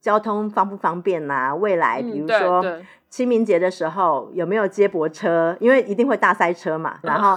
[0.00, 5.56] 交通方不方便呐、未来比如说对清明节的时候有没有接驳车？
[5.60, 6.98] 因为一定会大塞车嘛。
[7.02, 7.36] 然后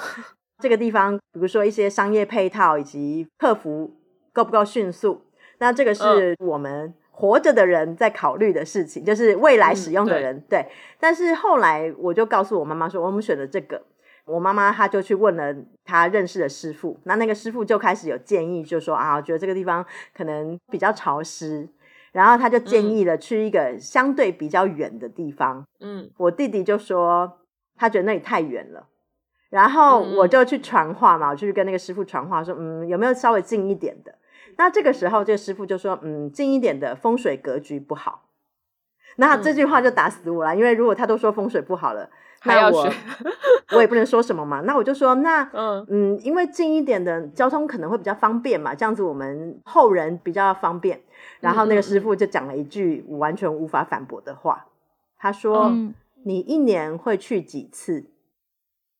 [0.59, 3.95] 这个地方，比如说一些商业配套以及客服
[4.33, 5.21] 够不够迅速，
[5.59, 10.41] 那这个是我们活着的人在考虑的事情，就是未来使用的人。
[10.49, 10.65] 对，
[10.97, 13.81] 但是后来我就告诉我妈妈说，我们选了这个。
[14.23, 19.85] 我妈妈她就去问了她认识的师傅，那那个师傅就开始有建议，就说啊，觉得这个地方
[20.15, 21.67] 可能比较潮湿，
[22.13, 25.65] 然后他就建议了去一个相对比较远的地方。
[25.81, 27.39] 嗯，我弟弟就说
[27.75, 28.87] 他觉得那里太远了，
[29.49, 34.15] 然后我就去传话嘛，我就去跟那个师傅传话说，嗯，有没有稍微近一点的？
[34.59, 38.25] 那这个时候这个师傅就说，嗯，近一点的风水格局不好。
[39.15, 42.09] 那这句话就打死我了，因为如果他都说风水不好了。
[42.43, 42.89] 那我
[43.71, 51.01] 我也不能说什么嘛，那我就说那 嗯嗯，因为近一点的交通可能会比较方便嘛，这样子我们后人比较方便。
[51.39, 54.65] 然后那个师傅就讲了一句我完全无法反驳的话，
[55.17, 55.71] 他说
[56.25, 58.05] ：“你一年会去几次？”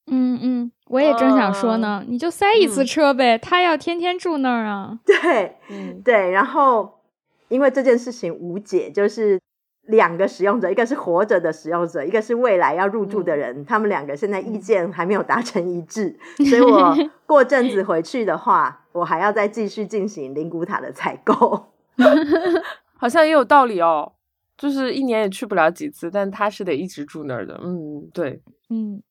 [0.09, 4.99] 嗯嗯，我也正想说呢，你就塞一次车呗，他要天天住那儿啊。
[5.05, 5.55] 对，
[6.03, 6.99] 对，然后
[7.47, 9.39] 因为这件事情无解，就是。
[9.83, 16.15] 两个使用者，一个是活着的使用者，一个是未来要入住的人，他们两个现在意见还没有达成一致，
[16.47, 16.95] 所以我
[17.25, 21.71] 过阵子回去的话，我还要再继续进行灵骨塔的采购，
[22.99, 24.11] 好像也有道理哦，
[24.55, 29.01] 就是一年也去不了几次，但他是得一直住那儿的，嗯，对，嗯。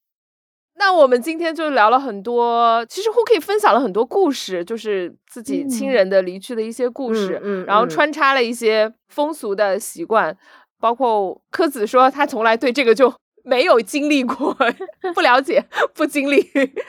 [0.78, 10.36] 那我们今天就聊了很多，其实 Hooky 分享了很多故事，就是自己亲人的离去的一些故事，嗯，然后穿插了一些风俗的习惯。
[10.80, 14.56] 包括柯子说，他从来对这个就没有经历过，
[15.12, 16.40] 不了解，不经历。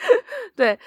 [0.54, 0.78] 对，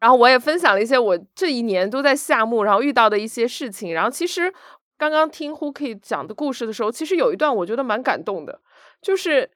[0.00, 3.94] 然后我也分享了一些我这一年都在夏目，然后遇到的一些事情。
[3.94, 4.52] 然后其实
[4.96, 8.60] 刚刚听 Hooky 讲的故事的时候，其实有一段我觉得蛮感动的，
[9.00, 9.48] 就是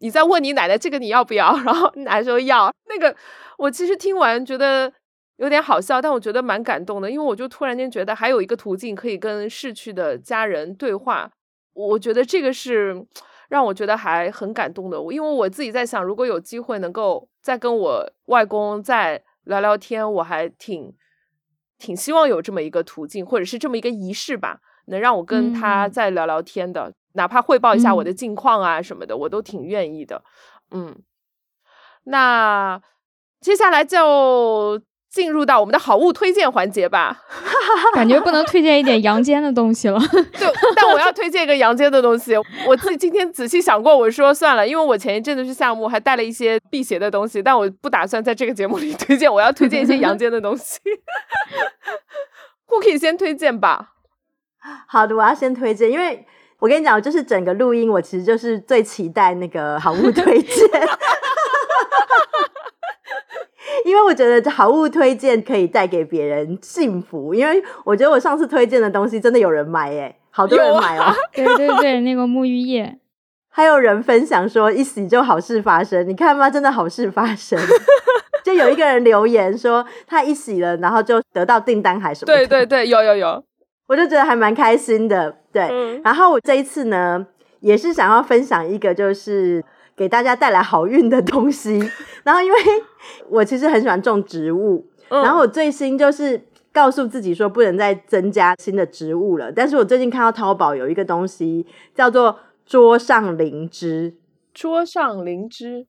[0.00, 2.72] 你在问你奶奶这个你要不要，然后奶奶说要。
[2.88, 3.14] 那个
[3.56, 4.92] 我其实听完觉得
[5.36, 11.30] 有点好笑，但我觉得蛮感动的，因为我就突然间觉得还有一个途径可以跟逝去的家人对话。
[11.72, 13.06] 我觉得这个是
[13.48, 20.92] 让我觉得还很感动的，因为我自己在想，如果有机会能够再跟我外公再聊聊天，我还挺
[21.78, 30.22] 挺希望有这么一个途径，或者是这么一个仪式吧，能让我跟他再聊聊天的，哪怕汇报一下我的近况啊什么的，我都挺愿意的。
[30.70, 30.96] 嗯，
[32.04, 32.80] 那
[33.40, 34.82] 接下来就。
[35.10, 37.24] 进入到我们的好物推荐环节吧，
[37.94, 39.98] 感觉不能推荐一点阳间的东西了。
[39.98, 42.36] 对，但我要推荐一个阳间的东西。
[42.64, 49.28] 我自己今天仔细想过，我说算了，因为我前一阵子去项目还带了一些辟邪的东西，但我不打算在这个节目里推荐。
[49.34, 50.78] 我要推荐一些阳间的东西。
[52.70, 53.94] Cookie 先推荐吧。
[54.86, 56.24] 好的，我要先推荐，因为
[56.60, 60.68] 我跟你讲，就是整个录音，我其实就是最期待那个好物推荐。
[63.86, 71.12] 因为我觉得好物推荐可以带给别人幸福，因为我觉得我上次推荐的东西真的有人买耶，好多人买哦。
[71.34, 72.98] 对对对，那个沐浴液，
[73.48, 76.50] 还有人分享说一洗就好事发生，你看吗？
[76.50, 77.58] 真的好事发生，
[78.44, 82.36] 就有一个人留言说他一洗了，然后就得到订单还是什么？
[82.36, 83.42] 对对对，有有有，
[83.88, 85.39] 我就觉得还蛮开心的。
[85.52, 87.26] 对，然后我这一次呢，
[87.60, 89.64] 也是想要分享一个就是。
[89.96, 91.78] 给大家带来好运的东西，
[92.24, 92.58] 然后因为
[93.28, 96.40] 我其实很喜欢种植物，然后我最新就是
[96.72, 99.52] 告诉自己说不能再增加新的植物了。
[99.52, 104.14] 但是我最近看到淘宝有一个东西叫做桌上灵芝，
[104.54, 105.86] 桌上灵芝，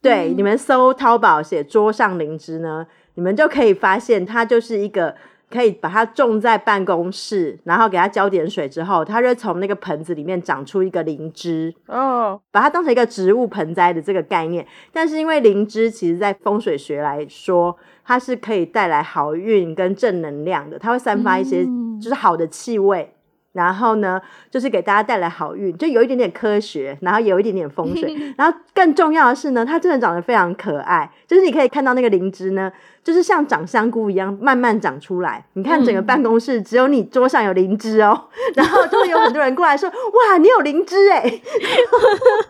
[0.00, 5.14] 对，你们搜淘宝写桌上灵芝呢，你们就可以发现它就是一个。
[5.52, 11.74] 可以把它种在办公室，然后给它浇点水之后，它就从那个盆子里面长出一个灵芝。
[11.86, 14.66] 哦，把它当成一个植物盆栽的这个概念。
[14.92, 21.64] 但是因为灵芝其实在风水学来说，它是可以带来好运跟正能量的，它会散发一些
[22.00, 23.11] 就是好的气味。
[23.52, 24.20] 然后呢，
[24.50, 31.10] 就是给大家带来好运，就有一点点科学，然后有一点点风水， 然后更重要的是呢，它真的长得非常可爱。
[31.26, 32.72] 就是你可以看到那个灵芝呢，
[33.04, 35.44] 就是像长香菇一样慢慢长出来。
[35.52, 41.22] 你看整个办公室只有你桌上有灵芝哦， 然后就会有很多人过来说：“哇，你有灵芝哎！”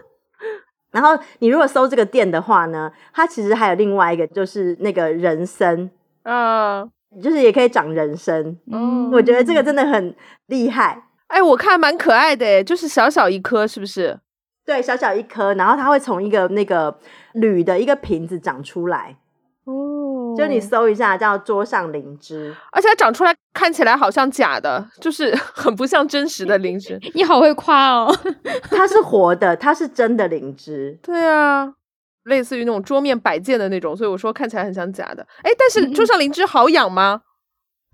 [0.92, 5.90] 然后你如果搜这个店的话呢，它其实还有另外一个，就是那个人参
[6.22, 6.84] 啊。
[7.20, 10.14] 就是也可以长人参，嗯，我觉得这个真的很
[10.46, 11.02] 厉害。
[11.26, 14.18] 哎，我看蛮可爱的，哎，就是小小一颗，是不是？
[14.64, 16.96] 对，小小一颗，然后它会从一个那个
[17.32, 19.16] 铝的一个瓶子长出来。
[19.64, 26.98] 哦，就你搜一下叫桌上灵芝，而且它长出来看起来好像假的，就是 很不像真实的灵芝。
[27.14, 28.14] 你好会夸哦，
[28.70, 30.98] 它是活的，它是真的灵芝。
[31.02, 31.74] 对啊。
[32.24, 35.26] 类似于那种桌面摆件的那种，所以我说看起来很像假的。
[35.42, 37.22] 哎，但是桌上灵芝好养吗？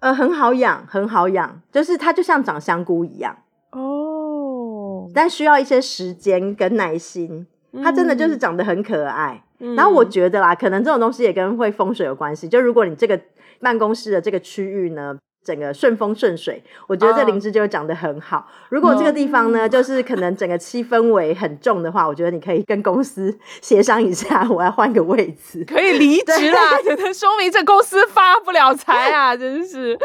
[0.01, 3.37] 呃，很好养，很好养，就是它就像长香菇一样。
[3.73, 7.47] 哦，但需要一些时间跟耐心。
[7.83, 9.45] 它真的就是长得很可爱。
[9.61, 12.49] 嗯然后我觉得啦，可能这种东西也跟会风水有关系。
[12.49, 13.21] 就如果你这个
[13.61, 15.17] 办公室的这个区域呢，
[15.49, 18.47] 整个顺风顺水，我觉得这哦灵芝就会长得很好。
[18.69, 25.65] 如果这个地方呢，就是可能整个气氛围很重的话，我觉得你可以跟公司协商一下，我要换个位置。
[25.65, 29.99] 可以离职啦，真的说明这公司发不了财啊， 真是。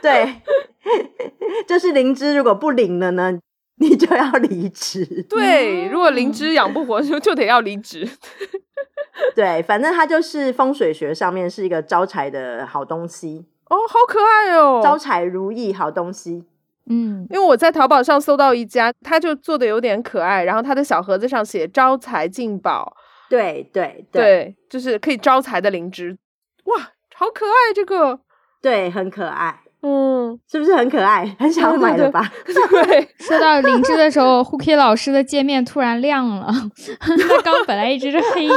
[0.00, 0.36] 对，
[1.66, 3.36] 就是灵芝如果不灵了呢，
[3.80, 5.26] 你就要离职。
[5.28, 8.08] 对，如果灵芝养不活，就就得要离职。
[9.34, 14.80] 对，反正它就是风水学上面是一个招财的好东西，哦，好可爱哦！
[14.82, 16.44] 招财如意好东西。
[16.88, 22.94] 嗯，因为我在淘宝上搜到一家，它就做的有点可爱，然后它的小盒子上写“招财进宝
[23.28, 26.16] 对对”，对对，就是可以招财的灵芝。
[26.64, 26.78] 哇，
[27.16, 28.20] 好可爱这个，
[28.62, 31.34] 对，很可爱，嗯，是不是很可爱？
[31.38, 32.30] 很想要买了吧？
[32.84, 36.52] 对， 说到灵芝的时候，Hooky 老师的界面突然亮了，
[37.00, 38.52] 他刚本来一直是黑影。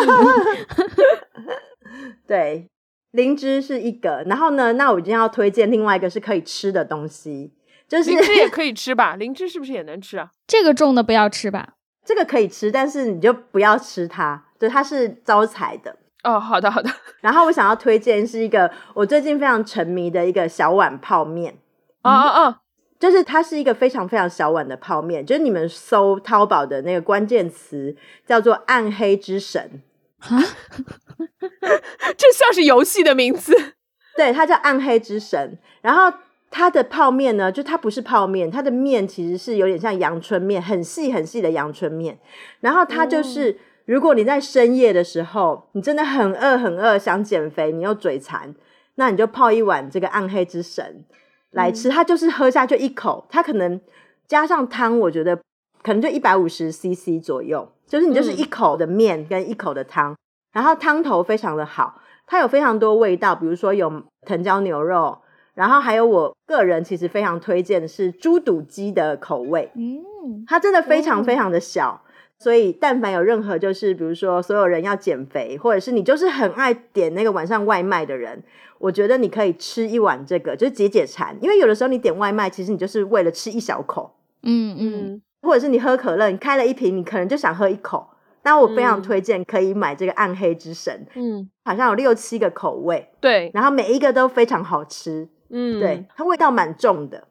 [2.28, 2.70] 对，
[3.18, 7.52] 灵芝是一个，然后呢，那我今天要推荐另外一个是可以吃的东西，
[7.88, 9.16] 就是灵芝也可以吃吧？
[9.20, 10.30] 灵芝是不是也能吃啊？
[10.46, 11.74] 这个重的不要吃吧？
[12.06, 15.98] 这个可以吃，但是你就不要吃它，对，它是招财的。
[16.24, 16.90] 哦，好的好的。
[17.22, 21.56] 然后我想要推荐是一个我最近非常沉迷的一个小碗泡面，
[22.04, 22.56] 哦哦哦！
[23.00, 27.96] 就是它是一个非常非常小碗的泡面，就是你们搜淘宝的那个关键词
[28.28, 29.82] 叫做“暗黑之神
[32.18, 33.54] 这像是游戏的名字。
[34.16, 35.58] ”，对，它叫暗黑之神。
[35.82, 36.18] 然后
[36.50, 42.18] 它的泡面呢，就它不是泡面，它的面其实是有点像阳春面，很细很细的阳春面。
[42.62, 48.56] 然后它就是，如果你在深夜的时候，你真的很饿很饿，想减肥，你又嘴馋，
[48.96, 51.06] 那你就泡一碗这个暗黑之神
[51.52, 51.90] 来吃。
[51.90, 53.80] 它就是喝下去一口，它可能
[54.28, 55.38] 加上汤，我觉得
[55.84, 60.16] 可能就一百五十 CC 左右，就是你就是一口的面跟一口的汤，
[60.54, 65.20] 然后汤头非常的好，它有非常多味道，比如说有藤椒牛肉。
[65.56, 72.00] 然后还有我个人其实非常推荐的是猪肚鸡的口味，嗯，它真的非常哦非常的小，
[72.38, 78.44] 所以但凡有任何就是比如说所有人要减肥，或者是你就是很爱点那个晚上外卖的人，
[78.78, 81.36] 我觉得你可以吃一碗这个，就是解解馋。
[81.42, 88.06] 因为有的时候你点外卖，其实你就是为了吃一小口，嗯嗯，嗯，或者是你喝可乐，你开了一瓶，你可能就想喝一口。
[88.44, 96.06] 那我非常嗯推荐可以买这个暗黑之神，嗯，好像有六七个口味，对，然后每一个都非常好吃，嗯，对，。
[96.18, 97.30] 它味道蛮重的。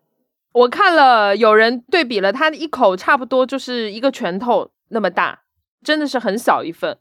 [0.53, 5.41] 我看了有人对比了，它一口差不多就是一个拳头那么大，
[5.85, 6.99] 真的是很小一份，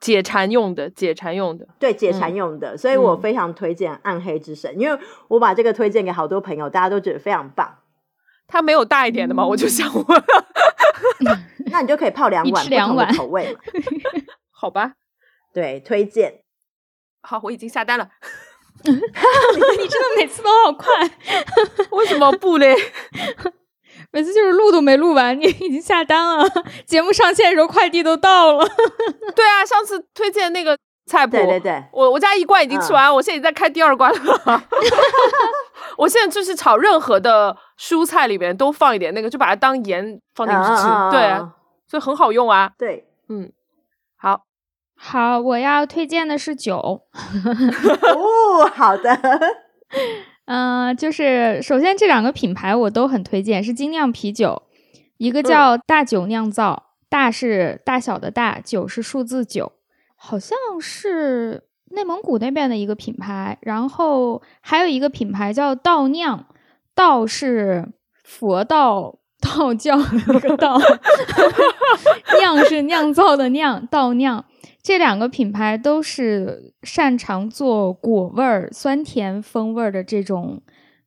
[0.00, 1.68] 解馋用的，解馋用的。
[1.78, 4.98] 对解馋嗯用的，所以我嗯非常推荐暗黑之神，因为
[5.28, 7.78] 我把这个推荐给好多朋友，大家都觉得非常棒。
[8.48, 9.46] 它没有大一点的吗？
[9.46, 10.24] 我就想问，
[11.70, 13.60] 那你就可以泡两碗不同的吃两碗口味嘛。
[14.50, 14.94] 好吧，
[15.54, 16.40] 对，推荐。
[17.22, 18.08] 好，我已经下单了。
[18.84, 21.10] 你真的每次都好快，
[21.90, 22.74] 为什么不嘞？
[24.12, 26.48] 每次就是录都没录完，你已经下单了。
[26.86, 28.66] 节目上线的时候，快递都到了。
[29.34, 34.64] 对啊，上次推荐那个菜谱，对对对，我我家一罐已经吃完，我现在已经在开第二罐了。
[35.96, 41.38] 我现在就是炒任何的蔬菜里面都放一点那个，就把它当盐放进去吃，对
[41.86, 42.72] 所以很好用啊。
[42.78, 43.06] 对。
[43.28, 43.52] 嗯
[44.16, 44.42] 好，
[44.96, 46.76] 好，我要推荐的是酒。
[47.12, 49.18] 哦，好的。
[50.46, 54.62] 嗯、就是首先这两个品牌我都很推荐，是精酿啤酒，
[55.18, 59.72] 一个叫大酒酿造，大是大小的大，酒是数字九，
[60.16, 66.46] 好像是内蒙古那边的一个品牌，然后还有一个品牌叫道酿，
[66.94, 67.88] 道是
[68.24, 69.18] 佛道。
[69.40, 70.76] 道教的那个道，
[72.40, 74.44] 酿是酿造的酿，道酿。
[74.82, 80.60] 这两个品牌都是擅长做果味儿、酸甜风味儿的这种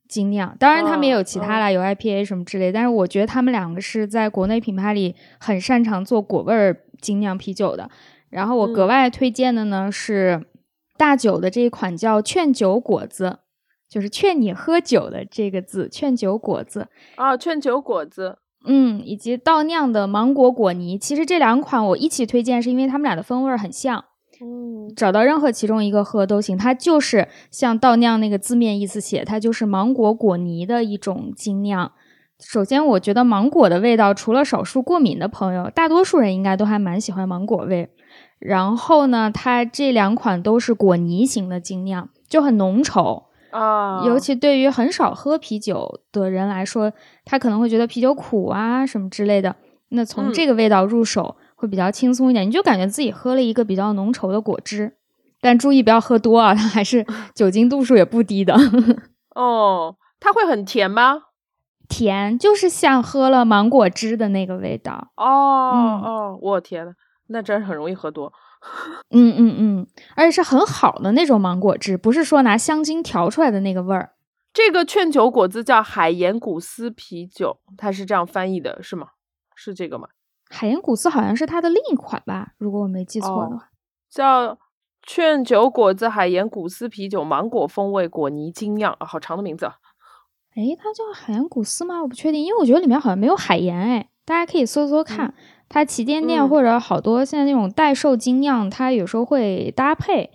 [0.07, 2.71] 精酿，当然他们也有其他啦，有 IPA 什么之类。
[2.71, 7.89] 但是我觉得他们两个是在国内品牌里很擅长做果味儿精酿啤酒的。
[8.29, 10.41] 然后我格外推荐的呢、是
[11.01, 13.39] 大酒的这一款叫劝酒果子，
[13.89, 16.89] 就是劝你喝酒的这个字，劝酒果子。
[17.15, 18.37] 啊，劝酒果子，
[18.67, 24.05] 嗯，以及倒酿的芒果果泥，其实这两款我一起推荐，是因为它们俩的风味儿很像。
[24.43, 31.91] 嗯，找到任何其中一个喝都行，它就是像倒酿那个字面意思写，它就是芒果果泥的一种精酿。
[32.39, 37.89] 首先，我觉得芒果的味道，除了少数过敏的朋友，大多数人应该都还蛮喜欢芒果味。
[38.41, 43.25] 然后呢，它这两款都是果泥型的精酿，就很浓稠。
[43.51, 46.91] 啊，尤其对于很少喝啤酒的人来说，
[47.25, 49.55] 他可能会觉得啤酒苦啊什么之类的。
[49.89, 54.95] 那从嗯这个味道入手会比较轻松一点，你就感觉自己喝了一个比较浓稠的果汁。
[55.41, 57.05] 但注意不要喝多啊， 它还是
[57.35, 58.55] 酒精度数也不低的。
[59.35, 61.23] 哦，它会很甜吗？
[61.89, 65.09] 甜就是像喝了芒果汁的那个味道。
[65.17, 66.93] 哦、嗯哦，我天呐，
[67.31, 68.31] 那真是很容易喝多。
[69.09, 74.11] 嗯嗯嗯，而且是很好的那种芒果汁，不是说拿香精调出来的那个味儿。
[74.53, 79.07] 这个劝酒果子叫海盐古斯啤酒，它是这样翻译的，是吗？
[79.55, 80.09] 是这个吗？
[80.49, 83.69] 海盐古斯好像是它的另一款吧，如果我没记错的话。
[84.09, 84.59] 叫
[85.01, 89.75] 劝酒果子海盐古斯啤酒，芒果风味果泥精酿，啊，好长的名字啊。
[90.55, 92.01] 诶，它叫海盐古斯吗？
[92.01, 93.77] 我不确定，因为我觉得里面好像没有海盐。
[93.77, 95.33] 哎，大家可以搜搜看，
[95.73, 100.29] 它旗舰店嗯或者好多现在那种代售精酿，它有时候会搭配。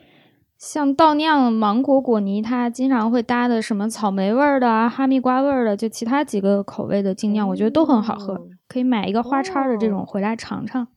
[0.58, 10.88] 像倒酿芒果果泥，它经常会搭的什么草莓味儿的啊、哈密瓜味儿的，就其他几个口味的精酿，我觉得都很好喝，哦可以买一个花叉儿的这种回来尝尝。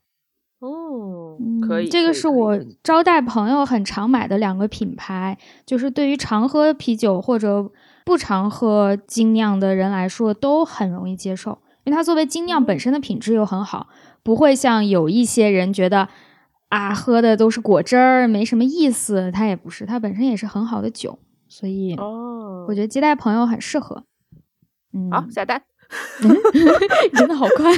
[0.61, 7.69] 哦，嗯，可以，这个是我招待朋友很常买的两个品牌，就是对于常喝啤酒或者
[8.05, 13.87] 不常喝精酿的人来说都很容易接受，因为它作为精酿本嗯身的品质又很好，
[14.23, 16.09] 不会像有一些人觉得
[16.69, 24.03] 啊喝的都是果汁儿没什么意思，它也不是，它本身也是很好的酒，所以哦，我觉得接待朋友很适合。
[24.93, 25.61] 嗯，好下单。
[27.13, 27.71] 真的好快。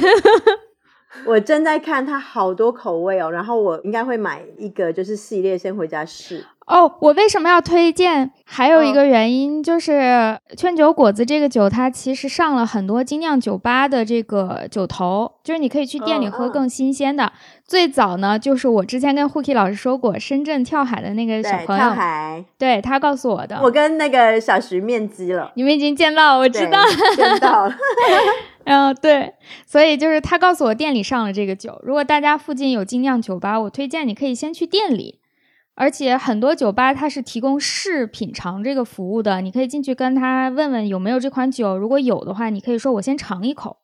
[1.26, 6.44] 我正在看它好多口味哦，然后我应该会买一个就是系列先回家试。
[6.66, 8.30] 哦，我为什么要推荐？
[8.44, 17.32] 还有一嗯个原因就是劝酒果子这个酒，它其实上了很多精酿酒吧的这个酒头，就是你可以去店里喝更新鲜的。
[17.66, 23.58] 最早呢，就是我之前跟 Huki 老师说过，深圳跳海的那个小对，跳朋友，海，对他告诉我的。
[23.62, 26.78] 我跟那个小徐面基了，你们已经见到，我知对道。
[27.16, 27.74] 见到了。
[28.64, 29.34] 嗯，对，
[29.66, 31.80] 所以就是他告诉我店里上了这个酒。
[31.82, 35.18] 如果大家附近有精酿酒吧，我推荐你可以先去店里。
[35.74, 43.78] 而且很多酒吧它是提供试品尝这个服务的，你可以进去跟他问问有没有这款酒，如果有的话，你可以说我先尝一口，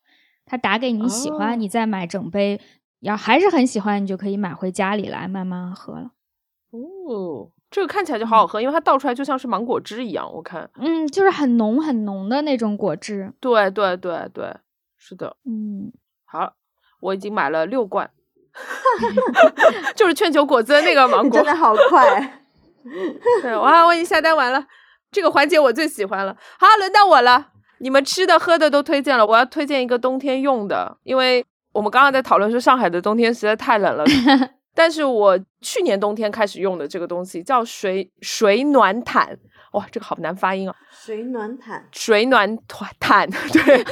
[0.44, 2.60] 他打给你喜欢，哦你再买整杯。
[3.00, 6.10] 要还是很喜欢，你就可以买回家里来慢慢喝了。
[6.70, 10.68] 哦，这个看起来就好好喝，因为它倒出来就像是芒果汁一样，我看。
[10.80, 13.32] 嗯，就是很浓很浓的那种果汁。
[13.38, 14.52] 对对对对，
[14.96, 15.36] 是的。
[15.44, 15.92] 嗯，
[16.24, 16.54] 好，
[16.98, 18.10] 我已经买了六罐，
[19.94, 21.46] 就是劝酒果子的那个芒果真。
[21.46, 22.40] 的好快，
[23.42, 24.64] 对，哇，我已经下单完了，
[25.10, 26.36] 这个环节我最喜欢了。
[26.58, 27.48] 好，轮到我了，
[27.78, 34.04] 你们吃的喝的都推荐了，我要推荐一个冬天用的，因为我们刚刚在讨论说上海的冬天实在太冷了。
[34.74, 39.36] 但是我去年冬天开始用的这个东西叫水水暖毯，
[39.72, 43.84] 哇，这个好难发音啊，水暖毯，水暖毯毯，对。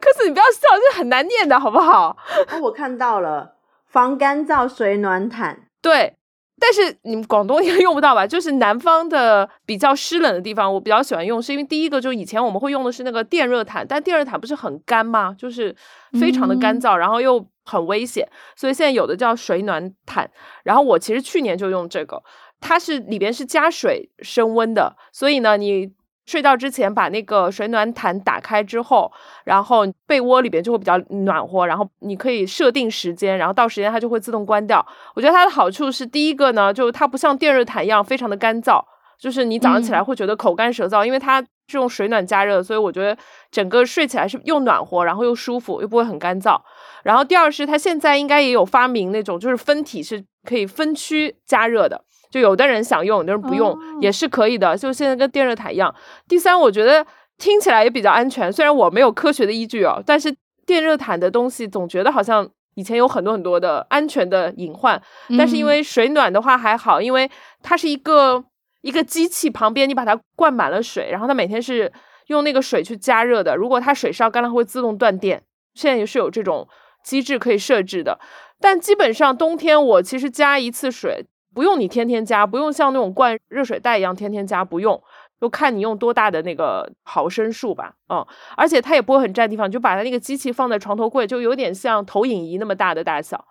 [0.00, 2.16] 可是你不要笑，这很难念的好不好？
[2.52, 3.56] 哦，我看到了，
[3.86, 6.16] 防干燥水暖毯，对，
[6.58, 8.26] 但是你们广东应该用不到吧？
[8.26, 15.34] 就是南方的比较湿冷的地方，我比较喜欢用，是因为第一个就是以前我们会用的是那个电热毯，但电热毯不是很干吗？
[15.38, 15.74] 就是
[16.18, 20.30] 非常的干燥，然后又很危险，所以现在有的叫水暖毯。
[20.64, 22.22] 然后我其实去年就用这个，
[22.60, 25.92] 它是里边是加水升温的，所以呢，你
[26.30, 29.10] 睡觉之前把那个水暖毯打开之后，
[29.42, 34.86] 然后被窝里边就会比较暖和，然后你可以设定时间，然后到时间它就会自动关掉。
[35.16, 38.80] 我觉得它的好处是，第一个呢，就是它不像电热毯一样非常的干燥，
[39.18, 43.20] 就是你早上起来嗯会觉得口干舌燥，因为它是用水暖加热，所以我觉得
[43.50, 46.56] 整个睡起来是又暖和，然后又舒服，又不会很干燥。
[47.02, 52.04] 然后第二是它现在应该也有发明那种就是分体是可以分区加热的。
[52.30, 54.76] 就有的人想用，有的人不用，哦也是可以的。
[54.76, 55.94] 就现在跟电热毯一样。
[56.28, 57.04] 第三，我觉得
[57.38, 60.34] 听起来也比较安全，虽然我没有科学的依据哦，但是
[60.64, 65.00] 电热毯的东西总觉得好像以前有很多很多的安全的隐患。
[65.36, 67.28] 但是因嗯为水暖的话还好，因为
[67.62, 68.44] 它是一个
[68.82, 71.92] 一个机器旁边，你把它灌满了水，然后它每天是
[72.28, 73.56] 用那个水去加热的。
[73.56, 75.42] 如果它水烧干了，会自动断电。
[75.74, 76.68] 现在也是有这种
[77.04, 78.18] 机制可以设置的。
[78.60, 85.02] 但基本上冬天我其实加一次水，不用你天天加，不用像那种灌热水袋一样天天加，不用。
[85.40, 88.22] 就看你用多大的那个毫升数吧，嗯，
[88.58, 93.42] 而且它也不会很占地方，你就把它那个机器放在床头柜，就有点像投影仪那么大的大小，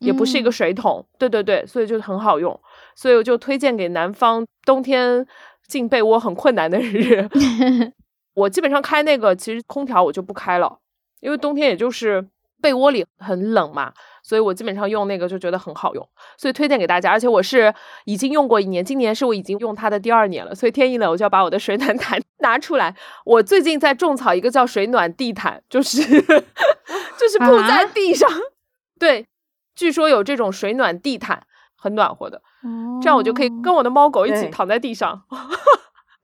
[0.00, 2.60] 也不是一个嗯水桶，对对对，所以就很好用，
[2.96, 5.24] 所以我就推荐给南方冬天
[5.68, 7.30] 进被窝很困难的人。
[8.34, 10.80] 我基本上开那个，其实空调我就不开了，
[11.20, 12.26] 因为冬天也就是
[12.60, 13.92] 被窝里很冷嘛，
[14.26, 17.12] 所以我基本上用那个就觉得很好用，所以推荐给大家。
[17.12, 17.72] 而且我是
[18.06, 22.96] 已经用过一年，今年是我已经用它的第二年了，所以天一冷我就要把我的水暖毯 拿出来。
[23.24, 28.28] 我最近在种草一个叫水暖地毯，就是 就是铺在地上，
[28.98, 29.28] 对，
[29.76, 31.44] 据说有这种水暖地毯，
[31.76, 32.42] 很暖和的，
[33.00, 35.22] 这样我就可以跟我的猫狗一起躺在地上。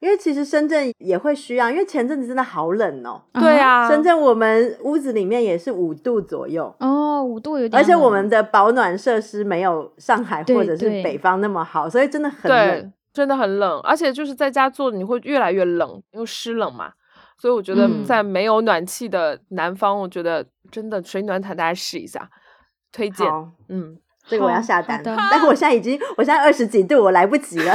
[0.02, 3.22] 因为其实深圳也会需要，因为前阵子真的好冷哦。
[3.34, 7.80] 对啊，深圳我们屋子里面也是五度左右哦，五度有点。
[7.80, 13.78] 而且我们的保暖设施没有上海或者是北方那么好，所以真的很冷，真的很冷。
[13.82, 16.92] 而且就是在家做，你会越来越冷，因为湿冷嘛。
[17.38, 22.28] 所以我觉得在没有暖气的南方，我觉得真的水暖毯大家试一下，
[22.90, 23.24] 推荐。
[23.68, 23.96] 嗯。
[24.28, 27.74] 这个我要下单，但是我现在已经，我现在二十几度，我来不及了。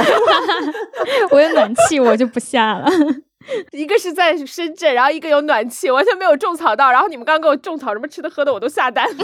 [1.30, 2.88] 我有暖气，我就不下了。
[3.72, 6.90] 一个是在深圳，然后一个有暖气，完全没有种草到。
[6.90, 9.06] 然后你们刚刚给我种草什么吃的喝的，我都下单。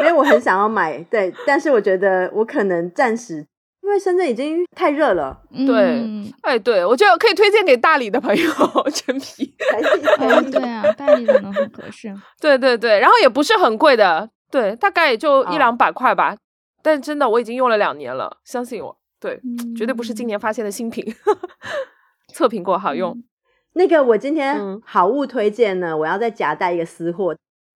[0.00, 3.46] 因为我很想要买，对，但是我觉得我可能暂时，
[3.82, 5.38] 因为深圳已经太热了。
[5.66, 6.04] 对，
[6.42, 8.50] 哎，对，我觉得可以推荐给大理的朋友，
[8.92, 9.54] 陈皮。
[10.50, 12.12] 对啊，大理可能很合适。
[12.40, 14.28] 对对对，然后也不是很贵的。
[14.54, 16.36] 对，大概也就一两百块吧，
[16.80, 19.40] 但真的我已经用了两年了，相信我，对，
[19.76, 21.04] 绝对不是今年发现的新品，
[22.32, 23.20] 测评过好用。
[23.72, 24.32] 那个我今。
[24.32, 27.34] 天好物推荐呢，我要再夹带一个私货。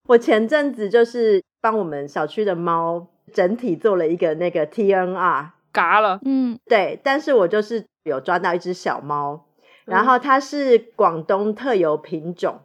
[0.07, 9.47] 我前阵子就是帮我们小区的猫整体做了一个那个 TNR，嘎了，嗯，对，但是我就是有抓到一只小猫，
[9.87, 12.61] 然后它是广东特有品种，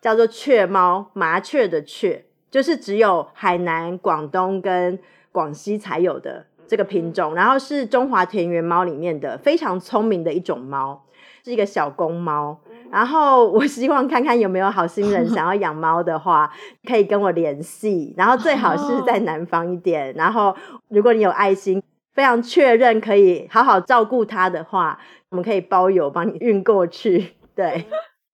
[0.00, 2.26] 叫做雀猫，麻雀的雀。
[2.56, 4.98] 就是只有海南、广东跟
[5.30, 11.04] 广西才有的这个品种，然后是中华田园猫里面的非常聪明的一种猫，
[11.44, 12.58] 是一个小公猫。
[12.90, 16.50] 然后我希望看看有没有好心人想要养猫的话，
[16.88, 18.14] 可以跟我联系。
[18.16, 20.14] 然后最好是在南方一点。
[20.14, 20.56] 然后
[20.88, 21.82] 如果你有爱心，
[22.14, 27.34] 非常确认可以好好照顾它的话，我们可以包邮帮你运过去。
[27.54, 27.84] 对，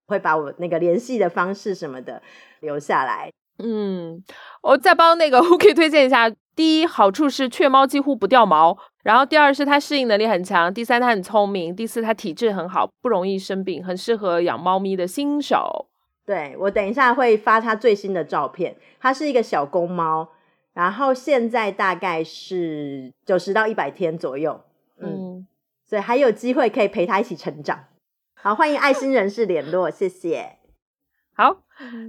[0.07, 2.21] 会把我那个联系的方式什么的
[2.61, 3.29] 留下来。
[3.59, 4.23] 嗯，
[4.61, 6.31] 我再帮那个 Hooky 推荐一下。
[6.55, 15.87] 第一，好处是雀猫几乎不掉毛；然后第二是它适应能力很强；第三，它很聪明；第四，它体质很好，不容易生病，很适合养猫咪的新手。
[16.25, 18.75] 对我等一下会发它最新的照片。
[18.99, 20.29] 它是一个小公猫，
[20.73, 24.61] 然后现在大概是九十到一百天左右。
[25.01, 25.47] 嗯，
[25.83, 27.85] 所以还有机会可以陪它一起成长。
[28.35, 30.57] 好，欢迎爱心人士联络，谢谢。
[31.35, 31.57] 好。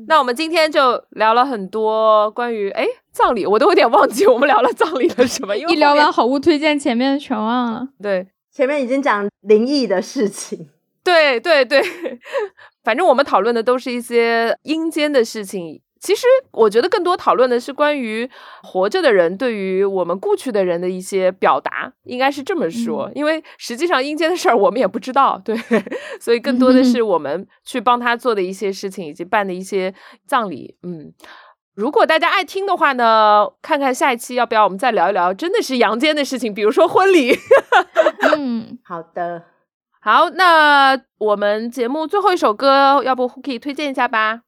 [0.07, 7.89] 那我们今天就聊了很多关于哎葬礼，我都有点忘记我们聊了葬礼的什么， 一聊完好物推荐，前面全忘了。
[8.01, 10.69] 对，前面已经讲灵异的事情。
[11.03, 11.83] 对对对，
[12.85, 15.81] 反正我们讨论的都是一些阴间的事情。
[16.05, 18.29] 其实我觉得更多讨论的是关于
[18.63, 23.11] 活着的人对于我们故去的人的一些表达，应该是这么说。
[23.15, 25.57] 因为实际上阴间的事儿我们也不知道，对，
[26.21, 29.95] 所以更多的是我们去帮他做的一些事情，以及办的一些
[30.27, 30.77] 葬礼。
[30.83, 31.11] 嗯，
[31.75, 37.35] 如果大家爱听的话呢，看看下一期要不要我们再聊一聊真的是阳间的事情，比如说婚礼。
[38.37, 39.43] 嗯，好的，
[40.03, 44.43] 好，那我们节目最后一首歌，要不 Hooky 推荐一下吧？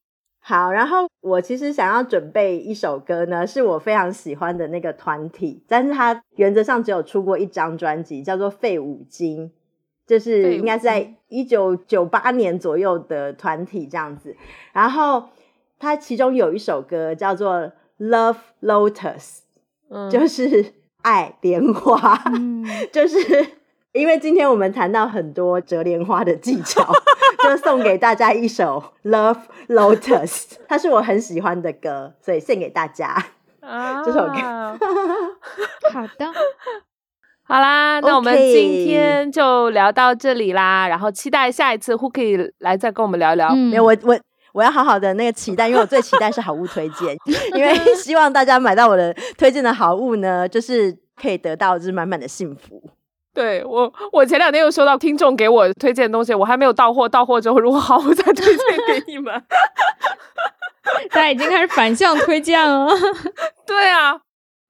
[0.48, 9.50] 好，然后我其实想要准备一首歌呢，是我非常喜欢的那个团体，但是它原则上只有出过一张专辑，叫做废五金，
[10.06, 14.36] 就是应该是在一九九八年左右的团体这样子。
[14.72, 15.24] 然后
[15.80, 17.54] 它其中有一首歌叫做
[17.98, 18.92] 《Love Lotus》，
[19.90, 22.16] 嗯，就是爱莲花，
[22.92, 23.18] 就是。
[23.92, 26.86] 因为今天我们谈到很多折莲花的技巧，
[27.46, 30.26] 就送给大家一首《Love Lotus》，
[30.68, 33.24] 它是我很喜欢的歌，所以献给大家
[34.04, 34.34] 这首歌。
[35.94, 36.26] 好的，
[37.44, 43.54] 好啦，那我们今天就聊到这里啦，然后期待下一次 Hooky 来再跟我们聊聊。
[43.54, 44.18] 没有，我我
[44.52, 47.16] 我要好好的那个期待，因为我最期待是好物推荐，
[47.54, 52.82] 因为希望大家买到我的推荐的好物呢，就是可以得到就是满满的幸福。
[53.36, 59.30] 对我，我前两天又收到听众给我推荐东西，我还没有到货，到货之后如果好，我再推荐给你们。
[61.12, 62.88] 大家已经开始反向推荐了。
[63.66, 64.18] 对啊，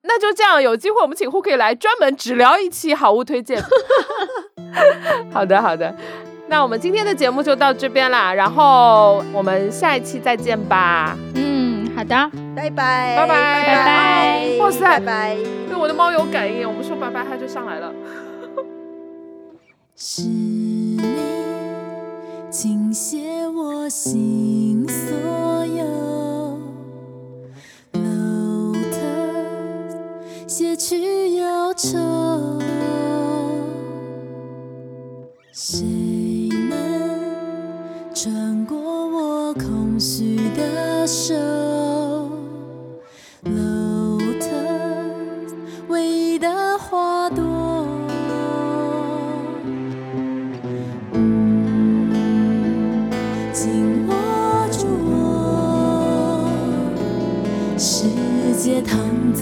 [0.02, 3.62] 那就这样，有机会我们请 h o 可以来专门只聊一期好物推荐。
[5.32, 5.94] 好的，好的，
[6.48, 11.16] 那我们今天的节目就到这边啦，然后我们下一期再见吧。
[11.36, 12.16] 嗯，好的，
[12.56, 14.56] 拜拜，拜拜，拜拜。
[14.58, 15.36] 哇塞，拜拜。
[15.68, 17.92] 对，我的猫有感应，我们说拜拜，它就上来了。
[19.98, 20.98] 是你
[22.50, 25.86] 倾泻我心所有。
[27.94, 32.60] 楼特卸去忧愁
[35.50, 35.82] 谁
[36.68, 41.85] 能穿过我空虚的手？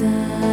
[0.05, 0.44] 躺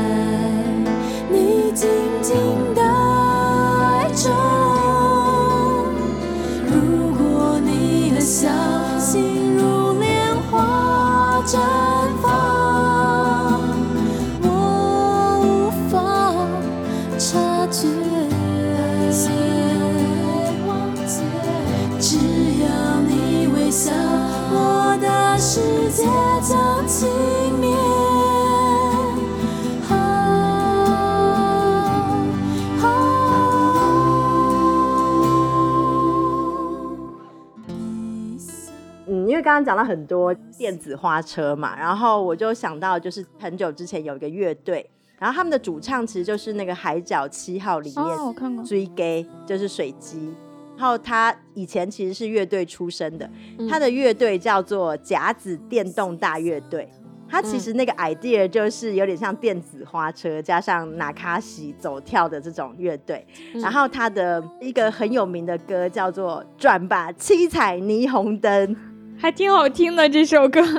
[39.52, 48.64] 刚刚讲到很多电子花车嘛，然后我就想到，就是很久之前有一个乐队，然后他们的主唱其实就是那个《海角七号》里面哦，我看过。
[48.64, 50.34] 追 gay 就是水鸡，
[50.78, 53.30] 然后他以前其实是乐队出身的，
[53.70, 56.90] 他的乐队叫做甲子电动大乐队。
[57.28, 63.26] 他其实那个 idea 就是有点像电子花车加上纳卡西走跳的这种乐队，
[63.56, 68.76] 然后他的一个很有名的歌叫做《转吧七彩霓虹灯》，
[69.22, 70.62] 还挺好听的这首歌。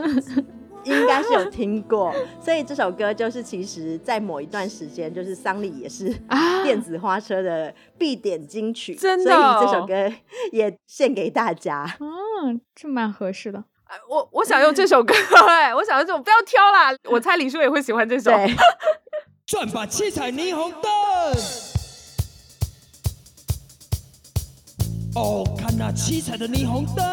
[0.84, 2.12] 应该是有听过，
[2.44, 10.12] 所以这首歌就是其实在某一段时间，就是丧礼也是啊电子花车的必点金曲，真的所以哦这首歌
[10.50, 11.86] 也献给大家。
[12.00, 13.62] 嗯，这蛮合适的。
[13.84, 15.14] 哎我我想用这首歌，
[15.46, 16.92] 哎，我想用这种，不要挑啦。
[17.08, 18.32] 我猜李叔也会喜欢这首。
[18.32, 18.52] 对，
[19.46, 20.90] 转吧七彩霓虹灯。
[25.14, 27.04] 哦，看那七彩的霓虹灯，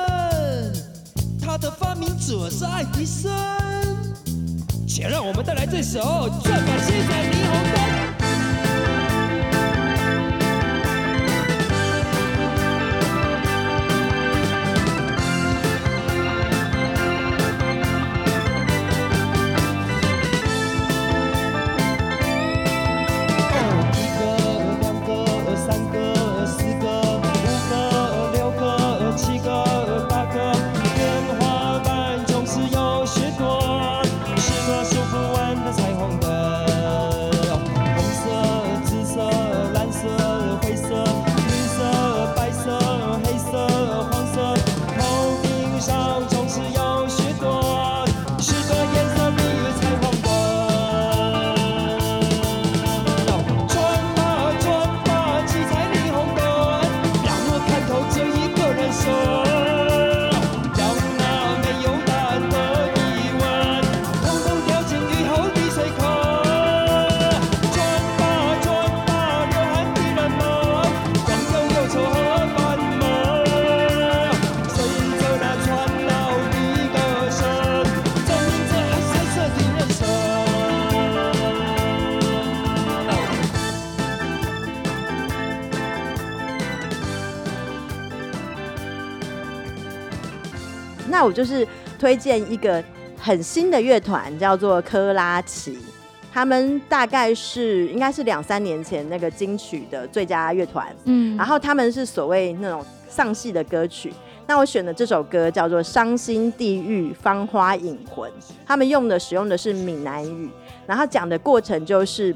[1.49, 3.31] 他的发明者是爱迪生。
[4.87, 5.99] 且让我们带来这首
[6.43, 7.95] 《钻满七彩霓虹灯》。
[91.29, 91.65] 我就是
[91.99, 92.83] 推荐一个
[93.15, 95.77] 很新的乐团，叫做科拉奇。
[96.33, 104.11] 他们大概是应该是两三年前那个金曲的最佳乐团，嗯，然后他们是所谓那种丧系的歌曲。
[104.47, 108.27] 那我选的这首歌叫做《伤心地狱芳花引魂》，
[108.65, 110.49] 他们用的使用的是闽南语，
[110.87, 112.35] 然后讲的过程就是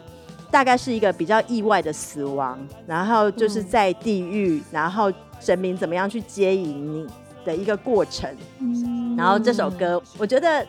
[0.51, 7.07] 大概是一个比较意外的死亡，然后就是在地狱，然后神明怎么样去接引你
[7.45, 8.29] 的一个过程。
[8.59, 10.65] 嗯然后这首歌我觉得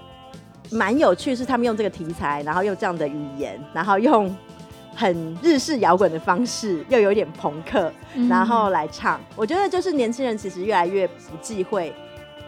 [0.70, 4.34] 蛮有趣，是他们用这个题材，然后用这样的语言，然后用
[4.94, 9.20] 很日式摇滚的方式，又有一点朋克，嗯然后来唱。
[9.34, 11.94] 我觉得就是年轻人其实越来越不忌讳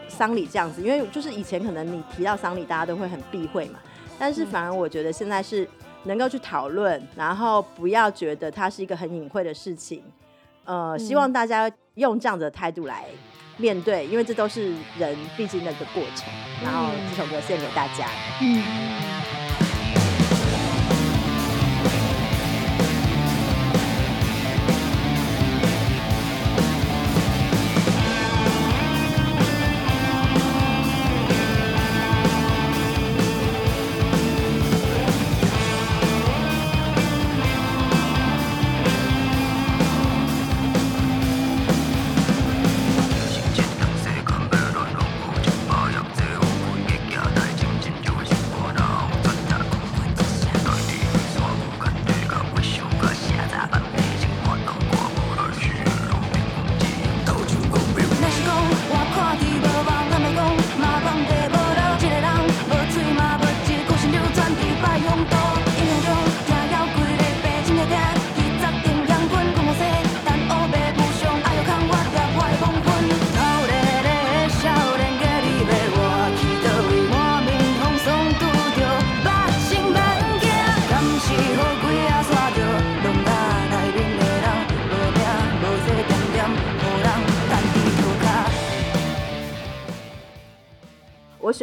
[0.07, 3.79] 丧礼这样子，因为就是以前可能你提到丧礼，大家都会很避讳嘛，
[4.19, 5.67] 但是反而我觉得现在是
[6.03, 10.03] 能够去讨论，然后不要觉得它是一个很隐晦的事情。
[10.63, 13.05] 呃，希望大家用这样的态度来
[13.57, 16.31] 面对，因为这都是人必经的一个过程。
[16.63, 18.07] 然后这首歌献给大家。
[18.41, 18.63] 嗯，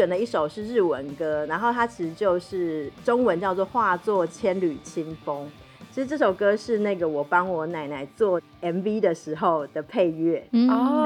[0.05, 5.51] 选了一首是日文歌，然后它其实就是中文叫做“化作千缕清风”。
[5.91, 10.47] 其实这首歌是那个我帮我奶奶做 MV 的时候的配乐，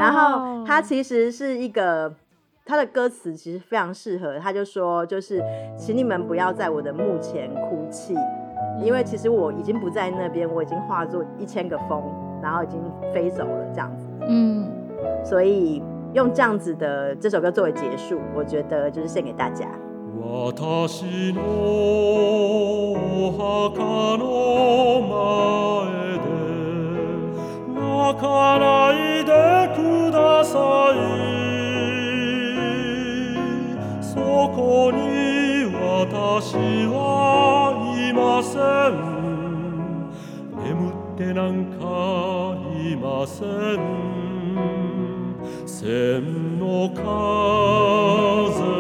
[0.01, 2.13] 然后它其实是一个，
[2.67, 5.41] 它的歌词其实非常适合，他就说就是，
[5.79, 8.17] 请你们不要在我的墓前哭泣，
[8.83, 12.03] 因为其实我已经不在那边，我已经化作一千个风，
[12.43, 12.83] 然后已经
[13.15, 14.69] 飞走了这样子，嗯，
[15.25, 15.81] 所以
[16.18, 19.68] 用这样子的这首歌作为结束，我觉得就是献给大家。
[20.16, 24.24] 私のお墓の
[25.10, 26.26] 前で
[27.74, 27.82] 泣
[28.20, 28.24] か
[28.60, 29.32] ないで
[29.76, 29.78] く
[30.12, 30.54] ださ
[30.94, 30.96] い
[34.02, 34.14] そ
[34.56, 34.98] こに
[35.76, 36.56] 私
[36.88, 36.94] は
[37.98, 38.58] いませ
[38.92, 38.92] ん
[40.64, 41.82] 眠ってなんか
[42.80, 44.27] いません
[45.69, 48.78] 千の風